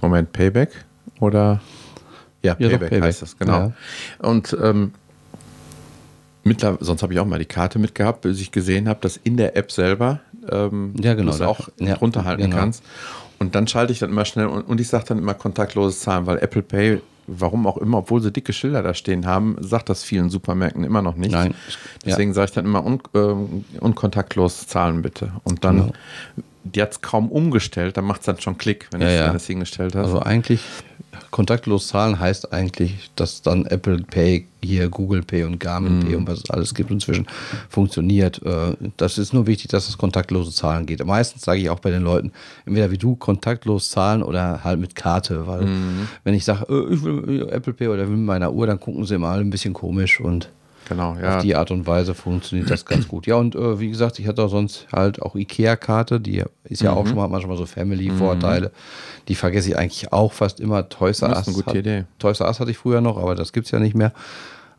Moment, 0.00 0.32
Payback 0.32 0.70
oder 1.20 1.60
ja, 2.44 2.54
Ja, 2.58 2.68
Payback, 2.68 2.90
Payback. 2.90 3.02
heißt 3.02 3.22
das, 3.22 3.36
genau. 3.38 3.72
Und 4.20 4.56
ähm, 4.62 4.92
mittler- 6.44 6.78
sonst 6.80 7.02
habe 7.02 7.12
ich 7.12 7.20
auch 7.20 7.26
mal 7.26 7.38
die 7.38 7.44
Karte 7.46 7.78
mitgehabt, 7.78 8.20
bis 8.22 8.40
ich 8.40 8.52
gesehen 8.52 8.88
habe, 8.88 9.00
dass 9.00 9.16
in 9.16 9.36
der 9.36 9.56
App 9.56 9.72
selber 9.72 10.20
ähm, 10.50 10.94
Ja, 11.00 11.14
genau, 11.14 11.30
du 11.30 11.36
es 11.36 11.40
auch 11.40 11.68
ja, 11.78 11.94
runterhalten 11.94 12.44
genau. 12.44 12.56
kannst. 12.56 12.82
Und 13.38 13.54
dann 13.54 13.66
schalte 13.66 13.92
ich 13.92 13.98
dann 13.98 14.10
immer 14.10 14.24
schnell 14.24 14.46
und, 14.46 14.62
und 14.62 14.80
ich 14.80 14.88
sage 14.88 15.04
dann 15.08 15.18
immer 15.18 15.34
kontaktloses 15.34 16.00
Zahlen, 16.00 16.26
weil 16.26 16.38
Apple 16.38 16.62
Pay, 16.62 17.00
warum 17.26 17.66
auch 17.66 17.78
immer, 17.78 17.98
obwohl 17.98 18.20
sie 18.22 18.30
dicke 18.30 18.52
Schilder 18.52 18.82
da 18.82 18.94
stehen 18.94 19.26
haben, 19.26 19.56
sagt 19.60 19.88
das 19.88 20.04
vielen 20.04 20.28
Supermärkten 20.30 20.84
immer 20.84 21.02
noch 21.02 21.16
nicht. 21.16 21.32
Nein. 21.32 21.54
Deswegen 22.04 22.32
sage 22.34 22.46
ich 22.46 22.52
dann 22.52 22.64
immer 22.66 22.84
un, 22.84 23.00
ähm, 23.14 23.64
unkontaktlos 23.80 24.66
zahlen 24.66 25.02
bitte. 25.02 25.32
Und 25.44 25.64
dann, 25.64 25.76
Genau. 25.76 25.92
die 26.64 26.82
hat 26.82 26.92
es 26.92 27.00
kaum 27.00 27.30
umgestellt, 27.30 27.96
dann 27.96 28.04
macht 28.04 28.20
es 28.20 28.26
dann 28.26 28.38
schon 28.40 28.56
Klick, 28.58 28.88
wenn 28.92 29.00
Ja, 29.00 29.08
du 29.08 29.14
ja. 29.14 29.34
es 29.34 29.46
hingestellt 29.46 29.94
hast. 29.94 30.04
Also 30.06 30.20
eigentlich 30.20 30.60
kontaktlos 31.34 31.88
zahlen 31.88 32.20
heißt 32.20 32.52
eigentlich, 32.52 33.10
dass 33.16 33.42
dann 33.42 33.66
Apple 33.66 33.98
Pay, 34.08 34.46
hier 34.62 34.88
Google 34.88 35.22
Pay 35.22 35.42
und 35.42 35.58
Garmin 35.58 35.98
Pay 35.98 36.14
und 36.14 36.28
was 36.28 36.38
es 36.38 36.50
alles 36.50 36.74
gibt 36.74 36.92
inzwischen 36.92 37.26
funktioniert. 37.68 38.40
Äh, 38.44 38.76
Das 38.98 39.18
ist 39.18 39.34
nur 39.34 39.48
wichtig, 39.48 39.68
dass 39.72 39.86
das 39.86 39.98
kontaktlose 39.98 40.52
Zahlen 40.52 40.86
geht. 40.86 41.04
Meistens 41.04 41.42
sage 41.42 41.58
ich 41.60 41.70
auch 41.70 41.80
bei 41.80 41.90
den 41.90 42.04
Leuten, 42.04 42.30
entweder 42.66 42.92
wie 42.92 42.98
du 42.98 43.16
kontaktlos 43.16 43.90
zahlen 43.90 44.22
oder 44.22 44.62
halt 44.62 44.78
mit 44.78 44.94
Karte, 44.94 45.48
weil 45.48 45.66
wenn 46.22 46.34
ich 46.34 46.44
sage, 46.44 46.66
äh, 46.72 46.94
ich 46.94 47.02
will 47.02 47.48
Apple 47.50 47.72
Pay 47.72 47.88
oder 47.88 48.02
will 48.08 48.16
mit 48.16 48.26
meiner 48.26 48.52
Uhr, 48.52 48.68
dann 48.68 48.78
gucken 48.78 49.04
sie 49.04 49.16
immer 49.16 49.30
alle 49.30 49.40
ein 49.40 49.50
bisschen 49.50 49.74
komisch 49.74 50.20
und 50.20 50.50
genau, 50.88 51.16
ja. 51.16 51.36
auf 51.36 51.42
die 51.42 51.54
Art 51.56 51.70
und 51.70 51.86
Weise 51.86 52.14
funktioniert 52.14 52.70
das 52.70 52.84
ganz 52.84 53.08
gut. 53.08 53.26
Ja, 53.26 53.36
und 53.36 53.54
äh, 53.54 53.80
wie 53.80 53.88
gesagt, 53.90 54.18
ich 54.18 54.26
hatte 54.26 54.42
auch 54.42 54.48
sonst 54.50 54.86
halt 54.92 55.20
auch 55.22 55.34
IKEA-Karte, 55.34 56.20
die 56.20 56.42
ist 56.64 56.82
ja 56.82 56.92
Mhm. 56.92 56.96
auch 56.98 57.06
schon 57.06 57.16
mal 57.16 57.28
manchmal 57.28 57.56
so 57.56 57.66
Family-Vorteile. 57.66 58.70
Die 59.28 59.34
vergesse 59.34 59.70
ich 59.70 59.78
eigentlich 59.78 60.12
auch 60.12 60.32
fast 60.32 60.60
immer. 60.60 60.88
Toys 60.88 61.22
R 61.22 61.28
Das 61.28 61.38
Us. 61.38 61.42
ist 61.42 61.48
eine 61.48 61.56
gute 61.56 61.70
hat, 61.70 61.76
Idee. 61.76 62.04
Toys 62.18 62.40
R 62.40 62.46
Us 62.48 62.60
hatte 62.60 62.70
ich 62.70 62.78
früher 62.78 63.00
noch, 63.00 63.16
aber 63.18 63.34
das 63.34 63.52
gibt 63.52 63.66
es 63.66 63.70
ja 63.72 63.78
nicht 63.78 63.94
mehr. 63.96 64.12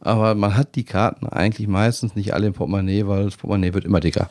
Aber 0.02 0.36
man 0.36 0.56
hat 0.56 0.76
die 0.76 0.84
Karten 0.84 1.28
eigentlich 1.28 1.68
meistens 1.68 2.16
nicht 2.16 2.34
alle 2.34 2.48
im 2.48 2.54
Portemonnaie, 2.54 3.08
weil 3.08 3.26
das 3.26 3.38
Portemonnaie 3.38 3.74
wird 3.74 3.86
immer 3.86 4.00
dicker. 4.02 4.30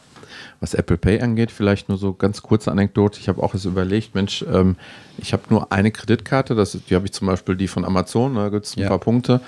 Was 0.60 0.74
Apple 0.74 0.96
Pay 0.98 1.20
angeht, 1.20 1.50
vielleicht 1.50 1.88
nur 1.88 1.98
so 1.98 2.12
ganz 2.12 2.42
kurze 2.42 2.70
Anekdote. 2.70 3.18
Ich 3.20 3.28
habe 3.28 3.42
auch 3.42 3.54
jetzt 3.54 3.64
überlegt, 3.64 4.14
Mensch, 4.14 4.44
ähm, 4.52 4.76
ich 5.18 5.32
habe 5.32 5.42
nur 5.50 5.72
eine 5.72 5.90
Kreditkarte, 5.90 6.54
das 6.54 6.78
die 6.88 6.94
habe 6.94 7.06
ich 7.06 7.12
zum 7.12 7.26
Beispiel 7.26 7.56
die 7.56 7.66
von 7.68 7.84
Amazon, 7.84 8.34
da 8.36 8.48
gibt 8.50 8.66
es 8.66 8.76
ein 8.76 8.80
Ja. 8.82 8.88
paar 8.88 8.98
Punkte. 8.98 9.40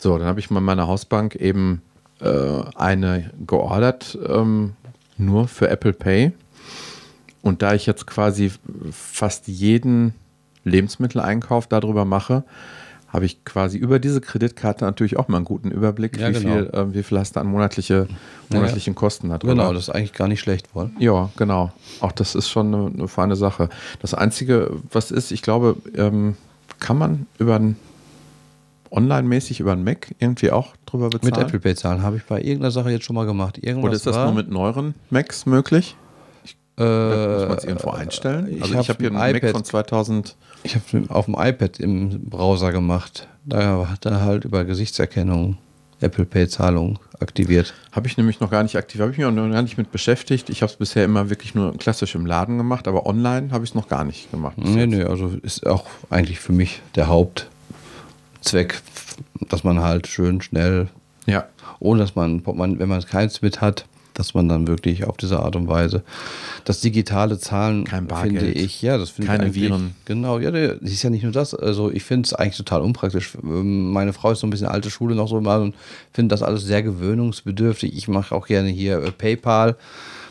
So, 0.00 0.16
dann 0.16 0.26
habe 0.26 0.40
ich 0.40 0.50
mal 0.50 0.60
meiner 0.60 0.86
Hausbank 0.88 1.34
eben 1.34 1.82
äh, 2.20 2.62
eine 2.74 3.30
geordert, 3.46 4.18
ähm, 4.26 4.72
nur 5.18 5.46
für 5.46 5.68
Apple 5.68 5.92
Pay. 5.92 6.32
Und 7.42 7.60
da 7.60 7.74
ich 7.74 7.84
jetzt 7.84 8.06
quasi 8.06 8.50
fast 8.90 9.46
jeden 9.46 10.14
Lebensmitteleinkauf 10.64 11.66
darüber 11.66 12.06
mache, 12.06 12.44
habe 13.08 13.26
ich 13.26 13.44
quasi 13.44 13.76
über 13.76 13.98
diese 13.98 14.22
Kreditkarte 14.22 14.86
natürlich 14.86 15.18
auch 15.18 15.28
mal 15.28 15.36
einen 15.36 15.44
guten 15.44 15.70
Überblick, 15.70 16.16
Ja, 16.18 16.28
wie, 16.28 16.32
genau. 16.32 16.54
viel, 16.54 16.70
äh, 16.72 16.94
wie 16.94 17.02
viel 17.02 17.18
hast 17.18 17.36
du 17.36 17.40
an 17.40 17.48
monatliche, 17.48 18.08
monatlichen 18.50 18.94
Kosten 18.94 19.28
darüber. 19.28 19.52
Genau, 19.52 19.74
das 19.74 19.84
ist 19.84 19.90
eigentlich 19.90 20.14
gar 20.14 20.28
nicht 20.28 20.40
schlecht 20.40 20.74
wohl. 20.74 20.90
Ja, 20.98 21.28
genau. 21.36 21.72
Auch 22.00 22.12
das 22.12 22.34
ist 22.34 22.48
schon 22.48 22.74
eine, 22.74 22.86
eine 22.86 23.08
feine 23.08 23.36
Sache. 23.36 23.68
Das 24.00 24.14
Einzige, 24.14 24.70
was 24.90 25.10
ist, 25.10 25.30
ich 25.30 25.42
glaube, 25.42 25.76
ähm, 25.94 26.36
kann 26.78 26.96
man 26.96 27.26
über 27.38 27.56
ein 27.56 27.76
online-mäßig 28.90 29.60
über 29.60 29.72
ein 29.72 29.84
Mac 29.84 30.14
irgendwie 30.18 30.50
auch 30.50 30.74
drüber 30.86 31.10
bezahlen? 31.10 31.34
Mit 31.34 31.38
Apple 31.38 31.60
Pay 31.60 31.74
zahlen 31.74 32.02
habe 32.02 32.16
ich 32.16 32.24
bei 32.24 32.38
irgendeiner 32.40 32.70
Sache 32.70 32.90
jetzt 32.90 33.04
schon 33.04 33.16
mal 33.16 33.26
gemacht. 33.26 33.58
Irgendwas 33.58 33.84
Oder 33.88 33.96
ist 33.96 34.06
das 34.06 34.16
war, 34.16 34.26
nur 34.26 34.34
mit 34.34 34.50
neueren 34.50 34.94
Macs 35.10 35.46
möglich? 35.46 35.96
äh, 36.78 36.82
Muss 36.82 37.48
man 37.48 37.58
es 37.58 37.64
irgendwo 37.64 37.90
einstellen? 37.90 38.48
ich 38.50 38.62
Also 38.62 38.74
hab 38.74 38.82
ich 38.82 38.88
habe 38.88 38.98
hier 39.00 39.10
ein 39.10 39.16
einen 39.16 39.40
Mac 39.42 39.50
von 39.52 39.64
2000. 39.64 40.36
Ich 40.62 40.74
habe 40.74 40.84
es 41.04 41.10
auf 41.10 41.26
dem 41.26 41.34
iPad 41.38 41.78
im 41.80 42.24
Browser 42.24 42.72
gemacht. 42.72 43.28
Da 43.44 43.88
hat 43.90 44.06
er 44.06 44.20
halt 44.22 44.44
über 44.44 44.64
Gesichtserkennung 44.64 45.58
Apple 46.00 46.24
Pay 46.24 46.48
Zahlung 46.48 46.98
aktiviert. 47.20 47.74
Habe 47.92 48.06
ich 48.08 48.16
nämlich 48.16 48.40
noch 48.40 48.50
gar 48.50 48.62
nicht 48.62 48.76
aktiv, 48.76 49.00
habe 49.00 49.10
ich 49.12 49.18
mich 49.18 49.26
auch 49.26 49.30
noch 49.30 49.50
gar 49.50 49.62
nicht 49.62 49.76
mit 49.76 49.92
beschäftigt. 49.92 50.48
Ich 50.48 50.62
habe 50.62 50.72
es 50.72 50.78
bisher 50.78 51.04
immer 51.04 51.28
wirklich 51.28 51.54
nur 51.54 51.76
klassisch 51.76 52.14
im 52.14 52.24
Laden 52.24 52.56
gemacht, 52.56 52.88
aber 52.88 53.04
online 53.06 53.50
habe 53.50 53.64
ich 53.64 53.70
es 53.70 53.74
noch 53.74 53.88
gar 53.88 54.04
nicht 54.04 54.30
gemacht. 54.30 54.56
Nee, 54.56 54.80
jetzt. 54.80 54.88
nee, 54.90 55.02
also 55.02 55.28
ist 55.42 55.66
auch 55.66 55.84
eigentlich 56.08 56.40
für 56.40 56.52
mich 56.52 56.80
der 56.94 57.08
Hauptzweck, 58.40 58.80
dass 59.48 59.64
man 59.64 59.80
halt 59.80 60.06
schön 60.06 60.40
schnell, 60.40 60.88
Ja, 61.26 61.46
ohne 61.78 62.00
dass 62.00 62.14
man, 62.14 62.42
wenn 62.46 62.88
man 62.88 63.04
keins 63.04 63.42
mit 63.42 63.60
hat, 63.60 63.86
dass 64.14 64.34
man 64.34 64.48
dann 64.48 64.66
wirklich 64.66 65.04
auf 65.04 65.16
diese 65.16 65.38
Art 65.40 65.56
und 65.56 65.68
Weise 65.68 66.02
das 66.64 66.80
digitale 66.80 67.38
Zahlen 67.38 67.84
Kein 67.84 68.06
Bargeld. 68.06 68.40
finde 68.40 68.52
ich, 68.52 68.82
ja, 68.82 68.98
das 68.98 69.10
finde 69.10 69.26
ich 69.26 69.28
Keine 69.30 69.44
eigentlich, 69.44 69.62
Viren. 69.62 69.94
Genau, 70.04 70.38
ja, 70.38 70.50
das 70.50 70.78
ist 70.90 71.02
ja 71.02 71.10
nicht 71.10 71.22
nur 71.22 71.32
das, 71.32 71.54
also 71.54 71.90
ich 71.90 72.02
finde 72.02 72.26
es 72.26 72.34
eigentlich 72.34 72.56
total 72.56 72.80
unpraktisch. 72.82 73.32
Ähm, 73.42 73.92
Meine 73.92 74.12
Frau 74.12 74.32
ist 74.32 74.40
so 74.40 74.46
ein 74.46 74.50
bisschen 74.50 74.66
alte 74.66 74.90
Schule 74.90 75.14
noch 75.14 75.28
so 75.28 75.40
mal 75.40 75.60
und 75.62 75.74
finde 76.12 76.32
das 76.34 76.42
alles 76.42 76.64
sehr 76.64 76.82
gewöhnungsbedürftig. 76.82 77.96
Ich 77.96 78.08
mache 78.08 78.34
auch 78.34 78.46
gerne 78.46 78.68
hier 78.68 79.02
äh, 79.02 79.10
PayPal, 79.12 79.76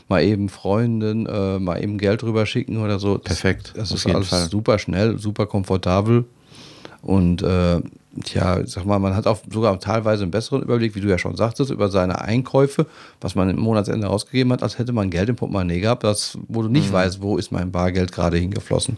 mal 0.07 0.23
eben 0.23 0.49
Freunden, 0.49 1.25
äh, 1.25 1.57
mal 1.59 1.81
eben 1.81 1.97
Geld 1.97 2.21
rüber 2.23 2.45
schicken 2.45 2.77
oder 2.77 2.99
so. 2.99 3.17
Das, 3.17 3.23
Perfekt, 3.39 3.73
Das 3.75 3.91
ist 3.91 4.05
alles 4.07 4.27
Fall. 4.29 4.49
super 4.49 4.77
schnell, 4.77 5.17
super 5.19 5.45
komfortabel. 5.45 6.25
Und 7.01 7.41
äh, 7.43 7.79
tja, 8.23 8.65
sag 8.65 8.85
mal, 8.85 8.99
man 8.99 9.15
hat 9.15 9.27
auch 9.27 9.39
sogar 9.51 9.79
teilweise 9.79 10.23
einen 10.23 10.31
besseren 10.31 10.61
Überblick, 10.61 10.95
wie 10.95 11.01
du 11.01 11.07
ja 11.07 11.17
schon 11.17 11.35
sagtest, 11.35 11.71
über 11.71 11.89
seine 11.89 12.21
Einkäufe, 12.21 12.85
was 13.21 13.35
man 13.35 13.49
im 13.49 13.57
Monatsende 13.59 14.09
ausgegeben 14.09 14.51
hat, 14.53 14.63
als 14.63 14.77
hätte 14.79 14.93
man 14.93 15.09
Geld 15.09 15.29
im 15.29 15.35
Portemonnaie 15.35 15.79
gehabt, 15.79 16.03
das, 16.03 16.37
wo 16.47 16.61
du 16.61 16.67
Mhm. 16.67 16.73
nicht 16.73 16.91
weißt, 16.91 17.21
wo 17.21 17.37
ist 17.37 17.51
mein 17.51 17.71
Bargeld 17.71 18.11
gerade 18.11 18.37
hingeflossen. 18.37 18.97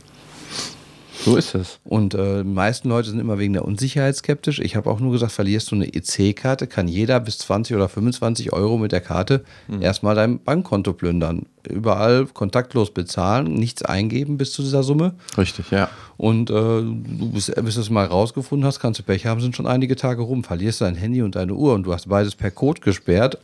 So 1.23 1.35
ist 1.35 1.55
es. 1.55 1.79
Und 1.83 2.13
äh, 2.13 2.43
die 2.43 2.49
meisten 2.49 2.89
Leute 2.89 3.09
sind 3.09 3.19
immer 3.19 3.39
wegen 3.39 3.53
der 3.53 3.65
Unsicherheit 3.65 4.15
skeptisch. 4.15 4.59
Ich 4.59 4.75
habe 4.75 4.89
auch 4.89 4.99
nur 4.99 5.11
gesagt, 5.11 5.31
verlierst 5.31 5.71
du 5.71 5.75
eine 5.75 5.93
EC-Karte, 5.93 6.67
kann 6.67 6.87
jeder 6.87 7.19
bis 7.19 7.37
20 7.39 7.75
oder 7.75 7.89
25 7.89 8.53
Euro 8.53 8.77
mit 8.77 8.91
der 8.91 9.01
Karte 9.01 9.43
erstmal 9.79 10.15
dein 10.15 10.39
Bankkonto 10.39 10.93
plündern. 10.93 11.45
Überall 11.67 12.25
kontaktlos 12.25 12.91
bezahlen, 12.91 13.53
nichts 13.53 13.83
eingeben 13.83 14.37
bis 14.37 14.51
zu 14.51 14.63
dieser 14.63 14.83
Summe. 14.83 15.13
Richtig, 15.37 15.69
ja. 15.71 15.89
Und 16.17 16.49
äh, 16.49 16.53
du 16.53 17.31
bis, 17.33 17.51
bis 17.51 17.75
du 17.75 17.81
es 17.81 17.89
mal 17.89 18.05
rausgefunden 18.05 18.65
hast, 18.65 18.79
kannst 18.79 18.99
du 18.99 19.03
Pech 19.03 19.25
haben, 19.25 19.41
sind 19.41 19.55
schon 19.55 19.67
einige 19.67 19.95
Tage 19.95 20.21
rum. 20.23 20.43
Verlierst 20.43 20.81
dein 20.81 20.95
Handy 20.95 21.21
und 21.21 21.35
deine 21.35 21.53
Uhr 21.53 21.73
und 21.73 21.83
du 21.83 21.93
hast 21.93 22.09
beides 22.09 22.35
per 22.35 22.51
Code 22.51 22.81
gesperrt, 22.81 23.37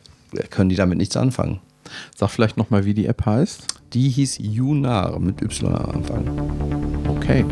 können 0.50 0.70
die 0.70 0.76
damit 0.76 0.98
nichts 0.98 1.16
anfangen. 1.16 1.60
Sag 2.16 2.30
vielleicht 2.30 2.58
nochmal, 2.58 2.86
wie 2.86 2.94
die 2.94 3.06
App 3.06 3.26
heißt. 3.26 3.64
Die 3.94 4.10
hieß 4.10 4.40
Yunar 4.40 5.20
mit 5.20 5.42
Y 5.42 5.74
am 5.74 5.92
Anfang. 5.92 7.08
Okay. 7.08 7.46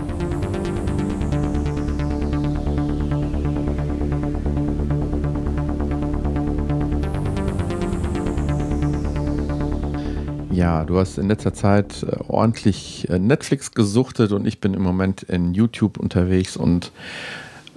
Ja, 10.55 10.85
du 10.85 10.97
hast 10.97 11.17
in 11.17 11.27
letzter 11.27 11.53
Zeit 11.53 12.03
äh, 12.03 12.15
ordentlich 12.29 13.09
äh, 13.09 13.19
Netflix 13.19 13.71
gesuchtet 13.71 14.31
und 14.31 14.47
ich 14.47 14.61
bin 14.61 14.73
im 14.73 14.83
Moment 14.83 15.21
in 15.23 15.53
YouTube 15.53 15.97
unterwegs 15.97 16.55
und 16.55 16.93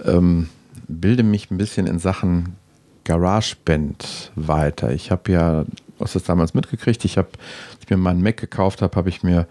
ähm, 0.05 0.47
bilde 0.87 1.23
mich 1.23 1.51
ein 1.51 1.57
bisschen 1.57 1.87
in 1.87 1.99
Sachen 1.99 2.55
GarageBand 3.03 4.31
weiter. 4.35 4.93
Ich 4.93 5.11
habe 5.11 5.29
ja, 5.29 5.63
du 5.63 5.99
hast 5.99 6.15
das 6.15 6.23
damals 6.23 6.53
mitgekriegt, 6.53 7.03
ich 7.03 7.17
habe, 7.17 7.27
als 7.71 7.79
ich 7.83 7.89
mir 7.89 7.97
meinen 7.97 8.23
Mac 8.23 8.37
gekauft 8.37 8.81
habe, 8.81 8.95
habe 8.95 9.09
ich 9.09 9.23
mir 9.23 9.45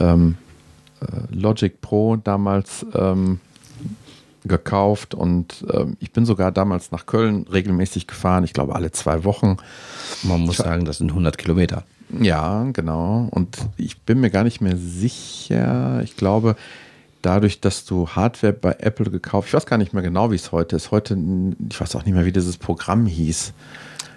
ähm, 0.00 0.36
äh, 1.02 1.32
Logic 1.32 1.80
Pro 1.80 2.16
damals 2.16 2.84
ähm, 2.94 3.38
gekauft 4.44 5.14
und 5.14 5.64
ähm, 5.72 5.96
ich 6.00 6.10
bin 6.10 6.26
sogar 6.26 6.50
damals 6.50 6.90
nach 6.90 7.06
Köln 7.06 7.46
regelmäßig 7.52 8.08
gefahren, 8.08 8.42
ich 8.42 8.54
glaube 8.54 8.74
alle 8.74 8.90
zwei 8.90 9.22
Wochen. 9.22 9.58
Man 10.24 10.40
muss 10.40 10.56
sagen, 10.56 10.84
das 10.84 10.98
sind 10.98 11.10
100 11.10 11.38
Kilometer. 11.38 11.84
Ja, 12.18 12.64
genau. 12.72 13.28
Und 13.30 13.56
ich 13.76 14.00
bin 14.00 14.20
mir 14.20 14.30
gar 14.30 14.44
nicht 14.44 14.60
mehr 14.60 14.76
sicher. 14.76 16.00
Ich 16.02 16.16
glaube, 16.16 16.56
dadurch, 17.22 17.60
dass 17.60 17.84
du 17.84 18.08
Hardware 18.08 18.52
bei 18.52 18.76
Apple 18.80 19.10
gekauft, 19.10 19.48
ich 19.48 19.54
weiß 19.54 19.66
gar 19.66 19.78
nicht 19.78 19.92
mehr 19.92 20.02
genau, 20.02 20.30
wie 20.30 20.36
es 20.36 20.52
heute 20.52 20.76
ist. 20.76 20.90
Heute, 20.90 21.16
ich 21.70 21.80
weiß 21.80 21.94
auch 21.96 22.04
nicht 22.04 22.14
mehr, 22.14 22.24
wie 22.24 22.32
dieses 22.32 22.56
Programm 22.56 23.06
hieß. 23.06 23.52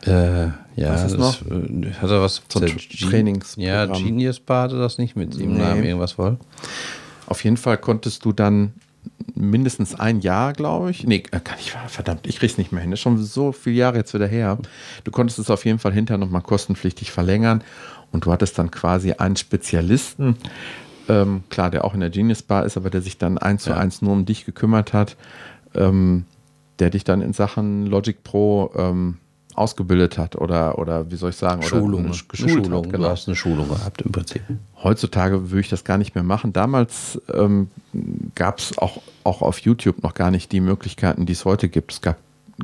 Äh, 0.06 0.46
ja, 0.76 0.90
Was 0.90 1.12
ist 1.12 1.18
das, 1.18 1.42
äh, 1.44 1.92
hat 2.02 2.10
er 2.10 2.22
was 2.22 2.42
So 2.52 2.60
ein 2.60 2.78
Trainingsprogramm. 2.78 3.66
Ja, 3.66 3.86
Genius 3.86 4.40
Bar 4.40 4.64
hatte 4.64 4.78
das 4.78 4.98
nicht 4.98 5.16
mit 5.16 5.40
dem 5.40 5.54
Nee. 5.54 5.60
Namen 5.60 5.84
irgendwas 5.84 6.14
voll. 6.14 6.38
Auf 7.28 7.44
jeden 7.44 7.58
Fall 7.58 7.78
konntest 7.78 8.26
du 8.26 8.34
dann 8.34 8.74
mindestens 9.36 9.96
ein 9.96 10.22
Jahr, 10.22 10.54
glaube 10.54 10.92
ich. 10.92 11.06
Nee, 11.06 11.24
äh, 11.32 11.40
kann 11.40 11.58
ich, 11.60 11.72
verdammt, 11.88 12.28
ich 12.28 12.40
krieg's 12.40 12.58
nicht 12.58 12.72
mehr 12.72 12.82
hin. 12.82 12.92
Das 12.92 13.00
ist 13.00 13.04
schon 13.04 13.18
so 13.24 13.52
viele 13.52 13.76
Jahre 13.76 13.98
jetzt 13.98 14.14
wieder 14.14 14.28
her. 14.28 14.58
Du 15.04 15.12
konntest 15.12 15.40
es 15.40 15.50
auf 15.50 15.66
jeden 15.66 15.80
Fall 15.80 15.94
hinterher 15.94 16.18
nochmal 16.18 16.42
kostenpflichtig 16.42 17.12
verlängern 17.12 17.64
und 18.12 18.26
du 18.26 18.32
hattest 18.32 18.58
dann 18.58 18.72
quasi 18.72 19.14
einen 19.14 19.36
Spezialisten, 19.36 20.38
ähm, 21.10 21.44
klar, 21.50 21.70
der 21.70 21.84
auch 21.84 21.94
in 21.94 22.00
der 22.00 22.10
Genius 22.10 22.42
Bar 22.42 22.66
ist, 22.66 22.78
aber 22.78 22.90
der 22.90 23.02
sich 23.02 23.18
dann 23.18 23.38
eins 23.38 23.66
ja. 23.66 23.74
zu 23.74 23.80
eins 23.80 24.02
nur 24.02 24.14
um 24.14 24.26
dich 24.26 24.46
gekümmert 24.46 24.94
hat, 24.94 25.18
ähm, 25.76 26.26
der 26.80 26.90
dich 26.90 27.04
dann 27.04 27.22
in 27.22 27.34
Sachen 27.34 27.86
Logic 27.86 28.24
Pro 28.24 28.72
ähm, 28.76 29.18
ausgebildet 29.56 30.18
hat 30.18 30.36
oder, 30.36 30.78
oder 30.80 31.10
wie 31.12 31.16
soll 31.16 31.32
ich 31.32 31.36
sagen, 31.36 31.62
Schulung, 31.64 32.06
oder 32.06 32.16
geschult 32.28 32.52
Schulung, 32.52 32.86
hat. 32.86 32.92
Genau. 32.92 33.04
Du 33.04 33.10
hast 33.10 33.28
eine 33.28 33.36
Schulung 33.36 33.70
gehabt 33.70 34.02
im 34.02 34.12
Prinzip. 34.12 34.42
Heutzutage 34.82 35.52
würde 35.52 35.62
ich 35.62 35.70
das 35.70 35.84
gar 35.84 35.98
nicht 35.98 36.16
mehr 36.16 36.24
machen. 36.24 36.54
Damals 36.54 37.20
ähm, 37.34 37.70
gab 38.36 38.60
es 38.60 38.78
auch, 38.78 39.02
auch 39.24 39.42
auf 39.42 39.60
YouTube 39.60 40.04
noch 40.04 40.14
gar 40.14 40.32
nicht 40.32 40.52
die 40.52 40.60
Möglichkeiten, 40.60 41.26
die 41.26 41.34
es 41.34 41.46
heute 41.46 41.70
gibt. 41.70 41.94
Es 41.94 42.02
gab 42.02 42.18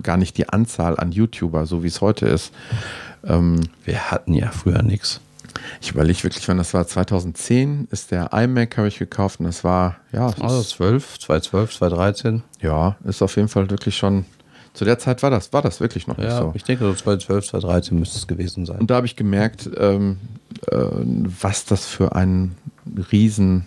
gar 0.04 0.18
nicht 0.18 0.38
die 0.38 0.50
Anzahl 0.50 1.00
an 1.00 1.12
YouTuber, 1.12 1.66
so 1.66 1.84
wie 1.84 1.88
es 1.88 2.02
heute 2.02 2.28
ist. 2.28 2.54
Ähm, 3.26 3.62
Wir 3.86 4.12
hatten 4.12 4.34
ja 4.34 4.50
früher 4.52 4.82
nichts. 4.82 5.22
Ich 5.82 5.92
überlege 5.92 6.24
wirklich, 6.24 6.48
wann 6.48 6.58
das 6.58 6.74
war. 6.74 6.88
2010 6.88 7.88
ist 7.92 8.12
der 8.12 8.32
iMac, 8.34 8.78
habe 8.78 8.88
ich 8.88 9.00
gekauft 9.00 9.40
und 9.40 9.46
das 9.46 9.64
war, 9.64 9.98
ja. 10.12 10.28
Also 10.40 10.64
12, 10.64 11.20
2012, 11.20 11.78
2013. 11.78 12.44
Ja, 12.62 12.96
ist 13.04 13.22
auf 13.22 13.36
jeden 13.36 13.48
Fall 13.48 13.70
wirklich 13.70 13.98
schon 13.98 14.26
zu 14.74 14.86
der 14.86 15.00
Zeit 15.00 15.24
war 15.24 15.30
das, 15.30 15.52
war 15.54 15.62
das 15.62 15.80
wirklich 15.82 16.08
noch 16.08 16.18
nicht 16.18 16.32
so. 16.32 16.52
Ich 16.56 16.64
denke, 16.64 16.86
so 16.86 16.94
2012, 16.94 17.50
2013 17.50 18.00
müsste 18.00 18.18
es 18.18 18.28
gewesen 18.28 18.66
sein. 18.66 18.80
Und 18.80 18.90
da 18.90 18.96
habe 18.96 19.06
ich 19.06 19.16
gemerkt, 19.16 19.70
ähm, 19.78 20.20
äh, 20.68 20.78
was 21.42 21.66
das 21.66 21.86
für 21.86 22.16
ein 22.16 22.56
Riesenmonster 23.12 23.66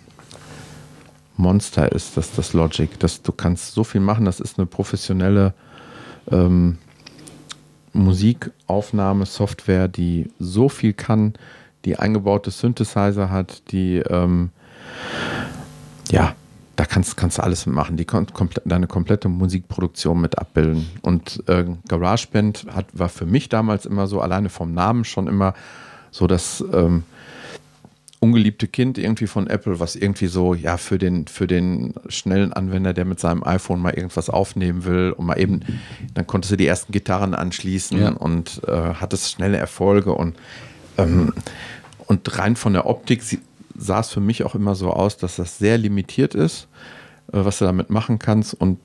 ist, 1.91 2.17
das, 2.17 2.31
das 2.31 2.53
Logic. 2.53 2.97
Das, 2.99 3.21
du 3.21 3.31
kannst 3.31 3.73
so 3.73 3.83
viel 3.83 4.01
machen, 4.01 4.25
das 4.25 4.39
ist 4.39 4.57
eine 4.57 4.65
professionelle 4.65 5.53
ähm, 6.31 6.77
Musikaufnahmesoftware, 7.93 9.87
die 9.87 10.31
so 10.39 10.69
viel 10.69 10.93
kann, 10.93 11.33
die 11.85 11.99
eingebaute 11.99 12.49
Synthesizer 12.49 13.29
hat, 13.29 13.71
die 13.71 13.97
ähm, 13.97 14.49
ja, 16.11 16.35
da 16.75 16.85
kannst, 16.85 17.17
kannst 17.17 17.37
du 17.37 17.43
alles 17.43 17.65
mitmachen. 17.65 17.97
Die 17.97 18.05
komple 18.05 18.61
deine 18.65 18.87
komplette 18.87 19.29
Musikproduktion 19.29 20.19
mit 20.19 20.39
abbilden. 20.39 20.87
Und 21.01 21.43
äh, 21.47 21.65
GarageBand 21.87 22.65
hat, 22.73 22.87
war 22.93 23.09
für 23.09 23.25
mich 23.25 23.49
damals 23.49 23.85
immer 23.85 24.07
so, 24.07 24.21
alleine 24.21 24.49
vom 24.49 24.73
Namen 24.73 25.05
schon 25.05 25.27
immer 25.27 25.53
so 26.09 26.25
das 26.27 26.63
ähm, 26.73 27.03
ungeliebte 28.23 28.67
Kind 28.67 28.97
irgendwie 28.97 29.27
von 29.27 29.47
Apple, 29.47 29.79
was 29.79 29.95
irgendwie 29.95 30.27
so, 30.27 30.53
ja, 30.53 30.77
für 30.77 30.97
den, 30.97 31.27
für 31.27 31.45
den 31.45 31.93
schnellen 32.07 32.53
Anwender, 32.53 32.93
der 32.93 33.05
mit 33.05 33.19
seinem 33.19 33.43
iPhone 33.43 33.81
mal 33.81 33.93
irgendwas 33.93 34.29
aufnehmen 34.29 34.85
will 34.85 35.13
und 35.15 35.25
mal 35.25 35.37
eben, 35.37 35.59
dann 36.13 36.25
konntest 36.25 36.53
du 36.53 36.55
die 36.55 36.65
ersten 36.65 36.93
Gitarren 36.93 37.35
anschließen 37.35 37.99
ja. 37.99 38.09
und 38.11 38.61
äh, 38.65 38.93
hattest 38.95 39.31
schnelle 39.31 39.57
Erfolge 39.57 40.13
und, 40.13 40.37
ähm, 40.97 41.33
und 42.07 42.37
rein 42.39 42.55
von 42.55 42.73
der 42.73 42.85
Optik 42.87 43.21
sah 43.75 43.99
es 43.99 44.09
für 44.09 44.19
mich 44.19 44.43
auch 44.43 44.55
immer 44.55 44.75
so 44.75 44.91
aus, 44.91 45.17
dass 45.17 45.37
das 45.37 45.57
sehr 45.57 45.77
limitiert 45.77 46.35
ist, 46.35 46.67
äh, 47.31 47.43
was 47.45 47.59
du 47.59 47.65
damit 47.65 47.89
machen 47.89 48.19
kannst. 48.19 48.53
Und 48.53 48.79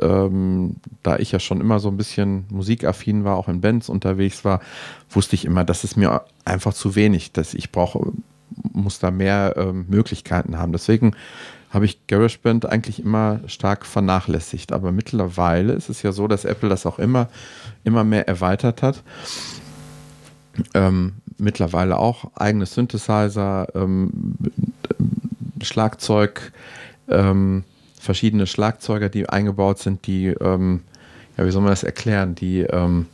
ähm, 0.00 0.76
da 1.02 1.18
ich 1.18 1.32
ja 1.32 1.40
schon 1.40 1.60
immer 1.60 1.80
so 1.80 1.88
ein 1.88 1.96
bisschen 1.96 2.44
musikaffin 2.50 3.24
war, 3.24 3.36
auch 3.36 3.48
in 3.48 3.60
Bands 3.60 3.88
unterwegs 3.88 4.44
war, 4.44 4.60
wusste 5.10 5.34
ich 5.34 5.44
immer, 5.44 5.64
das 5.64 5.84
ist 5.84 5.96
mir 5.96 6.22
einfach 6.44 6.74
zu 6.74 6.94
wenig. 6.94 7.32
Dass 7.32 7.54
ich 7.54 7.72
brauche, 7.72 8.12
muss 8.72 8.98
da 8.98 9.10
mehr 9.10 9.54
ähm, 9.56 9.86
Möglichkeiten 9.88 10.58
haben. 10.58 10.72
Deswegen 10.72 11.14
habe 11.70 11.86
ich 11.86 12.06
GarageBand 12.06 12.66
eigentlich 12.66 13.02
immer 13.02 13.40
stark 13.46 13.86
vernachlässigt. 13.86 14.72
Aber 14.72 14.92
mittlerweile 14.92 15.72
ist 15.72 15.88
es 15.88 16.02
ja 16.02 16.12
so, 16.12 16.28
dass 16.28 16.44
Apple 16.44 16.68
das 16.68 16.84
auch 16.84 16.98
immer, 16.98 17.28
immer 17.82 18.04
mehr 18.04 18.28
erweitert 18.28 18.82
hat. 18.82 19.02
Ähm, 20.74 21.14
mittlerweile 21.38 21.98
auch 21.98 22.30
eigene 22.36 22.66
Synthesizer, 22.66 23.68
ähm, 23.74 24.36
Schlagzeug, 25.62 26.52
ähm, 27.08 27.64
verschiedene 27.98 28.46
Schlagzeuger, 28.46 29.08
die 29.08 29.28
eingebaut 29.28 29.78
sind, 29.78 30.06
die, 30.06 30.28
ähm, 30.28 30.82
ja, 31.36 31.46
wie 31.46 31.50
soll 31.50 31.62
man 31.62 31.70
das 31.70 31.84
erklären, 31.84 32.34
die 32.34 32.60
ähm, 32.60 33.06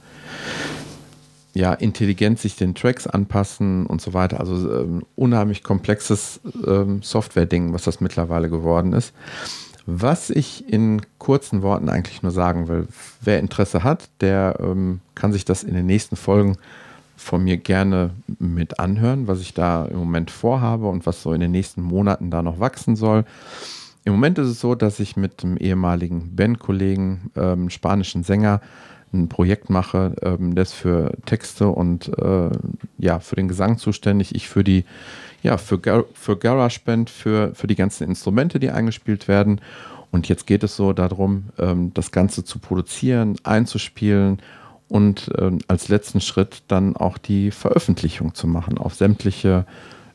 ja 1.55 1.72
intelligent 1.74 2.38
sich 2.38 2.57
den 2.57 2.74
Tracks 2.74 3.07
anpassen 3.07 3.87
und 3.87 4.01
so 4.01 4.14
weiter. 4.14 4.40
Also 4.40 4.81
ähm, 4.81 5.03
unheimlich 5.16 5.62
komplexes 5.62 6.40
ähm, 6.66 7.03
Software-Ding, 7.03 7.72
was 7.72 7.85
das 7.85 8.01
mittlerweile 8.01 8.48
geworden 8.48 8.92
ist. 8.92 9.12
Was 9.87 10.29
ich 10.29 10.70
in 10.70 11.01
kurzen 11.18 11.62
Worten 11.62 11.88
eigentlich 11.88 12.22
nur 12.22 12.33
sagen 12.33 12.68
will, 12.68 12.87
wer 13.22 13.38
Interesse 13.38 13.85
hat, 13.85 14.11
der 14.20 14.59
kann 15.14 15.33
sich 15.33 15.46
das 15.46 15.64
in 15.64 15.72
den 15.72 15.87
nächsten 15.87 16.14
Folgen 16.14 16.59
von 17.19 17.43
mir 17.45 17.57
gerne 17.57 18.11
mit 18.39 18.79
anhören, 18.79 19.27
was 19.27 19.41
ich 19.41 19.53
da 19.53 19.85
im 19.87 19.99
Moment 19.99 20.31
vorhabe 20.31 20.87
und 20.87 21.05
was 21.05 21.23
so 21.23 21.33
in 21.33 21.41
den 21.41 21.51
nächsten 21.51 21.83
Monaten 21.83 22.31
da 22.31 22.43
noch 22.43 22.61
wachsen 22.61 22.97
soll. 22.97 23.25
Im 24.05 24.13
Moment 24.13 24.39
ist 24.39 24.49
es 24.49 24.61
so, 24.61 24.75
dass 24.75 25.01
ich 25.01 25.17
mit 25.17 25.43
dem 25.43 25.57
ehemaligen 25.57 26.35
Bandkollegen, 26.37 27.31
ähm, 27.37 27.71
spanischen 27.71 28.23
Sänger, 28.23 28.61
ein 29.13 29.29
Projekt 29.29 29.69
mache, 29.69 30.15
ähm, 30.23 30.55
das 30.55 30.73
für 30.73 31.13
Texte 31.25 31.69
und 31.69 32.09
äh, 32.19 32.51
ja, 32.99 33.21
für 33.21 33.37
den 33.37 33.49
Gesang 33.49 33.79
zuständig. 33.79 34.35
Ich 34.35 34.49
für 34.49 34.63
die, 34.63 34.85
ja, 35.43 35.57
für, 35.57 35.79
Gar 35.79 36.05
für 36.13 36.37
GarageBand, 36.37 37.11
für, 37.11 37.55
für 37.55 37.67
die 37.67 37.75
ganzen 37.75 38.07
Instrumente, 38.07 38.61
die 38.61 38.71
eingespielt 38.71 39.29
werden. 39.29 39.61
Und 40.11 40.29
jetzt 40.29 40.47
geht 40.47 40.63
es 40.63 40.77
so 40.77 40.93
darum, 40.93 41.45
ähm, 41.59 41.93
das 41.95 42.13
Ganze 42.13 42.45
zu 42.45 42.59
produzieren, 42.59 43.37
einzuspielen 43.45 44.41
und 44.88 45.29
äh, 45.37 45.53
als 45.68 45.88
letzten 45.88 46.20
Schritt 46.20 46.62
dann 46.68 46.96
auch 46.96 47.18
die 47.18 47.51
Veröffentlichung 47.51 48.35
zu 48.35 48.46
machen 48.46 48.79
auf 48.79 48.94
sämtliche 48.94 49.66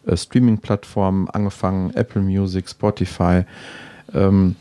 äh, 0.05 0.17
Streaming-Plattformen, 0.17 1.29
angefangen 1.29 1.91
Apple 1.91 2.21
Music, 2.21 2.69
Spotify, 2.69 3.43
ähm, 4.13 4.55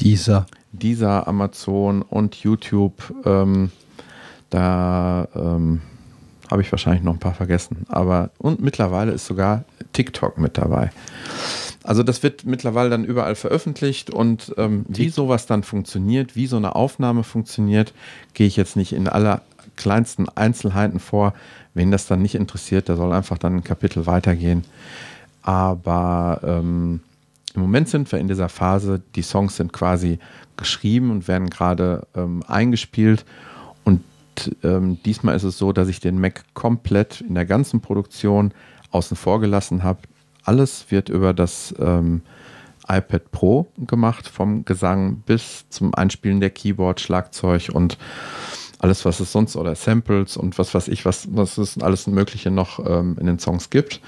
dieser. 0.00 0.46
Dieser, 0.72 1.26
Amazon 1.26 2.02
und 2.02 2.36
YouTube. 2.36 3.12
Ähm, 3.24 3.72
da 4.50 5.26
ähm, 5.34 5.82
habe 6.50 6.62
ich 6.62 6.72
wahrscheinlich 6.72 7.02
noch 7.02 7.14
ein 7.14 7.18
paar 7.20 7.34
vergessen. 7.34 7.86
Aber 7.88 8.30
und 8.38 8.60
mittlerweile 8.60 9.12
ist 9.12 9.26
sogar 9.26 9.64
TikTok 9.92 10.38
mit 10.38 10.58
dabei. 10.58 10.90
Also 11.82 12.02
das 12.02 12.22
wird 12.22 12.44
mittlerweile 12.44 12.90
dann 12.90 13.04
überall 13.04 13.34
veröffentlicht 13.34 14.10
und 14.10 14.54
ähm, 14.58 14.84
wie 14.88 15.08
sowas 15.08 15.46
dann 15.46 15.62
funktioniert, 15.62 16.36
wie 16.36 16.46
so 16.46 16.56
eine 16.56 16.74
Aufnahme 16.74 17.22
funktioniert, 17.22 17.94
gehe 18.34 18.46
ich 18.46 18.56
jetzt 18.56 18.76
nicht 18.76 18.92
in 18.92 19.08
aller 19.08 19.40
kleinsten 19.76 20.28
Einzelheiten 20.28 21.00
vor. 21.00 21.34
Wen 21.72 21.90
das 21.90 22.06
dann 22.06 22.20
nicht 22.20 22.34
interessiert, 22.34 22.88
der 22.88 22.96
soll 22.96 23.12
einfach 23.12 23.38
dann 23.38 23.56
ein 23.56 23.64
Kapitel 23.64 24.06
weitergehen. 24.06 24.64
Aber 25.42 26.40
ähm, 26.44 27.00
im 27.54 27.62
Moment 27.62 27.88
sind 27.88 28.10
wir 28.12 28.18
in 28.18 28.28
dieser 28.28 28.48
Phase, 28.48 29.00
die 29.14 29.22
Songs 29.22 29.56
sind 29.56 29.72
quasi 29.72 30.18
geschrieben 30.56 31.10
und 31.10 31.28
werden 31.28 31.48
gerade 31.48 32.06
ähm, 32.14 32.42
eingespielt. 32.46 33.24
Ähm, 34.62 34.98
diesmal 35.04 35.36
ist 35.36 35.44
es 35.44 35.58
so, 35.58 35.72
dass 35.72 35.88
ich 35.88 36.00
den 36.00 36.20
Mac 36.20 36.44
komplett 36.54 37.20
in 37.20 37.34
der 37.34 37.46
ganzen 37.46 37.80
Produktion 37.80 38.52
außen 38.90 39.16
vor 39.16 39.40
gelassen 39.40 39.82
habe. 39.82 40.00
Alles 40.44 40.86
wird 40.90 41.08
über 41.08 41.34
das 41.34 41.74
ähm, 41.78 42.22
iPad 42.88 43.30
Pro 43.30 43.66
gemacht, 43.78 44.26
vom 44.28 44.64
Gesang 44.64 45.22
bis 45.26 45.68
zum 45.68 45.94
Einspielen 45.94 46.40
der 46.40 46.50
Keyboard, 46.50 47.00
Schlagzeug 47.00 47.70
und 47.72 47.98
alles, 48.78 49.04
was 49.04 49.20
es 49.20 49.30
sonst 49.30 49.56
oder 49.56 49.74
Samples 49.74 50.36
und 50.36 50.58
was 50.58 50.74
weiß 50.74 50.88
ich, 50.88 51.04
was, 51.04 51.28
was 51.30 51.58
es 51.58 51.78
alles 51.78 52.06
Mögliche 52.06 52.50
noch 52.50 52.84
ähm, 52.84 53.16
in 53.20 53.26
den 53.26 53.38
Songs 53.38 53.70
gibt. 53.70 54.00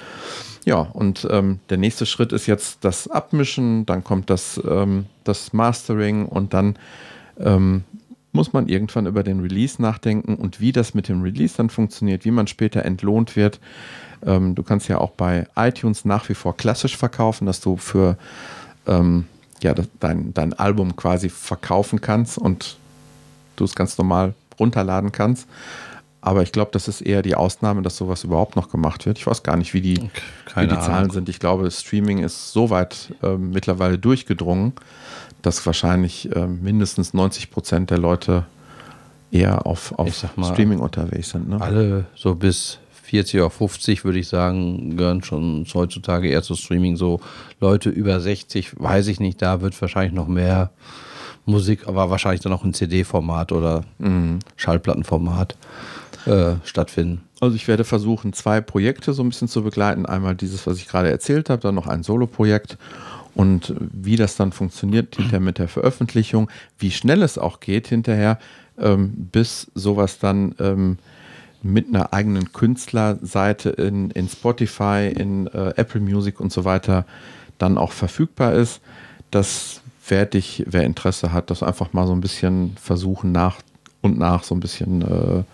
Ja, 0.64 0.78
und 0.78 1.26
ähm, 1.30 1.60
der 1.70 1.76
nächste 1.76 2.06
Schritt 2.06 2.32
ist 2.32 2.46
jetzt 2.46 2.84
das 2.84 3.08
Abmischen, 3.08 3.84
dann 3.84 4.02
kommt 4.02 4.30
das, 4.30 4.60
ähm, 4.66 5.06
das 5.24 5.52
Mastering 5.52 6.26
und 6.26 6.54
dann 6.54 6.76
ähm, 7.38 7.84
muss 8.32 8.52
man 8.52 8.68
irgendwann 8.68 9.06
über 9.06 9.22
den 9.22 9.40
Release 9.40 9.80
nachdenken 9.80 10.36
und 10.36 10.60
wie 10.60 10.72
das 10.72 10.94
mit 10.94 11.08
dem 11.08 11.22
Release 11.22 11.54
dann 11.56 11.70
funktioniert, 11.70 12.24
wie 12.24 12.30
man 12.30 12.46
später 12.46 12.84
entlohnt 12.84 13.36
wird. 13.36 13.60
Ähm, 14.24 14.54
du 14.54 14.62
kannst 14.62 14.88
ja 14.88 14.98
auch 14.98 15.10
bei 15.10 15.46
iTunes 15.56 16.04
nach 16.04 16.28
wie 16.28 16.34
vor 16.34 16.56
klassisch 16.56 16.96
verkaufen, 16.96 17.46
dass 17.46 17.60
du 17.60 17.76
für 17.76 18.16
ähm, 18.86 19.26
ja, 19.62 19.74
dein, 20.00 20.34
dein 20.34 20.52
Album 20.54 20.96
quasi 20.96 21.28
verkaufen 21.28 22.00
kannst 22.00 22.38
und 22.38 22.76
du 23.56 23.64
es 23.64 23.74
ganz 23.74 23.98
normal 23.98 24.34
runterladen 24.58 25.12
kannst. 25.12 25.46
Aber 26.20 26.42
ich 26.42 26.52
glaube, 26.52 26.70
das 26.72 26.86
ist 26.86 27.00
eher 27.00 27.20
die 27.22 27.34
Ausnahme, 27.34 27.82
dass 27.82 27.96
sowas 27.96 28.22
überhaupt 28.22 28.54
noch 28.54 28.70
gemacht 28.70 29.06
wird. 29.06 29.18
Ich 29.18 29.26
weiß 29.26 29.42
gar 29.42 29.56
nicht, 29.56 29.74
wie 29.74 29.80
die, 29.80 30.10
wie 30.54 30.66
die 30.68 30.78
Zahlen 30.78 31.10
sind. 31.10 31.28
Ich 31.28 31.40
glaube, 31.40 31.68
Streaming 31.68 32.18
ist 32.18 32.52
so 32.52 32.70
weit 32.70 33.12
äh, 33.24 33.36
mittlerweile 33.36 33.98
durchgedrungen, 33.98 34.72
dass 35.42 35.64
wahrscheinlich 35.66 36.34
äh, 36.34 36.46
mindestens 36.46 37.14
90 37.14 37.50
Prozent 37.50 37.90
der 37.90 37.98
Leute 37.98 38.46
eher 39.30 39.66
auf, 39.66 39.98
auf 39.98 40.36
mal, 40.36 40.52
Streaming 40.52 40.78
unterwegs 40.78 41.30
sind. 41.30 41.48
Ne? 41.48 41.60
Alle 41.60 42.04
so 42.14 42.34
bis 42.34 42.78
40 43.04 43.40
oder 43.40 43.50
50, 43.50 44.04
würde 44.04 44.18
ich 44.18 44.28
sagen, 44.28 44.96
gehören 44.96 45.22
schon 45.22 45.66
heutzutage 45.74 46.28
eher 46.28 46.42
zu 46.42 46.54
Streaming. 46.54 46.96
So 46.96 47.20
Leute 47.60 47.90
über 47.90 48.20
60, 48.20 48.80
weiß 48.80 49.08
ich 49.08 49.20
nicht, 49.20 49.42
da 49.42 49.60
wird 49.60 49.78
wahrscheinlich 49.80 50.14
noch 50.14 50.28
mehr 50.28 50.70
Musik, 51.44 51.88
aber 51.88 52.08
wahrscheinlich 52.08 52.40
dann 52.40 52.52
auch 52.52 52.64
in 52.64 52.72
CD-Format 52.72 53.52
oder 53.52 53.84
mhm. 53.98 54.38
Schallplattenformat 54.56 55.56
äh, 56.26 56.54
stattfinden. 56.64 57.22
Also 57.40 57.56
ich 57.56 57.66
werde 57.66 57.84
versuchen, 57.84 58.32
zwei 58.32 58.60
Projekte 58.60 59.12
so 59.12 59.22
ein 59.22 59.28
bisschen 59.28 59.48
zu 59.48 59.62
begleiten. 59.62 60.06
Einmal 60.06 60.36
dieses, 60.36 60.66
was 60.66 60.78
ich 60.78 60.86
gerade 60.86 61.10
erzählt 61.10 61.50
habe, 61.50 61.60
dann 61.60 61.74
noch 61.74 61.88
ein 61.88 62.04
Solo-Projekt. 62.04 62.78
Und 63.34 63.74
wie 63.78 64.16
das 64.16 64.36
dann 64.36 64.52
funktioniert 64.52 65.16
hinterher 65.16 65.40
mit 65.40 65.58
der 65.58 65.68
Veröffentlichung, 65.68 66.50
wie 66.78 66.90
schnell 66.90 67.22
es 67.22 67.38
auch 67.38 67.60
geht 67.60 67.88
hinterher, 67.88 68.38
ähm, 68.78 69.28
bis 69.32 69.70
sowas 69.74 70.18
dann 70.18 70.54
ähm, 70.58 70.98
mit 71.62 71.88
einer 71.88 72.12
eigenen 72.12 72.52
Künstlerseite 72.52 73.70
in, 73.70 74.10
in 74.10 74.28
Spotify, 74.28 75.12
in 75.14 75.46
äh, 75.46 75.72
Apple 75.76 76.00
Music 76.00 76.40
und 76.40 76.52
so 76.52 76.64
weiter 76.64 77.06
dann 77.58 77.78
auch 77.78 77.92
verfügbar 77.92 78.54
ist. 78.54 78.80
Das 79.30 79.80
werde 80.08 80.38
ich, 80.38 80.64
wer 80.66 80.82
Interesse 80.82 81.32
hat, 81.32 81.50
das 81.50 81.62
einfach 81.62 81.92
mal 81.92 82.06
so 82.06 82.12
ein 82.12 82.20
bisschen 82.20 82.76
versuchen 82.76 83.32
nach 83.32 83.60
und 84.00 84.18
nach 84.18 84.42
so 84.42 84.54
ein 84.54 84.60
bisschen 84.60 85.02
äh, 85.02 85.44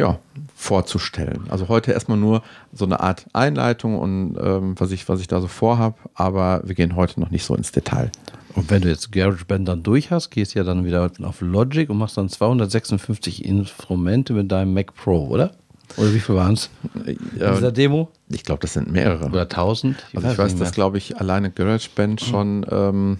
ja, 0.00 0.18
vorzustellen. 0.56 1.44
Also 1.50 1.68
heute 1.68 1.92
erstmal 1.92 2.18
nur 2.18 2.42
so 2.72 2.84
eine 2.84 3.00
Art 3.00 3.26
Einleitung 3.32 3.98
und 3.98 4.36
ähm, 4.42 4.74
was, 4.78 4.90
ich, 4.90 5.08
was 5.08 5.20
ich 5.20 5.28
da 5.28 5.40
so 5.40 5.46
vorhabe, 5.46 5.96
aber 6.14 6.62
wir 6.64 6.74
gehen 6.74 6.96
heute 6.96 7.20
noch 7.20 7.30
nicht 7.30 7.44
so 7.44 7.54
ins 7.54 7.70
Detail. 7.70 8.10
Und 8.54 8.70
wenn 8.70 8.82
du 8.82 8.88
jetzt 8.88 9.12
GarageBand 9.12 9.68
dann 9.68 9.82
durch 9.82 10.10
hast, 10.10 10.30
gehst 10.30 10.54
du 10.54 10.58
ja 10.58 10.64
dann 10.64 10.84
wieder 10.84 11.10
auf 11.22 11.40
Logic 11.40 11.88
und 11.88 11.98
machst 11.98 12.16
dann 12.16 12.28
256 12.28 13.44
Instrumente 13.44 14.32
mit 14.32 14.50
deinem 14.50 14.74
Mac 14.74 14.94
Pro, 14.94 15.28
oder? 15.28 15.52
Oder 15.96 16.14
wie 16.14 16.20
viel 16.20 16.34
waren 16.34 16.54
es 16.54 16.70
in 17.04 17.18
dieser 17.38 17.72
Demo? 17.72 18.08
Ich 18.28 18.44
glaube, 18.44 18.60
das 18.60 18.72
sind 18.72 18.90
mehrere. 18.90 19.26
Oder 19.26 19.42
1000? 19.42 19.96
Ich 20.10 20.16
also 20.16 20.30
ich 20.30 20.38
weiß, 20.38 20.56
dass, 20.56 20.72
glaube 20.72 20.98
ich, 20.98 21.18
alleine 21.18 21.50
GarageBand 21.50 22.20
schon 22.20 22.64
ähm, 22.70 23.18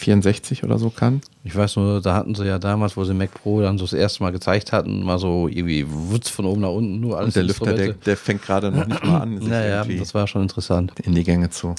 64 0.00 0.64
oder 0.64 0.78
so 0.78 0.90
kann. 0.90 1.20
Ich 1.44 1.54
weiß 1.54 1.76
nur, 1.76 2.00
da 2.00 2.14
hatten 2.14 2.34
sie 2.34 2.46
ja 2.46 2.58
damals, 2.58 2.96
wo 2.96 3.04
sie 3.04 3.14
Mac 3.14 3.32
Pro 3.32 3.60
dann 3.60 3.78
so 3.78 3.84
das 3.84 3.92
erste 3.92 4.22
Mal 4.22 4.32
gezeigt 4.32 4.72
hatten, 4.72 5.02
mal 5.02 5.18
so 5.18 5.48
irgendwie 5.48 5.86
Wutz 5.88 6.28
von 6.28 6.44
oben 6.44 6.60
nach 6.60 6.70
unten, 6.70 7.00
nur 7.00 7.18
alles. 7.18 7.28
Und 7.28 7.36
der 7.36 7.42
Lüfter, 7.44 7.72
der, 7.72 7.92
der, 7.92 8.16
fängt 8.16 8.42
gerade 8.42 8.70
noch 8.70 8.86
nicht 8.86 9.04
mal 9.04 9.20
an. 9.20 9.34
naja, 9.40 9.84
das 9.84 10.14
war 10.14 10.26
schon 10.26 10.42
interessant. 10.42 10.92
In 11.02 11.14
die 11.14 11.24
Gänge 11.24 11.50
zu. 11.50 11.74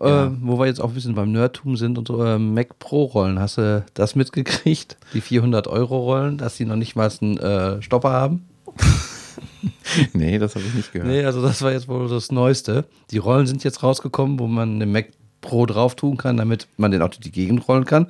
Äh, 0.00 0.08
ja. 0.08 0.32
Wo 0.40 0.58
wir 0.58 0.66
jetzt 0.66 0.80
auch 0.80 0.88
ein 0.88 0.94
bisschen 0.94 1.14
beim 1.14 1.32
Nerdtum 1.32 1.76
sind 1.76 1.98
und 1.98 2.08
so, 2.08 2.22
äh, 2.24 2.38
Mac 2.38 2.78
Pro 2.78 3.04
Rollen, 3.04 3.38
hast 3.38 3.58
du 3.58 3.84
das 3.94 4.14
mitgekriegt? 4.14 4.96
Die 5.14 5.20
400 5.20 5.68
Euro 5.68 5.98
Rollen, 5.98 6.38
dass 6.38 6.56
sie 6.56 6.64
noch 6.64 6.76
nicht 6.76 6.96
mal 6.96 7.10
einen 7.20 7.38
äh, 7.38 7.82
Stopper 7.82 8.10
haben? 8.10 8.44
nee, 10.12 10.38
das 10.38 10.54
habe 10.54 10.64
ich 10.66 10.74
nicht 10.74 10.92
gehört. 10.92 11.08
Nee, 11.08 11.24
also 11.24 11.42
das 11.42 11.62
war 11.62 11.72
jetzt 11.72 11.88
wohl 11.88 12.08
das 12.08 12.32
Neueste. 12.32 12.84
Die 13.10 13.18
Rollen 13.18 13.46
sind 13.46 13.64
jetzt 13.64 13.82
rausgekommen, 13.82 14.38
wo 14.38 14.46
man 14.46 14.76
eine 14.76 14.86
Mac 14.86 15.08
Pro 15.42 15.66
drauf 15.66 15.94
tun 15.94 16.16
kann, 16.16 16.38
damit 16.38 16.66
man 16.78 16.90
den 16.90 17.02
auch 17.02 17.08
durch 17.08 17.20
die 17.20 17.32
Gegend 17.32 17.68
rollen 17.68 17.84
kann. 17.84 18.06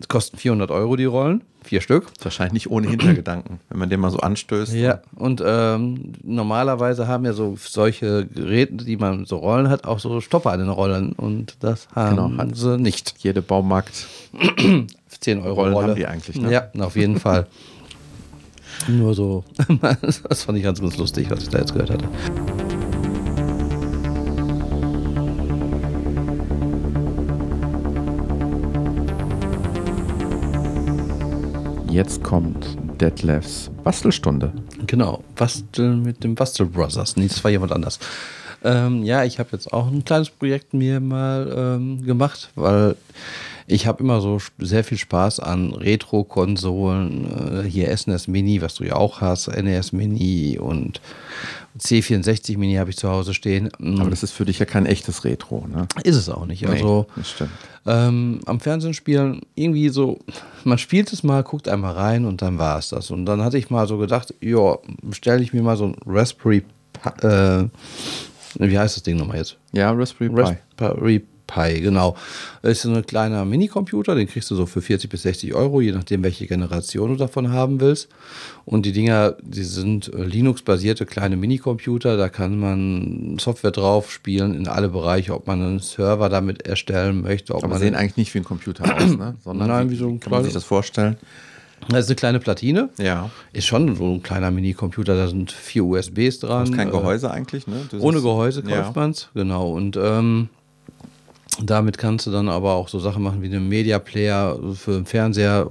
Es 0.00 0.08
kosten 0.08 0.36
400 0.36 0.70
Euro 0.70 0.96
die 0.96 1.04
Rollen, 1.04 1.42
vier 1.62 1.80
Stück. 1.80 2.08
Wahrscheinlich 2.20 2.52
nicht 2.52 2.70
ohne 2.70 2.88
Hintergedanken, 2.88 3.60
wenn 3.68 3.78
man 3.78 3.88
den 3.88 4.00
mal 4.00 4.10
so 4.10 4.18
anstößt. 4.18 4.74
Ja, 4.74 5.00
und 5.14 5.42
ähm, 5.46 6.12
normalerweise 6.22 7.08
haben 7.08 7.24
ja 7.24 7.32
so 7.32 7.56
solche 7.58 8.26
Geräte, 8.26 8.84
die 8.84 8.96
man 8.96 9.24
so 9.24 9.36
Rollen 9.36 9.68
hat, 9.68 9.84
auch 9.84 9.98
so 9.98 10.20
Stopper 10.20 10.52
an 10.52 10.58
den 10.58 10.68
Rollen 10.68 11.12
und 11.12 11.56
das 11.60 11.88
haben 11.94 12.16
genau, 12.16 12.54
sie 12.54 12.78
nicht. 12.78 13.14
Jede 13.18 13.42
Baumarkt 13.42 14.06
10 15.20 15.40
Euro 15.40 15.54
Rollen 15.54 15.72
Rolle. 15.72 15.86
haben 15.88 15.94
die 15.94 16.06
eigentlich, 16.06 16.36
ne? 16.40 16.52
Ja, 16.52 16.68
auf 16.78 16.96
jeden 16.96 17.18
Fall. 17.20 17.46
Nur 18.88 19.14
so, 19.14 19.44
das 20.28 20.42
fand 20.42 20.58
ich 20.58 20.64
ganz, 20.64 20.80
ganz 20.80 20.98
lustig, 20.98 21.30
was 21.30 21.42
ich 21.42 21.48
da 21.48 21.58
jetzt 21.58 21.72
gehört 21.72 21.90
hatte. 21.90 22.04
Jetzt 31.96 32.22
kommt 32.22 32.76
Detlefs 33.00 33.70
Bastelstunde. 33.82 34.52
Genau, 34.86 35.24
Basteln 35.34 36.02
mit 36.02 36.22
dem 36.22 36.34
Bastel 36.34 36.66
Brothers. 36.66 37.16
Nee, 37.16 37.26
das 37.26 37.42
war 37.42 37.50
jemand 37.50 37.72
anders. 37.72 37.98
Ähm, 38.62 39.02
ja, 39.02 39.24
ich 39.24 39.38
habe 39.38 39.48
jetzt 39.52 39.72
auch 39.72 39.86
ein 39.86 40.04
kleines 40.04 40.28
Projekt 40.28 40.74
mir 40.74 41.00
mal 41.00 41.50
ähm, 41.56 42.04
gemacht, 42.04 42.50
weil 42.54 42.96
ich 43.66 43.86
habe 43.86 44.02
immer 44.02 44.20
so 44.20 44.38
sehr 44.58 44.84
viel 44.84 44.98
Spaß 44.98 45.40
an 45.40 45.72
Retro-Konsolen. 45.72 47.64
Äh, 47.64 47.68
hier 47.68 47.96
SNES 47.96 48.28
Mini, 48.28 48.62
was 48.62 48.74
du 48.74 48.84
ja 48.84 48.94
auch 48.94 49.20
hast, 49.20 49.48
NES 49.48 49.92
Mini 49.92 50.58
und 50.58 51.00
C64 51.78 52.58
Mini 52.58 52.74
habe 52.76 52.90
ich 52.90 52.96
zu 52.96 53.08
Hause 53.08 53.34
stehen. 53.34 53.70
Mm. 53.78 54.00
Aber 54.00 54.10
das 54.10 54.22
ist 54.22 54.32
für 54.32 54.44
dich 54.44 54.58
ja 54.58 54.66
kein 54.66 54.86
echtes 54.86 55.24
Retro, 55.24 55.66
ne? 55.66 55.88
Ist 56.04 56.16
es 56.16 56.28
auch 56.28 56.46
nicht. 56.46 56.62
Nee, 56.62 56.68
also 56.68 57.06
ähm, 57.86 58.40
am 58.46 58.60
Fernsehen 58.60 58.94
spielen 58.94 59.42
irgendwie 59.54 59.88
so, 59.88 60.18
man 60.64 60.78
spielt 60.78 61.12
es 61.12 61.22
mal, 61.22 61.42
guckt 61.42 61.68
einmal 61.68 61.94
rein 61.94 62.24
und 62.24 62.42
dann 62.42 62.58
war 62.58 62.78
es 62.78 62.88
das. 62.88 63.10
Und 63.10 63.26
dann 63.26 63.42
hatte 63.42 63.58
ich 63.58 63.70
mal 63.70 63.86
so 63.86 63.98
gedacht, 63.98 64.34
ja, 64.40 64.78
stelle 65.12 65.42
ich 65.42 65.52
mir 65.52 65.62
mal 65.62 65.76
so 65.76 65.86
ein 65.86 65.96
Raspberry, 66.06 66.64
äh, 67.22 67.64
wie 68.58 68.78
heißt 68.78 68.96
das 68.96 69.02
Ding 69.02 69.16
nochmal 69.16 69.38
jetzt? 69.38 69.56
Ja, 69.72 69.92
Raspberry 69.92 70.30
Pi. 70.30 70.40
Raspberry 70.40 71.26
Pi, 71.46 71.80
genau. 71.80 72.16
Das 72.62 72.72
ist 72.72 72.82
so 72.82 72.92
ein 72.92 73.06
kleiner 73.06 73.44
Minicomputer, 73.44 74.14
den 74.14 74.26
kriegst 74.26 74.50
du 74.50 74.54
so 74.54 74.66
für 74.66 74.82
40 74.82 75.08
bis 75.08 75.22
60 75.22 75.54
Euro, 75.54 75.80
je 75.80 75.92
nachdem, 75.92 76.22
welche 76.22 76.46
Generation 76.46 77.10
du 77.10 77.16
davon 77.16 77.52
haben 77.52 77.80
willst. 77.80 78.08
Und 78.64 78.84
die 78.84 78.92
Dinger, 78.92 79.36
die 79.42 79.62
sind 79.62 80.12
äh, 80.12 80.24
Linux-basierte 80.24 81.06
kleine 81.06 81.36
Minicomputer, 81.36 82.16
da 82.16 82.28
kann 82.28 82.58
man 82.58 83.38
Software 83.38 83.70
drauf 83.70 84.10
spielen 84.10 84.54
in 84.54 84.68
alle 84.68 84.88
Bereiche, 84.88 85.34
ob 85.34 85.46
man 85.46 85.62
einen 85.62 85.78
Server 85.78 86.28
damit 86.28 86.66
erstellen 86.66 87.22
möchte. 87.22 87.54
Ob 87.54 87.62
Aber 87.62 87.74
man 87.74 87.80
sehen 87.80 87.94
eigentlich 87.94 88.16
nicht 88.16 88.34
wie 88.34 88.38
ein 88.38 88.44
Computer 88.44 88.84
aus, 88.84 89.16
ne? 89.16 89.36
sondern 89.44 89.68
Nein, 89.68 89.90
wie, 89.90 89.96
so 89.96 90.08
ein 90.08 90.20
kann 90.20 90.32
man 90.32 90.44
sich 90.44 90.52
das 90.52 90.64
vorstellen? 90.64 91.16
Das 91.88 92.04
ist 92.04 92.08
eine 92.08 92.16
kleine 92.16 92.40
Platine. 92.40 92.88
Ja. 92.98 93.30
Ist 93.52 93.66
schon 93.66 93.94
so 93.96 94.14
ein 94.14 94.22
kleiner 94.22 94.50
Minicomputer, 94.50 95.14
da 95.14 95.28
sind 95.28 95.52
vier 95.52 95.84
USBs 95.84 96.40
dran. 96.40 96.60
Das 96.60 96.70
ist 96.70 96.76
kein 96.76 96.90
Gehäuse 96.90 97.30
eigentlich, 97.30 97.66
ne? 97.66 97.88
ohne 98.00 98.20
Gehäuse 98.22 98.62
kauft 98.62 98.72
ja. 98.74 98.92
man 98.94 99.10
es, 99.10 99.28
genau. 99.34 99.70
Und 99.72 99.96
ähm, 99.96 100.48
damit 101.62 101.98
kannst 101.98 102.26
du 102.26 102.30
dann 102.30 102.48
aber 102.48 102.74
auch 102.74 102.88
so 102.88 102.98
Sachen 102.98 103.22
machen 103.22 103.42
wie 103.42 103.46
einen 103.46 103.68
Media 103.68 103.98
Player 103.98 104.58
für 104.74 104.92
den 104.92 105.06
Fernseher. 105.06 105.68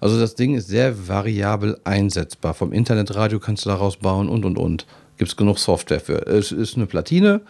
Also 0.00 0.18
das 0.18 0.34
Ding 0.34 0.54
ist 0.54 0.68
sehr 0.68 1.08
variabel 1.08 1.78
einsetzbar. 1.84 2.54
Vom 2.54 2.72
Internetradio 2.72 3.38
kannst 3.38 3.64
du 3.64 3.70
daraus 3.70 3.96
bauen 3.96 4.28
und 4.28 4.44
und 4.44 4.58
und. 4.58 4.86
Gibt 5.18 5.30
es 5.30 5.36
genug 5.36 5.58
Software 5.58 6.00
für. 6.00 6.26
Es 6.26 6.52
ist 6.52 6.76
eine 6.76 6.86
Platine 6.86 7.42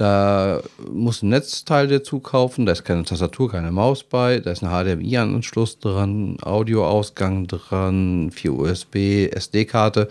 da 0.00 0.62
muss 0.90 1.22
ein 1.22 1.28
Netzteil 1.28 1.86
dazu 1.86 2.20
kaufen, 2.20 2.64
da 2.64 2.72
ist 2.72 2.86
keine 2.86 3.04
Tastatur, 3.04 3.50
keine 3.50 3.70
Maus 3.70 4.02
bei, 4.02 4.40
da 4.40 4.50
ist 4.50 4.64
ein 4.64 4.70
HDMI-Anschluss 4.70 5.78
dran, 5.78 6.38
Audioausgang 6.40 7.46
dran, 7.46 8.30
vier 8.32 8.54
USB, 8.54 9.28
SD-Karte. 9.30 10.08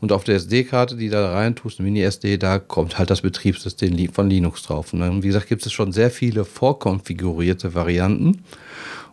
Und 0.00 0.12
auf 0.12 0.22
der 0.22 0.36
SD-Karte, 0.36 0.94
die 0.94 1.08
da 1.08 1.32
rein 1.32 1.56
tust, 1.56 1.80
eine 1.80 1.90
Mini-SD, 1.90 2.38
da 2.38 2.60
kommt 2.60 2.98
halt 2.98 3.10
das 3.10 3.22
Betriebssystem 3.22 4.12
von 4.12 4.30
Linux 4.30 4.62
drauf. 4.62 4.92
Und 4.92 5.00
dann, 5.00 5.24
wie 5.24 5.26
gesagt, 5.26 5.48
gibt 5.48 5.66
es 5.66 5.72
schon 5.72 5.90
sehr 5.90 6.12
viele 6.12 6.44
vorkonfigurierte 6.44 7.74
Varianten. 7.74 8.44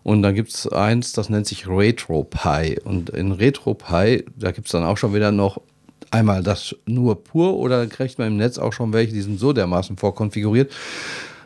Und 0.03 0.21
dann 0.21 0.35
gibt 0.35 0.53
es 0.53 0.67
eins, 0.67 1.13
das 1.13 1.29
nennt 1.29 1.47
sich 1.47 1.67
RetroPie. 1.67 2.79
Und 2.83 3.09
in 3.09 3.31
RetroPie, 3.31 4.25
da 4.35 4.51
gibt 4.51 4.67
es 4.67 4.73
dann 4.73 4.83
auch 4.83 4.97
schon 4.97 5.15
wieder 5.15 5.31
noch 5.31 5.59
einmal 6.13 6.43
das 6.43 6.75
nur 6.85 7.23
pur 7.23 7.55
oder 7.57 7.85
kriegt 7.87 8.19
man 8.19 8.27
im 8.27 8.37
Netz 8.37 8.57
auch 8.57 8.73
schon 8.73 8.93
welche, 8.93 9.13
die 9.13 9.21
sind 9.21 9.39
so 9.39 9.53
dermaßen 9.53 9.97
vorkonfiguriert, 9.97 10.71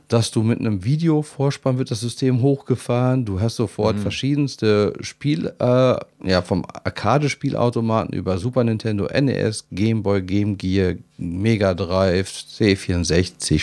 dass 0.08 0.32
du 0.32 0.42
mit 0.42 0.60
einem 0.60 0.84
Videovorspann 0.84 1.78
wird 1.78 1.92
das 1.92 2.00
System 2.00 2.42
hochgefahren. 2.42 3.26
Du 3.26 3.42
hast 3.42 3.58
sofort 3.58 3.98
mhm. 3.98 4.02
verschiedenste 4.02 4.94
Spiel, 5.02 5.54
äh, 5.60 5.96
ja, 6.24 6.42
vom 6.42 6.66
Arcade-Spielautomaten 6.66 8.14
über 8.14 8.38
Super 8.38 8.64
Nintendo, 8.64 9.08
NES, 9.08 9.68
Game 9.72 10.04
Boy, 10.04 10.22
Game 10.22 10.58
Gear, 10.58 10.96
Mega 11.18 11.74
Drive, 11.74 12.30
C64, 12.30 13.56
äh, 13.56 13.60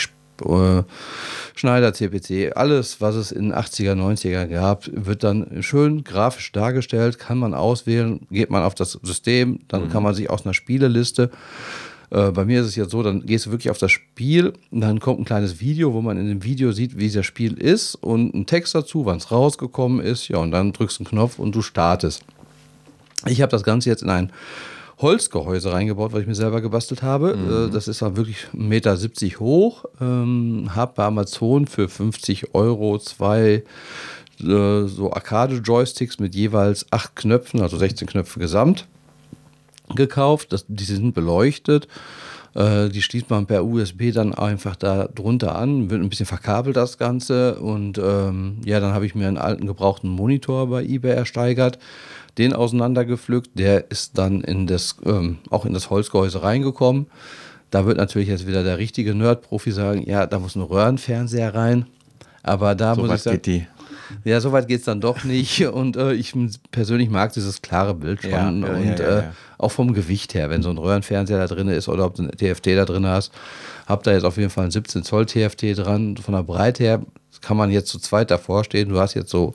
Schneider, 1.55 1.93
CPC, 1.93 2.57
alles, 2.57 3.01
was 3.01 3.15
es 3.15 3.33
in 3.33 3.51
den 3.51 3.55
80er, 3.55 3.95
90er 3.95 4.47
gab, 4.47 4.85
wird 4.93 5.23
dann 5.23 5.63
schön 5.63 6.05
grafisch 6.05 6.53
dargestellt, 6.53 7.19
kann 7.19 7.39
man 7.39 7.55
auswählen, 7.55 8.27
geht 8.31 8.51
man 8.51 8.63
auf 8.63 8.75
das 8.75 8.99
System, 9.03 9.61
dann 9.69 9.85
mhm. 9.85 9.91
kann 9.91 10.03
man 10.03 10.15
sich 10.15 10.31
aus 10.31 10.45
einer 10.45 10.55
Spieleliste 10.55 11.31
äh, 12.11 12.31
bei 12.31 12.45
mir 12.45 12.61
ist 12.61 12.67
es 12.67 12.77
jetzt 12.77 12.93
so, 12.93 13.03
dann 13.03 13.27
gehst 13.27 13.47
du 13.47 13.51
wirklich 13.51 13.71
auf 13.71 13.79
das 13.79 13.91
Spiel, 13.91 14.53
dann 14.71 15.01
kommt 15.01 15.21
ein 15.21 15.25
kleines 15.25 15.61
Video, 15.61 15.93
wo 15.95 16.01
man 16.01 16.17
in 16.17 16.29
dem 16.29 16.45
Video 16.45 16.71
sieht, 16.73 16.99
wie 16.99 17.11
das 17.11 17.27
Spiel 17.27 17.55
ist 17.55 17.97
und 17.97 18.35
ein 18.35 18.47
Text 18.47 18.75
dazu, 18.75 19.05
wann 19.05 19.17
es 19.17 19.31
rausgekommen 19.33 20.01
ist, 20.01 20.29
ja, 20.29 20.39
und 20.39 20.53
dann 20.53 20.73
drückst 20.73 20.99
du 20.99 21.03
einen 21.03 21.11
Knopf 21.11 21.39
und 21.39 21.55
du 21.55 21.63
startest. 21.63 22.23
Ich 23.27 23.43
habe 23.43 23.51
das 23.51 23.65
Ganze 23.65 23.89
jetzt 23.89 24.03
in 24.03 24.11
ein 24.11 24.31
Holzgehäuse 24.99 25.73
reingebaut, 25.73 26.13
was 26.13 26.21
ich 26.21 26.27
mir 26.27 26.35
selber 26.35 26.61
gebastelt 26.61 27.03
habe. 27.03 27.37
Mhm. 27.37 27.69
Äh, 27.69 27.71
das 27.71 27.89
ist 27.89 28.03
dann 28.03 28.17
wirklich 28.17 28.47
1,70 28.55 28.57
Meter 28.57 29.41
hoch. 29.41 29.85
Ähm, 30.01 30.71
habe 30.75 30.93
bei 30.97 31.05
Amazon 31.05 31.67
für 31.67 31.89
50 31.89 32.55
Euro 32.55 32.99
zwei 32.99 33.65
äh, 34.41 34.87
so 34.87 35.13
Arcade-Joysticks 35.13 36.19
mit 36.19 36.35
jeweils 36.35 36.87
acht 36.91 37.17
Knöpfen, 37.17 37.61
also 37.61 37.77
16 37.77 38.09
Knöpfe 38.09 38.39
gesamt. 38.41 38.87
gekauft. 39.95 40.53
Das, 40.53 40.65
die 40.69 40.85
sind 40.85 41.15
beleuchtet. 41.15 41.89
Äh, 42.55 42.89
die 42.89 43.03
schließt 43.03 43.31
man 43.31 43.47
per 43.47 43.65
USB 43.65 44.13
dann 44.13 44.35
einfach 44.35 44.77
da 44.77 45.09
drunter 45.13 45.57
an, 45.57 45.91
wird 45.91 46.01
ein 46.01 46.09
bisschen 46.09 46.27
verkabelt 46.27 46.77
das 46.77 46.99
Ganze. 46.99 47.57
Und 47.57 47.99
ähm, 47.99 48.59
ja, 48.65 48.81
dann 48.81 48.95
habe 48.95 49.07
ich 49.07 49.15
mir 49.15 49.29
einen 49.29 49.39
alten 49.39 49.67
gebrauchten 49.67 50.09
Monitor 50.09 50.69
bei 50.69 50.85
eBay 50.85 51.15
ersteigert, 51.15 51.79
den 52.39 52.53
auseinandergepflückt. 52.53 53.51
Der 53.55 53.91
ist 53.91 54.19
dann 54.19 54.41
in 54.43 54.67
das, 54.67 54.97
ähm, 55.05 55.39
auch 55.51 55.67
in 55.67 55.75
das 55.75 55.91
Holzgehäuse 55.91 56.43
reingekommen. 56.43 57.07
Da 57.71 57.87
wird 57.87 57.97
natürlich 57.97 58.29
jetzt 58.29 58.47
wieder 58.47 58.63
der 58.63 58.79
richtige 58.79 59.15
Nerd-Profi 59.15 59.73
sagen, 59.73 60.05
ja, 60.09 60.27
da 60.27 60.39
muss 60.39 60.55
ein 60.55 60.63
Röhrenfernseher 60.63 61.55
rein. 61.55 61.87
Aber 62.45 62.75
da 62.75 62.95
so 62.95 63.01
muss 63.01 63.15
ich 63.15 63.23
sagen, 63.23 63.37
geht 63.37 63.47
die. 63.47 63.67
Ja, 64.25 64.41
so 64.41 64.53
weit 64.53 64.69
geht 64.69 64.81
es 64.81 64.85
dann 64.85 65.01
doch 65.01 65.25
nicht. 65.25 65.67
Und 65.67 65.97
äh, 65.97 66.13
ich 66.13 66.35
persönlich 66.71 67.11
mag 67.11 67.33
dieses 67.33 67.63
klare 67.63 67.95
Bild 67.95 68.23
schon. 68.23 68.31
Ja, 68.31 68.49
und 68.49 68.99
ja, 68.99 69.19
äh, 69.19 69.23
auch 69.59 69.71
vom 69.71 69.93
Gewicht 69.93 70.35
her, 70.35 70.51
wenn 70.51 70.63
so 70.63 70.71
ein 70.71 70.79
Röhrenfernseher 70.79 71.39
da 71.39 71.47
drin 71.47 71.69
ist 71.69 71.89
oder 71.89 72.05
ob 72.07 72.15
du 72.15 72.23
ein 72.23 72.31
TFT 72.31 72.69
da 72.69 72.85
drin 72.85 73.07
hast. 73.07 73.33
Hab 73.87 74.03
da 74.03 74.13
jetzt 74.13 74.25
auf 74.25 74.37
jeden 74.37 74.51
Fall 74.51 74.65
ein 74.65 74.71
17 74.71 75.03
Zoll 75.05 75.27
TFT 75.27 75.77
dran. 75.77 76.17
Von 76.17 76.35
der 76.35 76.43
Breite 76.43 76.83
her 76.83 77.03
kann 77.41 77.57
man 77.57 77.71
jetzt 77.71 77.89
zu 77.89 77.99
zweit 77.99 78.31
davor 78.31 78.65
stehen. 78.65 78.89
Du 78.89 78.99
hast 78.99 79.15
jetzt 79.15 79.31
so 79.31 79.55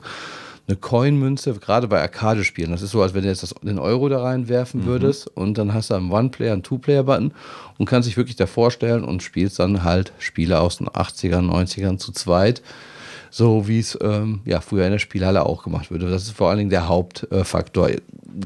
eine 0.70 0.76
Coin-Münze, 0.76 1.54
gerade 1.54 1.88
bei 1.88 2.00
Arcade-Spielen. 2.00 2.70
Das 2.70 2.82
ist 2.82 2.92
so, 2.92 3.02
als 3.02 3.12
wenn 3.12 3.22
du 3.22 3.28
jetzt 3.28 3.42
das, 3.42 3.54
den 3.62 3.78
Euro 3.78 4.08
da 4.08 4.22
reinwerfen 4.22 4.86
würdest 4.86 5.26
und 5.26 5.58
dann 5.58 5.74
hast 5.74 5.90
du 5.90 5.94
einen 5.94 6.10
One-Player, 6.10 6.52
einen 6.52 6.62
Two-Player-Button 6.62 7.32
und 7.78 7.86
kannst 7.86 8.08
dich 8.08 8.16
wirklich 8.16 8.36
davor 8.36 8.70
stellen 8.70 9.04
und 9.04 9.22
spielst 9.22 9.58
dann 9.58 9.82
halt 9.84 10.12
Spiele 10.18 10.60
aus 10.60 10.78
den 10.78 10.88
80ern, 10.88 11.50
90ern 11.50 11.98
zu 11.98 12.12
zweit. 12.12 12.62
So 13.30 13.68
wie 13.68 13.78
es 13.78 13.96
ähm, 14.00 14.40
ja, 14.44 14.60
früher 14.60 14.84
in 14.86 14.92
der 14.92 14.98
Spielhalle 14.98 15.46
auch 15.46 15.62
gemacht 15.62 15.90
würde. 15.90 16.10
Das 16.10 16.22
ist 16.22 16.32
vor 16.32 16.48
allen 16.48 16.58
Dingen 16.58 16.70
der 16.70 16.88
Hauptfaktor. 16.88 17.90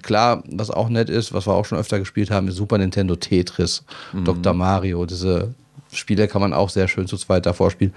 Klar, 0.03 0.43
was 0.51 0.71
auch 0.71 0.89
nett 0.89 1.11
ist, 1.11 1.33
was 1.33 1.47
wir 1.47 1.55
auch 1.55 1.65
schon 1.65 1.79
öfter 1.79 1.99
gespielt 1.99 2.31
haben, 2.31 2.49
ist 2.49 2.57
Super 2.57 2.79
Nintendo 2.79 3.17
Tetris, 3.17 3.85
Dr. 4.25 4.55
Mario. 4.55 5.07
Diese 5.07 5.55
Spiele 5.93 6.29
kann 6.29 6.41
man 6.41 6.53
auch 6.53 6.71
sehr 6.71 6.89
schön 6.89 7.07
zu 7.07 7.17
zweit 7.17 7.47
davor 7.47 7.71
spielen. 7.71 7.95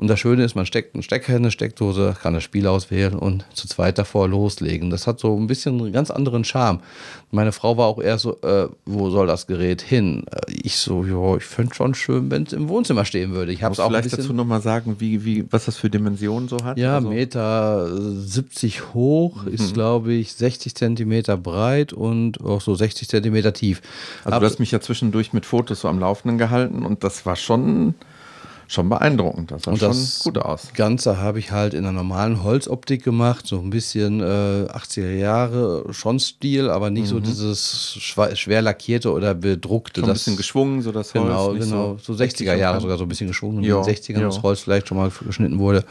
Und 0.00 0.06
das 0.06 0.20
Schöne 0.20 0.44
ist, 0.44 0.54
man 0.54 0.64
steckt 0.64 0.94
einen 0.94 1.02
Stecker 1.02 1.32
in 1.32 1.38
eine 1.38 1.50
Steckdose, 1.50 2.14
kann 2.22 2.32
das 2.32 2.44
Spiel 2.44 2.68
auswählen 2.68 3.14
und 3.16 3.44
zu 3.52 3.66
zweit 3.66 3.98
davor 3.98 4.28
loslegen. 4.28 4.90
Das 4.90 5.08
hat 5.08 5.18
so 5.18 5.36
ein 5.36 5.48
bisschen 5.48 5.80
einen 5.80 5.92
ganz 5.92 6.12
anderen 6.12 6.44
Charme. 6.44 6.78
Meine 7.32 7.50
Frau 7.50 7.76
war 7.76 7.86
auch 7.88 8.00
eher 8.00 8.16
so, 8.16 8.40
äh, 8.42 8.68
wo 8.86 9.10
soll 9.10 9.26
das 9.26 9.48
Gerät 9.48 9.82
hin? 9.82 10.24
Äh, 10.30 10.52
Ich 10.62 10.76
so, 10.76 11.04
ja, 11.04 11.36
ich 11.36 11.42
fände 11.44 11.74
schon 11.74 11.94
schön, 11.94 12.30
wenn 12.30 12.44
es 12.44 12.52
im 12.52 12.68
Wohnzimmer 12.68 13.04
stehen 13.04 13.32
würde. 13.32 13.50
Ich 13.52 13.64
habe 13.64 13.72
es 13.72 13.80
auch 13.80 13.86
ein 13.86 13.90
vielleicht 13.90 14.04
bisschen, 14.04 14.18
dazu 14.22 14.32
nochmal 14.34 14.62
sagen, 14.62 14.96
wie, 15.00 15.24
wie, 15.24 15.44
was 15.50 15.64
das 15.64 15.76
für 15.76 15.90
Dimensionen 15.90 16.48
so 16.48 16.58
hat? 16.62 16.78
ja, 16.78 16.94
Also- 16.94 17.08
Meter 17.10 17.88
70 18.24 18.94
hoch, 18.94 19.42
Mhm. 19.44 19.52
ist 19.52 19.74
glaube 19.74 20.12
ich 20.14 20.32
60 20.34 20.76
Zentimeter 20.76 21.36
breit 21.36 21.92
und 21.92 22.40
auch 22.44 22.60
so 22.60 22.76
60 22.76 23.08
Zentimeter 23.08 23.52
tief. 23.52 23.82
Also 24.24 24.36
Hab- 24.36 24.40
du 24.42 24.46
hast 24.46 24.60
mich 24.60 24.70
ja 24.70 24.80
zwischendurch 24.80 25.32
mit 25.32 25.44
Fotos 25.44 25.80
so 25.80 25.88
am 25.88 25.98
Laufenden 25.98 26.38
gehalten 26.38 26.86
und 26.86 27.02
das 27.02 27.26
war 27.26 27.34
schon, 27.34 27.94
schon 28.68 28.88
beeindruckend. 28.88 29.50
Das 29.50 29.62
sah 29.62 29.72
Und 29.72 29.78
schon 29.78 29.88
das 29.88 30.20
gut 30.22 30.38
aus. 30.38 30.68
Ganze 30.74 31.18
habe 31.18 31.38
ich 31.38 31.50
halt 31.50 31.74
in 31.74 31.80
einer 31.80 31.92
normalen 31.92 32.44
Holzoptik 32.44 33.02
gemacht, 33.02 33.46
so 33.46 33.58
ein 33.58 33.70
bisschen 33.70 34.20
äh, 34.20 34.66
80er 34.70 35.10
Jahre 35.10 35.86
schon 35.90 36.20
Stil, 36.20 36.70
aber 36.70 36.90
nicht 36.90 37.08
so 37.08 37.18
dieses 37.18 37.98
schwer 37.98 38.62
lackierte 38.62 39.10
oder 39.10 39.34
bedruckte. 39.34 40.00
Mhm. 40.00 40.04
Schon 40.04 40.10
ein 40.10 40.14
das, 40.14 40.18
bisschen 40.18 40.36
geschwungen, 40.36 40.82
so 40.82 40.92
das 40.92 41.14
Holz. 41.14 41.24
Genau, 41.24 41.52
genau. 41.54 41.98
So, 42.00 42.12
richtig 42.12 42.46
60er 42.46 42.54
Jahre 42.56 42.80
sogar 42.80 42.98
so 42.98 43.04
ein 43.04 43.08
bisschen 43.08 43.28
geschwungen 43.28 43.64
Ja, 43.64 43.78
in 43.78 43.84
den 43.84 43.94
60ern 43.94 44.20
ja. 44.20 44.26
das 44.26 44.42
Holz 44.42 44.60
vielleicht 44.60 44.86
schon 44.86 44.98
mal 44.98 45.10
geschnitten 45.26 45.58
wurde. 45.58 45.84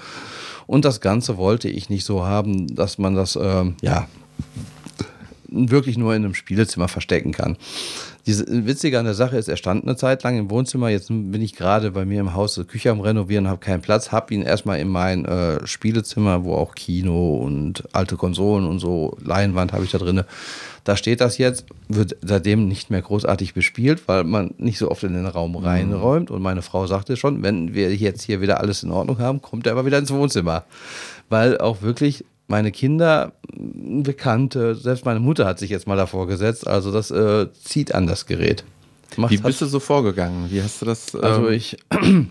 Und 0.68 0.86
das 0.86 1.02
Ganze 1.02 1.38
wollte 1.38 1.70
ich 1.70 1.90
nicht 1.90 2.06
so 2.06 2.26
haben, 2.26 2.68
dass 2.76 3.00
man 3.00 3.16
das, 3.16 3.38
ähm, 3.42 3.76
ja, 3.82 4.08
wirklich 5.50 5.98
nur 5.98 6.16
in 6.16 6.24
einem 6.24 6.34
Spielezimmer 6.34 6.88
verstecken 6.88 7.32
kann. 7.32 7.58
Diese 8.26 8.46
Witzige 8.48 9.00
an 9.00 9.06
der 9.06 9.14
Sache 9.14 9.38
ist, 9.38 9.48
er 9.48 9.56
stand 9.56 9.86
eine 9.86 9.96
Zeit 9.96 10.24
lang 10.24 10.38
im 10.38 10.50
Wohnzimmer. 10.50 10.90
Jetzt 10.90 11.08
bin 11.08 11.42
ich 11.42 11.56
gerade 11.56 11.92
bei 11.92 12.04
mir 12.04 12.20
im 12.20 12.34
Haus 12.34 12.56
die 12.56 12.66
Küche 12.66 12.92
am 12.92 13.00
Renovieren, 13.00 13.48
habe 13.48 13.60
keinen 13.60 13.82
Platz, 13.82 14.12
habe 14.12 14.34
ihn 14.34 14.42
erstmal 14.42 14.80
in 14.80 14.90
mein 14.90 15.24
äh, 15.24 15.66
Spielezimmer, 15.66 16.44
wo 16.44 16.56
auch 16.56 16.76
Kino 16.76 17.38
und 17.38 17.84
alte 17.94 18.18
Konsolen 18.18 18.68
und 18.68 18.80
so 18.80 19.16
Leinwand 19.24 19.72
habe 19.72 19.86
ich 19.86 19.92
da 19.92 19.98
drin. 19.98 20.24
Da 20.84 20.96
steht 20.96 21.22
das 21.22 21.38
jetzt, 21.38 21.66
wird 21.88 22.18
seitdem 22.22 22.68
nicht 22.68 22.90
mehr 22.90 23.02
großartig 23.02 23.54
bespielt, 23.54 24.08
weil 24.08 24.24
man 24.24 24.54
nicht 24.58 24.78
so 24.78 24.90
oft 24.90 25.04
in 25.04 25.14
den 25.14 25.26
Raum 25.26 25.56
reinräumt. 25.56 26.32
Und 26.32 26.42
meine 26.42 26.62
Frau 26.62 26.88
sagte 26.88 27.18
schon, 27.18 27.44
wenn 27.44 27.74
wir 27.74 27.94
jetzt 27.94 28.24
hier 28.24 28.42
wieder 28.42 28.62
alles 28.62 28.84
in 28.84 28.92
Ordnung 28.92 29.20
haben, 29.20 29.42
kommt 29.42 29.68
er 29.68 29.74
aber 29.74 29.86
wieder 29.86 29.98
ins 29.98 30.12
Wohnzimmer. 30.12 30.64
Weil 31.30 31.58
auch 31.58 31.82
wirklich 31.82 32.24
meine 32.48 32.72
Kinder, 32.72 33.34
Bekannte, 33.54 34.76
selbst 34.76 35.06
meine 35.06 35.20
Mutter 35.20 35.46
hat 35.46 35.60
sich 35.60 35.70
jetzt 35.70 35.88
mal 35.88 35.98
davor 35.98 36.28
gesetzt. 36.28 36.68
Also 36.68 36.92
das 36.92 37.12
äh, 37.12 37.48
zieht 37.54 37.94
an 37.94 38.08
das 38.08 38.26
Gerät. 38.26 38.64
Macht 39.16 39.32
Wie 39.32 39.38
bist 39.38 39.62
du 39.62 39.66
so 39.66 39.80
vorgegangen? 39.80 40.50
Wie 40.52 40.62
hast 40.62 40.82
du 40.82 40.86
das? 40.86 41.16
also 41.16 41.48
ähm, 41.48 41.54
ich, 41.54 41.78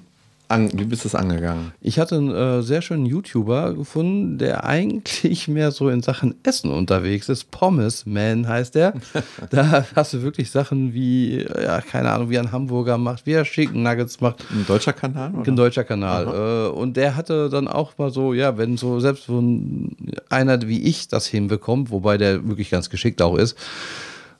an, 0.48 0.70
wie 0.74 0.84
bist 0.84 1.04
du 1.04 1.08
es 1.08 1.14
angegangen? 1.14 1.72
ich 1.80 1.98
hatte 1.98 2.16
einen 2.16 2.34
äh, 2.34 2.62
sehr 2.62 2.82
schönen 2.82 3.06
YouTuber 3.06 3.74
gefunden, 3.74 4.38
der 4.38 4.64
eigentlich 4.64 5.48
mehr 5.48 5.70
so 5.70 5.88
in 5.88 6.02
Sachen 6.02 6.34
Essen 6.42 6.70
unterwegs 6.70 7.28
ist. 7.28 7.50
Pommes 7.50 8.06
Man 8.06 8.46
heißt 8.48 8.74
der. 8.74 8.94
da 9.50 9.84
hast 9.94 10.12
du 10.14 10.22
wirklich 10.22 10.50
Sachen 10.50 10.94
wie, 10.94 11.42
ja, 11.42 11.80
keine 11.80 12.12
Ahnung, 12.12 12.30
wie 12.30 12.38
ein 12.38 12.52
Hamburger 12.52 12.98
macht, 12.98 13.26
wie 13.26 13.32
er 13.32 13.44
Chicken 13.44 13.82
Nuggets 13.82 14.20
macht. 14.20 14.44
Ein 14.50 14.66
deutscher 14.66 14.92
Kanal? 14.92 15.32
Oder? 15.34 15.48
Ein 15.48 15.56
deutscher 15.56 15.84
Kanal. 15.84 16.26
Äh, 16.26 16.70
und 16.70 16.96
der 16.96 17.16
hatte 17.16 17.48
dann 17.48 17.68
auch 17.68 17.98
mal 17.98 18.10
so, 18.10 18.34
ja, 18.34 18.56
wenn 18.58 18.76
so 18.76 19.00
selbst 19.00 19.26
so 19.26 19.40
ein, 19.40 19.96
einer 20.28 20.62
wie 20.62 20.82
ich 20.82 21.08
das 21.08 21.26
hinbekommt, 21.26 21.90
wobei 21.90 22.18
der 22.18 22.46
wirklich 22.48 22.70
ganz 22.70 22.90
geschickt 22.90 23.20
auch 23.22 23.36
ist, 23.36 23.56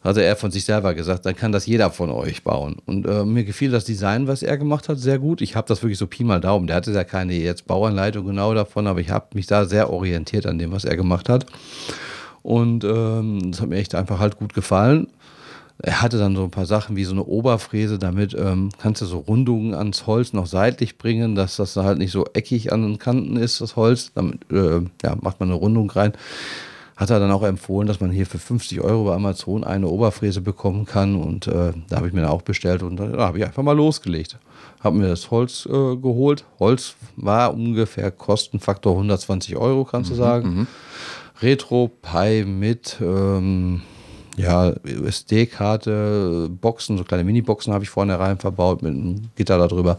hatte 0.07 0.23
er 0.23 0.37
von 0.37 0.51
sich 0.51 0.65
selber 0.65 0.95
gesagt, 0.95 1.27
dann 1.27 1.37
kann 1.37 1.53
das 1.53 1.67
jeder 1.67 1.91
von 1.91 2.11
euch 2.11 2.43
bauen. 2.43 2.77
Und 2.87 3.07
äh, 3.07 3.25
mir 3.25 3.45
gefiel 3.45 3.71
das 3.71 3.85
Design, 3.85 4.27
was 4.27 4.43
er 4.43 4.57
gemacht 4.57 4.89
hat, 4.89 4.99
sehr 4.99 5.19
gut. 5.19 5.41
Ich 5.41 5.57
habe 5.57 5.67
das 5.67 5.83
wirklich 5.83 5.99
so 5.99 6.07
Pi 6.07 6.25
mal 6.25 6.41
Daumen. 6.41 6.67
Der 6.67 6.77
hatte 6.77 6.93
ja 6.93 7.05
keine 7.05 7.35
jetzt 7.35 7.67
Bauanleitung 7.67 8.27
genau 8.27 8.55
davon, 8.55 8.87
aber 8.87 9.01
ich 9.01 9.11
habe 9.11 9.27
mich 9.35 9.47
da 9.47 9.65
sehr 9.65 9.91
orientiert 9.91 10.47
an 10.47 10.59
dem, 10.59 10.73
was 10.73 10.85
er 10.85 10.97
gemacht 10.97 11.29
hat. 11.29 11.47
Und 12.43 12.85
ähm, 12.85 13.51
das 13.51 13.61
hat 13.61 13.69
mir 13.69 13.77
echt 13.77 13.95
einfach 13.95 14.21
halt 14.21 14.39
gut 14.39 14.55
gefallen. 14.55 15.09
Er 15.79 16.01
hatte 16.01 16.19
dann 16.19 16.37
so 16.37 16.45
ein 16.45 16.51
paar 16.51 16.65
Sachen 16.65 16.97
wie 16.97 17.05
so 17.05 17.13
eine 17.13 17.25
Oberfräse, 17.25 17.99
damit 17.99 18.35
ähm, 18.39 18.71
kannst 18.79 19.03
du 19.03 19.07
so 19.07 19.19
Rundungen 19.19 19.75
ans 19.75 20.07
Holz 20.07 20.33
noch 20.33 20.47
seitlich 20.47 20.97
bringen, 20.97 21.35
dass 21.35 21.57
das 21.57 21.77
halt 21.77 21.99
nicht 21.99 22.13
so 22.13 22.25
eckig 22.33 22.73
an 22.73 22.83
den 22.83 22.99
Kanten 22.99 23.37
ist, 23.37 23.61
das 23.61 23.77
Holz. 23.77 24.13
Damit 24.15 24.51
äh, 24.51 24.81
ja, 25.03 25.17
macht 25.21 25.41
man 25.41 25.51
eine 25.51 25.59
Rundung 25.59 25.91
rein. 25.91 26.13
Hat 26.97 27.11
er 27.11 27.21
dann 27.21 27.31
auch 27.31 27.43
empfohlen, 27.43 27.87
dass 27.87 28.01
man 28.01 28.11
hier 28.11 28.25
für 28.27 28.39
50 28.39 28.81
Euro 28.81 29.05
bei 29.05 29.15
Amazon 29.15 29.65
eine 29.65 29.87
Oberfräse 29.89 30.41
bekommen 30.41 30.87
kann. 30.87 31.15
Und 31.15 31.47
äh, 31.47 31.73
da 31.89 31.97
habe 31.97 32.09
ich 32.09 32.15
mir 32.15 32.23
dann 32.23 32.31
auch 32.31 32.43
bestellt 32.43 32.83
und 32.83 32.97
da 32.97 33.13
habe 33.19 33.39
ich 33.39 33.45
einfach 33.45 33.63
mal 33.63 33.77
losgelegt. 33.77 34.39
Habe 34.81 34.97
mir 34.97 35.09
das 35.09 35.31
Holz 35.31 35.67
äh, 35.67 35.97
geholt. 35.97 36.45
Holz 36.59 36.95
war 37.17 37.53
ungefähr 37.53 38.11
Kostenfaktor 38.11 38.93
120 38.93 39.57
Euro, 39.57 39.85
kannst 39.85 40.11
du 40.11 40.15
sagen. 40.15 40.67
Retro 41.43 41.91
Pi 42.01 42.45
mit 42.47 42.97
ähm, 43.01 43.83
ja, 44.37 44.71
SD-Karte, 44.71 46.49
Boxen, 46.51 46.99
so 46.99 47.05
kleine 47.05 47.25
Mini-Boxen 47.25 47.73
habe 47.73 47.85
ich 47.85 47.91
vorne 47.91 48.19
rein 48.19 48.39
verbaut 48.39 48.83
mit 48.83 48.93
einem 48.93 49.29
Gitter 49.35 49.59
darüber. 49.59 49.99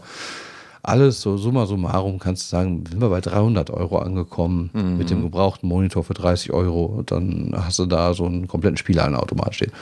Alles 0.88 1.20
so 1.20 1.36
summa 1.36 1.66
summarum 1.66 2.18
kannst 2.18 2.44
du 2.44 2.56
sagen, 2.56 2.84
sind 2.88 3.00
wir 3.00 3.10
bei 3.10 3.20
300 3.20 3.70
Euro 3.70 3.98
angekommen 3.98 4.70
mit 4.96 5.10
dem 5.10 5.22
gebrauchten 5.22 5.68
Monitor 5.68 6.02
für 6.02 6.14
30 6.14 6.52
Euro. 6.52 7.02
Dann 7.04 7.54
hast 7.54 7.78
du 7.78 7.84
da 7.84 8.14
so 8.14 8.24
einen 8.24 8.48
kompletten 8.48 8.78
Spielhallenautomat 8.78 9.54
stehen. 9.54 9.72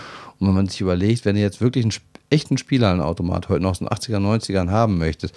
Und 0.41 0.49
wenn 0.49 0.55
man 0.55 0.67
sich 0.67 0.81
überlegt, 0.81 1.25
wenn 1.25 1.37
du 1.37 1.41
jetzt 1.41 1.61
wirklich 1.61 1.85
einen 1.85 1.95
echten 2.29 2.59
Spielhallenautomat 2.59 3.49
heute 3.49 3.63
noch 3.63 3.71
aus 3.71 3.79
den 3.79 3.89
80er, 3.89 4.19
90ern 4.19 4.71
haben 4.71 4.99
möchtest, 4.99 5.35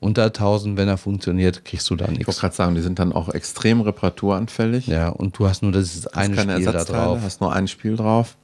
unter 0.00 0.24
1000, 0.26 0.76
wenn 0.76 0.88
er 0.88 0.96
funktioniert, 0.98 1.64
kriegst 1.64 1.88
du 1.90 1.96
da 1.96 2.04
Ich 2.04 2.10
wollte 2.10 2.24
nichts. 2.26 2.40
gerade 2.40 2.54
sagen, 2.54 2.74
die 2.74 2.80
sind 2.82 2.98
dann 2.98 3.12
auch 3.12 3.28
extrem 3.30 3.80
reparaturanfällig. 3.80 4.86
Ja, 4.86 5.08
und 5.08 5.38
du 5.38 5.48
hast 5.48 5.62
nur 5.62 5.72
dieses 5.72 6.06
Hast 6.06 6.16
eine 6.16 6.36
keine 6.36 6.52
Spiel 6.54 6.66
da 6.72 6.84
drauf. 6.84 7.20
hast 7.22 7.40
nur 7.40 7.52
ein 7.52 7.66
Spiel 7.68 7.96
drauf. 7.96 8.36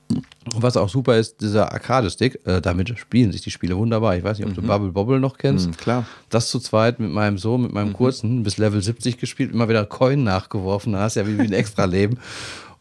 Und 0.55 0.63
was 0.63 0.77
auch 0.77 0.89
super 0.89 1.17
ist, 1.17 1.41
dieser 1.41 1.73
Arcade-Stick, 1.73 2.41
äh, 2.47 2.61
damit 2.61 2.97
spielen 2.99 3.33
sich 3.33 3.41
die 3.41 3.51
Spiele 3.51 3.77
wunderbar. 3.77 4.17
Ich 4.17 4.23
weiß 4.25 4.39
nicht, 4.39 4.47
ob 4.47 4.55
du 4.55 4.63
Bubble 4.63 4.91
Bobble 4.93 5.19
noch 5.21 5.39
kennst. 5.39 5.69
Mhm, 5.69 5.77
klar. 5.77 6.07
Das 6.29 6.51
zu 6.51 6.59
zweit 6.59 7.01
mit 7.01 7.11
meinem 7.11 7.39
Sohn, 7.39 7.63
mit 7.63 7.73
meinem 7.73 7.93
kurzen, 7.95 8.43
bis 8.43 8.59
Level 8.59 8.83
70 8.83 9.17
gespielt, 9.19 9.53
immer 9.53 9.69
wieder 9.69 9.85
Coin 9.87 10.23
nachgeworfen, 10.23 10.93
da 10.93 11.01
hast 11.01 11.15
ja 11.17 11.27
wie, 11.27 11.39
wie 11.39 11.43
ein 11.43 11.53
extra 11.53 11.85
Leben. 11.85 12.19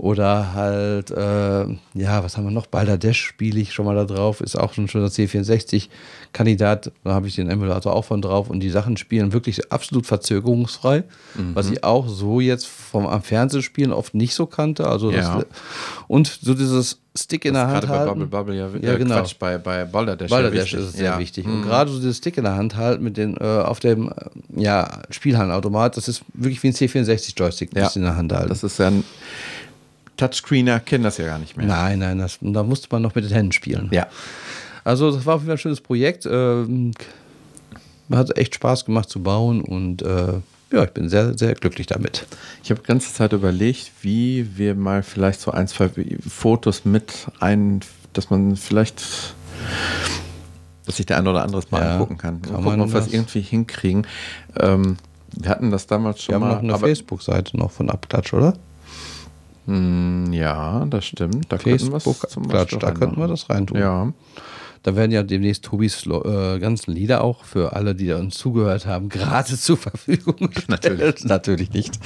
Oder 0.04 0.54
halt, 0.54 1.12
äh, 1.12 1.64
ja, 1.94 2.22
was 2.26 2.36
haben 2.36 2.44
wir 2.44 2.52
noch? 2.52 2.68
Balderdash 2.68 3.22
spiele 3.22 3.62
ich 3.62 3.72
schon 3.72 3.86
mal 3.86 3.96
da 3.96 4.04
drauf, 4.04 4.42
ist 4.42 4.60
auch 4.60 4.74
schon 4.74 4.84
ein 4.84 4.88
schöner 4.90 5.08
C64-Kandidat. 5.08 6.92
Da 7.06 7.14
habe 7.14 7.28
ich 7.30 7.36
den 7.36 7.50
Emulator 7.50 7.94
auch 7.96 8.04
von 8.04 8.22
drauf 8.22 8.50
und 8.50 8.60
die 8.60 8.70
Sachen 8.70 8.98
spielen 8.98 9.32
wirklich 9.32 9.72
absolut 9.72 10.06
verzögerungsfrei, 10.06 11.06
was 11.54 11.70
ich 11.72 11.86
auch 11.86 12.10
so 12.10 12.42
jetzt 12.42 12.68
vom 12.68 13.08
am 13.08 13.22
Fernsehspielen 13.22 13.94
oft 13.94 14.14
nicht 14.14 14.36
so 14.36 14.46
kannte. 14.46 14.88
Also 14.88 15.10
Ja. 15.10 15.38
das, 15.38 15.46
und 16.10 16.28
so 16.42 16.54
dieses 16.54 17.00
Stick 17.16 17.46
in 17.46 17.54
der 17.54 17.68
Hand 17.68 17.82
Gerade 17.86 17.88
bei 17.88 17.98
halten. 18.00 18.20
Bubble 18.20 18.28
Bubble, 18.28 18.56
ja, 18.58 18.68
Ja, 18.82 18.96
äh, 18.96 18.98
genau. 18.98 19.16
Quatsch, 19.20 19.36
bei, 19.40 19.58
bei 19.58 19.86
Balderdash. 19.86 20.30
Balderdash 20.30 20.74
ja, 20.74 20.80
ist 20.80 20.86
es 20.86 20.94
sehr 20.94 21.12
ja. 21.12 21.20
wichtig. 21.20 21.46
Mhm. 21.48 21.54
Und 21.54 21.62
gerade 21.64 21.90
so 21.90 22.00
dieses 22.00 22.18
Stick 22.18 22.36
in 22.38 22.44
der 22.44 22.56
Hand 22.56 22.76
halt 22.76 23.00
mit 23.02 23.16
den, 23.16 23.38
äh, 23.38 23.44
auf 23.44 23.80
dem 23.80 24.12
ja, 24.54 25.00
Spielhallenautomat, 25.12 25.96
das 25.96 26.10
ist 26.10 26.24
wirklich 26.34 26.62
wie 26.64 26.68
ein 26.68 26.74
C64-Joystick, 26.74 27.74
Ja. 27.74 27.84
das 27.84 27.96
in 27.96 28.02
der 28.02 28.18
Hand 28.18 28.34
halten. 28.34 28.50
Das 28.50 28.64
ist 28.64 28.80
ja 28.80 28.88
ein, 28.88 29.04
Touchscreener 30.28 30.80
kennen 30.80 31.04
das 31.04 31.18
ja 31.18 31.26
gar 31.26 31.40
nicht 31.40 31.58
mehr. 31.58 31.66
Nein, 31.66 32.00
nein, 32.00 32.18
das, 32.20 32.38
da 32.42 32.64
musste 32.64 32.88
man 32.92 33.02
noch 33.02 33.16
mit 33.16 33.26
den 33.26 33.32
Händen 33.32 33.52
spielen. 33.52 33.90
Ja. 33.92 34.08
Also 34.84 35.12
das 35.12 35.26
war 35.26 35.36
auf 35.36 35.42
jeden 35.42 35.48
Fall 35.48 35.56
ein 35.56 35.60
schönes 35.60 35.82
Projekt. 35.82 36.26
Ähm, 36.30 36.92
hat 38.12 38.38
echt 38.38 38.56
Spaß 38.56 38.86
gemacht 38.86 39.10
zu 39.10 39.24
bauen 39.24 39.62
und 39.62 40.02
äh, 40.02 40.34
ja, 40.72 40.84
ich 40.84 40.90
bin 40.92 41.08
sehr, 41.10 41.38
sehr 41.38 41.54
glücklich 41.56 41.88
damit. 41.88 42.26
Ich 42.64 42.70
habe 42.72 42.82
die 42.82 42.88
ganze 42.88 43.14
Zeit 43.14 43.34
überlegt, 43.34 43.92
wie 44.02 44.58
wir 44.58 44.76
mal 44.76 45.04
vielleicht 45.04 45.40
so 45.42 45.52
ein, 45.52 45.68
zwei 45.68 45.90
Fotos 46.28 46.84
mit 46.86 47.28
ein, 47.40 47.80
dass 48.14 48.30
man 48.30 48.56
vielleicht, 48.56 49.04
dass 50.86 50.98
sich 50.98 51.06
der 51.06 51.18
ein 51.18 51.28
oder 51.28 51.44
andere 51.44 51.62
mal 51.72 51.82
Ja, 51.82 51.94
angucken 51.94 52.18
kann. 52.18 52.42
kann 52.42 52.52
Mal 52.52 52.58
gucken, 52.64 52.80
man 52.80 52.82
ob 52.82 52.94
wir 52.94 53.00
es 53.00 53.06
das? 53.06 53.14
irgendwie 53.14 53.42
hinkriegen. 53.42 54.06
Ähm, 54.60 54.98
wir 55.36 55.50
hatten 55.50 55.72
das 55.72 55.88
damals 55.88 56.18
Wir 56.18 56.22
schon 56.22 56.36
haben 56.36 56.42
mal. 56.42 56.54
noch 56.56 56.62
eine 56.62 56.78
Facebook-Seite 56.80 57.58
noch 57.58 57.72
von 57.72 57.90
Abklatsch, 57.90 58.34
oder? 58.34 58.54
Hm, 59.66 60.32
ja, 60.34 60.86
das 60.86 61.06
stimmt. 61.06 61.46
Da 61.52 61.58
könnten 61.58 61.92
Facebook 61.92 62.30
zum 62.30 62.44
Abklatsch, 62.44 62.72
Beispiel 62.72 62.80
da 62.80 62.92
könnten 62.92 63.20
wir 63.20 63.28
das 63.28 63.50
reintun. 63.50 63.78
Ja. 63.80 64.12
Da 64.86 64.98
werden 64.98 65.14
ja 65.14 65.24
demnächst 65.24 65.64
Tobis 65.64 66.06
äh, 66.06 66.60
ganzen 66.60 66.92
Lieder 66.92 67.24
auch 67.24 67.46
für 67.46 67.72
alle, 67.74 67.96
die 67.96 68.08
da 68.08 68.20
uns 68.20 68.36
zugehört 68.38 68.86
haben, 68.86 69.08
gratis 69.08 69.62
zur 69.62 69.78
Verfügung. 69.78 70.50
Natürlich. 70.68 71.24
Natürlich 71.24 71.72
nicht. 71.72 71.98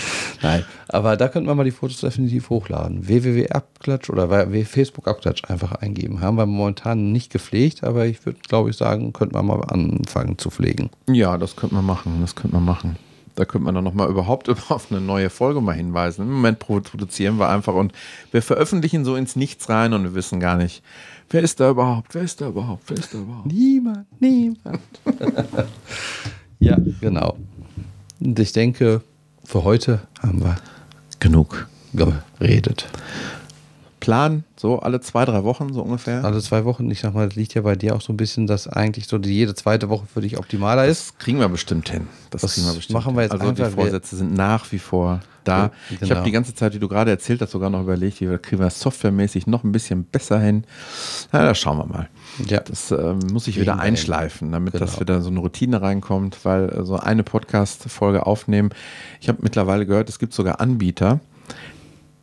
Nein. 0.44 0.64
Aber 0.88 1.18
da 1.18 1.28
könnten 1.28 1.50
wir 1.50 1.56
mal 1.56 1.64
die 1.64 1.72
Fotos 1.72 2.02
definitiv 2.02 2.52
hochladen. 2.52 3.08
www.abklatsch 3.08 4.12
oder 4.12 4.30
w- 4.30 4.64
Facebook 4.64 5.08
Abklatsch 5.08 5.44
einfach 5.50 5.72
eingeben. 5.72 6.22
Haben 6.22 6.38
wir 6.38 6.46
momentan 6.46 7.12
nicht 7.12 7.32
gepflegt, 7.32 7.84
aber 7.84 8.06
ich 8.06 8.24
würde, 8.28 8.38
glaube 8.48 8.70
ich, 8.70 8.78
sagen, 8.78 9.12
könnten 9.12 9.34
wir 9.34 9.42
mal 9.42 9.60
anfangen 9.64 10.38
zu 10.38 10.52
pflegen. 10.52 10.92
Ja, 11.10 11.40
das 11.40 11.56
könnte 11.56 11.74
man 11.74 11.86
machen. 11.86 12.20
Das 12.22 12.36
könnte 12.36 12.58
man 12.58 12.66
machen. 12.66 12.96
Da 13.38 13.46
könnte 13.46 13.66
man 13.66 13.76
dann 13.76 13.84
nochmal 13.84 14.10
überhaupt 14.10 14.50
auf 14.70 14.92
eine 14.92 15.00
neue 15.00 15.30
Folge 15.30 15.62
mal 15.62 15.76
hinweisen. 15.76 16.24
Im 16.24 16.34
Moment 16.34 16.60
produzieren 16.60 17.38
wir 17.38 17.48
einfach 17.50 17.76
und 17.76 17.94
wir 18.32 18.42
veröffentlichen 18.42 19.06
so 19.06 19.16
ins 19.16 19.36
Nichts 19.36 19.70
rein 19.70 19.94
und 19.94 20.04
wir 20.04 20.16
wissen 20.16 20.40
gar 20.40 20.58
nicht, 20.58 20.84
wer 21.30 21.44
ist 21.44 21.60
da 21.60 21.70
überhaupt, 21.70 22.16
wer 22.16 22.24
ist 22.24 22.42
da 22.42 22.48
überhaupt, 22.48 22.84
wer 22.88 22.98
ist 22.98 23.14
da 23.14 23.20
überhaupt. 23.20 23.46
Niemand, 23.46 24.08
niemand. 24.20 24.82
ja, 26.60 26.78
genau. 27.00 27.38
Und 28.20 28.40
ich 28.40 28.54
denke, 28.54 29.02
für 29.44 29.64
heute 29.64 30.02
haben 30.20 30.44
wir 30.44 30.56
Genug. 31.20 31.68
geredet. 31.94 32.88
Plan, 34.08 34.46
so 34.56 34.80
alle 34.80 35.02
zwei, 35.02 35.26
drei 35.26 35.44
Wochen 35.44 35.74
so 35.74 35.82
ungefähr. 35.82 36.24
Alle 36.24 36.40
zwei 36.40 36.64
Wochen, 36.64 36.90
ich 36.90 37.02
sag 37.02 37.14
mal, 37.14 37.28
das 37.28 37.36
liegt 37.36 37.54
ja 37.56 37.62
bei 37.64 37.76
dir 37.76 37.94
auch 37.94 38.00
so 38.00 38.14
ein 38.14 38.16
bisschen, 38.16 38.48
dass 38.48 38.66
eigentlich 38.66 39.06
so 39.06 39.18
die 39.18 39.34
jede 39.34 39.54
zweite 39.54 39.90
Woche 39.90 40.06
für 40.06 40.22
dich 40.22 40.38
optimaler 40.38 40.86
ist. 40.86 41.10
Das 41.10 41.18
kriegen 41.18 41.40
wir 41.42 41.50
bestimmt 41.50 41.90
hin. 41.90 42.08
Das, 42.30 42.42
Das 42.42 42.54
kriegen 42.54 42.68
wir 42.68 42.74
bestimmt 42.74 42.94
machen 42.98 43.18
wir 43.18 43.24
jetzt 43.24 43.34
hin. 43.34 43.42
Also 43.42 43.66
die. 43.66 43.70
Vorsätze 43.72 44.16
sind 44.16 44.34
nach 44.34 44.72
wie 44.72 44.80
vor 44.80 45.20
da. 45.44 45.58
Ja, 45.58 45.72
Ich 45.90 46.00
genau. 46.00 46.16
habe 46.16 46.24
die 46.24 46.32
ganze 46.32 46.56
Zeit, 46.56 46.74
wie 46.74 46.80
du 46.80 46.88
gerade 46.88 47.12
erzählt 47.12 47.42
hast, 47.42 47.52
sogar 47.52 47.70
noch 47.70 47.82
überlegt, 47.82 48.22
wie 48.22 48.30
wir 48.30 48.38
kriegen 48.38 48.62
wir 48.62 48.68
das 48.68 48.80
softwaremäßig 48.80 49.46
noch 49.46 49.66
ein 49.66 49.74
bisschen 49.74 50.06
besser 50.06 50.40
hin. 50.40 50.64
Na, 51.34 51.42
da 51.44 51.54
schauen 51.54 51.78
wir 51.78 51.86
mal. 51.86 52.08
Ja. 52.48 52.62
Das 52.62 52.92
ähm, 52.92 53.20
muss 53.34 53.50
ich 53.50 53.60
wieder 53.60 53.78
einschleifen, 53.78 54.54
damit 54.54 54.76
das 54.76 54.92
Genau. 54.92 55.00
wieder 55.02 55.22
so 55.22 55.30
eine 55.32 55.40
Routine 55.42 55.82
reinkommt, 55.82 56.46
weil 56.46 56.70
äh, 56.70 56.86
so 56.86 56.96
eine 56.96 57.24
Podcast-Folge 57.24 58.26
aufnehmen. 58.26 58.70
Ich 59.20 59.28
habe 59.28 59.40
mittlerweile 59.42 59.86
gehört, 59.86 60.08
es 60.08 60.18
gibt 60.18 60.32
sogar 60.32 60.62
Anbieter. 60.62 61.20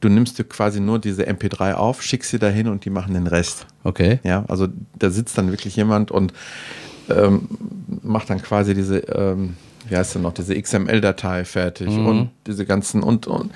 Du 0.05 0.11
nimmst 0.11 0.39
dir 0.39 0.45
quasi 0.45 0.81
nur 0.81 0.99
diese 0.99 1.27
MP3 1.27 1.73
auf, 1.75 2.03
schickst 2.03 2.31
sie 2.31 2.39
dahin 2.39 2.69
und 2.69 2.85
die 2.85 2.91
machen 2.91 3.15
den 3.15 3.27
Rest. 3.27 3.67
Okay. 3.85 4.19
Ja, 4.23 4.45
also 4.49 4.69
da 4.99 5.09
sitzt 5.09 5.39
dann 5.39 5.51
wirklich 5.51 5.77
jemand 5.77 6.11
und 6.11 6.35
ähm, 7.09 7.49
macht 8.03 8.29
dann 8.29 8.43
quasi 8.43 8.75
diese, 8.75 8.99
ähm, 8.99 9.57
wie 9.89 9.97
heißt 9.97 10.15
denn 10.15 10.23
noch, 10.23 10.35
diese 10.35 10.61
XML-Datei 10.61 11.47
fertig 11.47 11.89
Mhm. 11.89 12.07
und 12.07 12.31
diese 12.47 12.67
ganzen 12.67 13.03
und, 13.03 13.27
und 13.27 13.51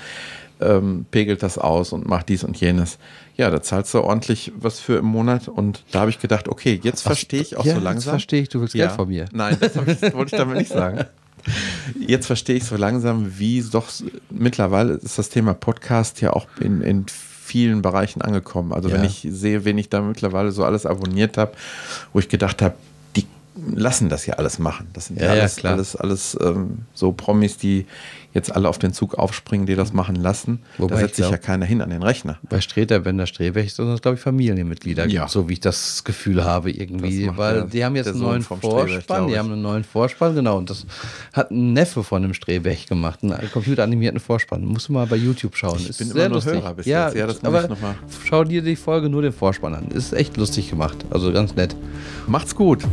ähm, 0.60 1.04
pegelt 1.10 1.42
das 1.42 1.58
aus 1.58 1.92
und 1.92 2.08
macht 2.08 2.30
dies 2.30 2.44
und 2.44 2.58
jenes. 2.58 2.98
Ja, 3.36 3.50
da 3.50 3.60
zahlst 3.62 3.92
du 3.92 4.00
ordentlich 4.00 4.50
was 4.58 4.80
für 4.80 4.96
im 4.96 5.04
Monat 5.04 5.48
und 5.48 5.84
da 5.92 6.00
habe 6.00 6.10
ich 6.10 6.18
gedacht, 6.18 6.48
okay, 6.48 6.80
jetzt 6.82 7.02
verstehe 7.02 7.42
ich 7.42 7.56
auch 7.58 7.64
ja, 7.66 7.72
so 7.72 7.76
jetzt 7.78 7.84
langsam. 7.84 8.12
verstehe 8.12 8.40
ich, 8.42 8.48
du 8.48 8.60
willst 8.62 8.72
Geld 8.74 8.92
von 8.92 9.08
mir. 9.08 9.26
Nein, 9.32 9.56
das, 9.60 9.76
ich, 9.76 10.00
das 10.00 10.14
wollte 10.14 10.34
ich 10.34 10.38
damit 10.40 10.56
nicht 10.56 10.72
sagen. 10.72 11.04
Jetzt 11.98 12.26
verstehe 12.26 12.56
ich 12.56 12.64
so 12.64 12.76
langsam, 12.76 13.38
wie 13.38 13.62
doch 13.62 13.86
mittlerweile 14.30 14.94
ist 14.94 15.18
das 15.18 15.28
Thema 15.28 15.54
Podcast 15.54 16.20
ja 16.20 16.32
auch 16.32 16.46
in, 16.60 16.80
in 16.82 17.06
vielen 17.08 17.80
Bereichen 17.82 18.20
angekommen. 18.22 18.72
Also 18.72 18.90
wenn 18.92 19.02
Ja. 19.02 19.06
ich 19.06 19.26
sehe, 19.30 19.64
wen 19.64 19.78
ich 19.78 19.88
da 19.88 20.00
mittlerweile 20.02 20.52
so 20.52 20.64
alles 20.64 20.84
abonniert 20.86 21.38
habe, 21.38 21.52
wo 22.12 22.18
ich 22.18 22.28
gedacht 22.28 22.60
habe, 22.62 22.74
die 23.16 23.24
lassen 23.74 24.08
das 24.10 24.26
ja 24.26 24.34
alles 24.34 24.58
machen. 24.58 24.88
Das 24.92 25.06
sind 25.06 25.18
ja, 25.20 25.26
Ja, 25.34 25.40
alles, 25.42 25.64
alles, 25.64 25.96
alles 25.96 26.36
ähm, 26.40 26.78
so 26.94 27.12
Promis, 27.12 27.56
die 27.56 27.86
jetzt 28.34 28.54
alle 28.54 28.68
auf 28.68 28.78
den 28.78 28.92
Zug 28.92 29.14
aufspringen, 29.14 29.66
die 29.66 29.74
das 29.74 29.92
machen 29.92 30.14
lassen. 30.16 30.60
Wobei 30.76 30.96
da 30.96 31.00
setzt 31.00 31.16
sich 31.16 31.28
ja 31.30 31.38
keiner 31.38 31.64
hin 31.64 31.80
an 31.80 31.90
den 31.90 32.02
Rechner. 32.02 32.38
Bei 32.48 32.60
Streter, 32.60 33.04
wenn 33.04 33.16
der 33.18 33.26
Strebech, 33.26 33.72
sondern 33.74 33.94
es 33.96 34.02
glaube 34.02 34.16
ich 34.16 34.20
Familienmitglieder 34.22 35.06
Ja. 35.06 35.22
gibt, 35.22 35.30
so 35.32 35.48
wie 35.48 35.54
ich 35.54 35.60
das 35.60 36.04
Gefühl 36.04 36.44
habe 36.44 36.70
irgendwie. 36.70 37.26
Das 37.26 37.36
Weil 37.36 37.54
der- 37.54 37.64
die 37.64 37.84
haben 37.84 37.96
jetzt 37.96 38.08
einen 38.08 38.20
neuen 38.20 38.42
Vorspann, 38.42 39.28
die 39.28 39.38
haben 39.38 39.50
einen 39.52 39.62
neuen 39.62 39.82
Vorspann, 39.84 40.34
genau. 40.34 40.58
Und 40.58 40.68
das 40.70 40.86
hat 41.32 41.50
ein 41.50 41.72
Neffe 41.72 42.04
von 42.04 42.22
dem 42.22 42.34
Strebech 42.34 42.86
gemacht, 42.86 43.20
einen 43.22 43.50
computeranimierten 43.52 44.20
Vorspann. 44.20 44.64
Musst 44.64 44.88
du 44.88 44.92
mal 44.92 45.06
bei 45.06 45.16
YouTube 45.16 45.56
schauen. 45.56 45.78
Ich 45.78 45.88
Ist 45.88 45.98
bin 45.98 46.08
sehr 46.12 46.28
lustig. 46.28 46.54
Hörer 46.54 46.74
bis 46.74 46.86
ja, 46.86 47.06
jetzt. 47.06 47.16
Ja, 47.16 47.26
das 47.26 47.42
muss 47.42 47.62
ich 47.64 47.68
noch 47.70 47.80
mal- 47.80 47.94
schau 48.26 48.44
dir 48.44 48.62
die 48.62 48.76
Folge 48.76 49.08
nur 49.08 49.22
den 49.22 49.32
Vorspann 49.32 49.74
an. 49.74 49.88
Ist 49.88 50.12
echt 50.12 50.36
lustig 50.36 50.68
gemacht. 50.70 50.98
Also 51.10 51.32
ganz 51.32 51.54
nett. 51.54 51.74
Macht's 52.26 52.54
gut. 52.54 52.84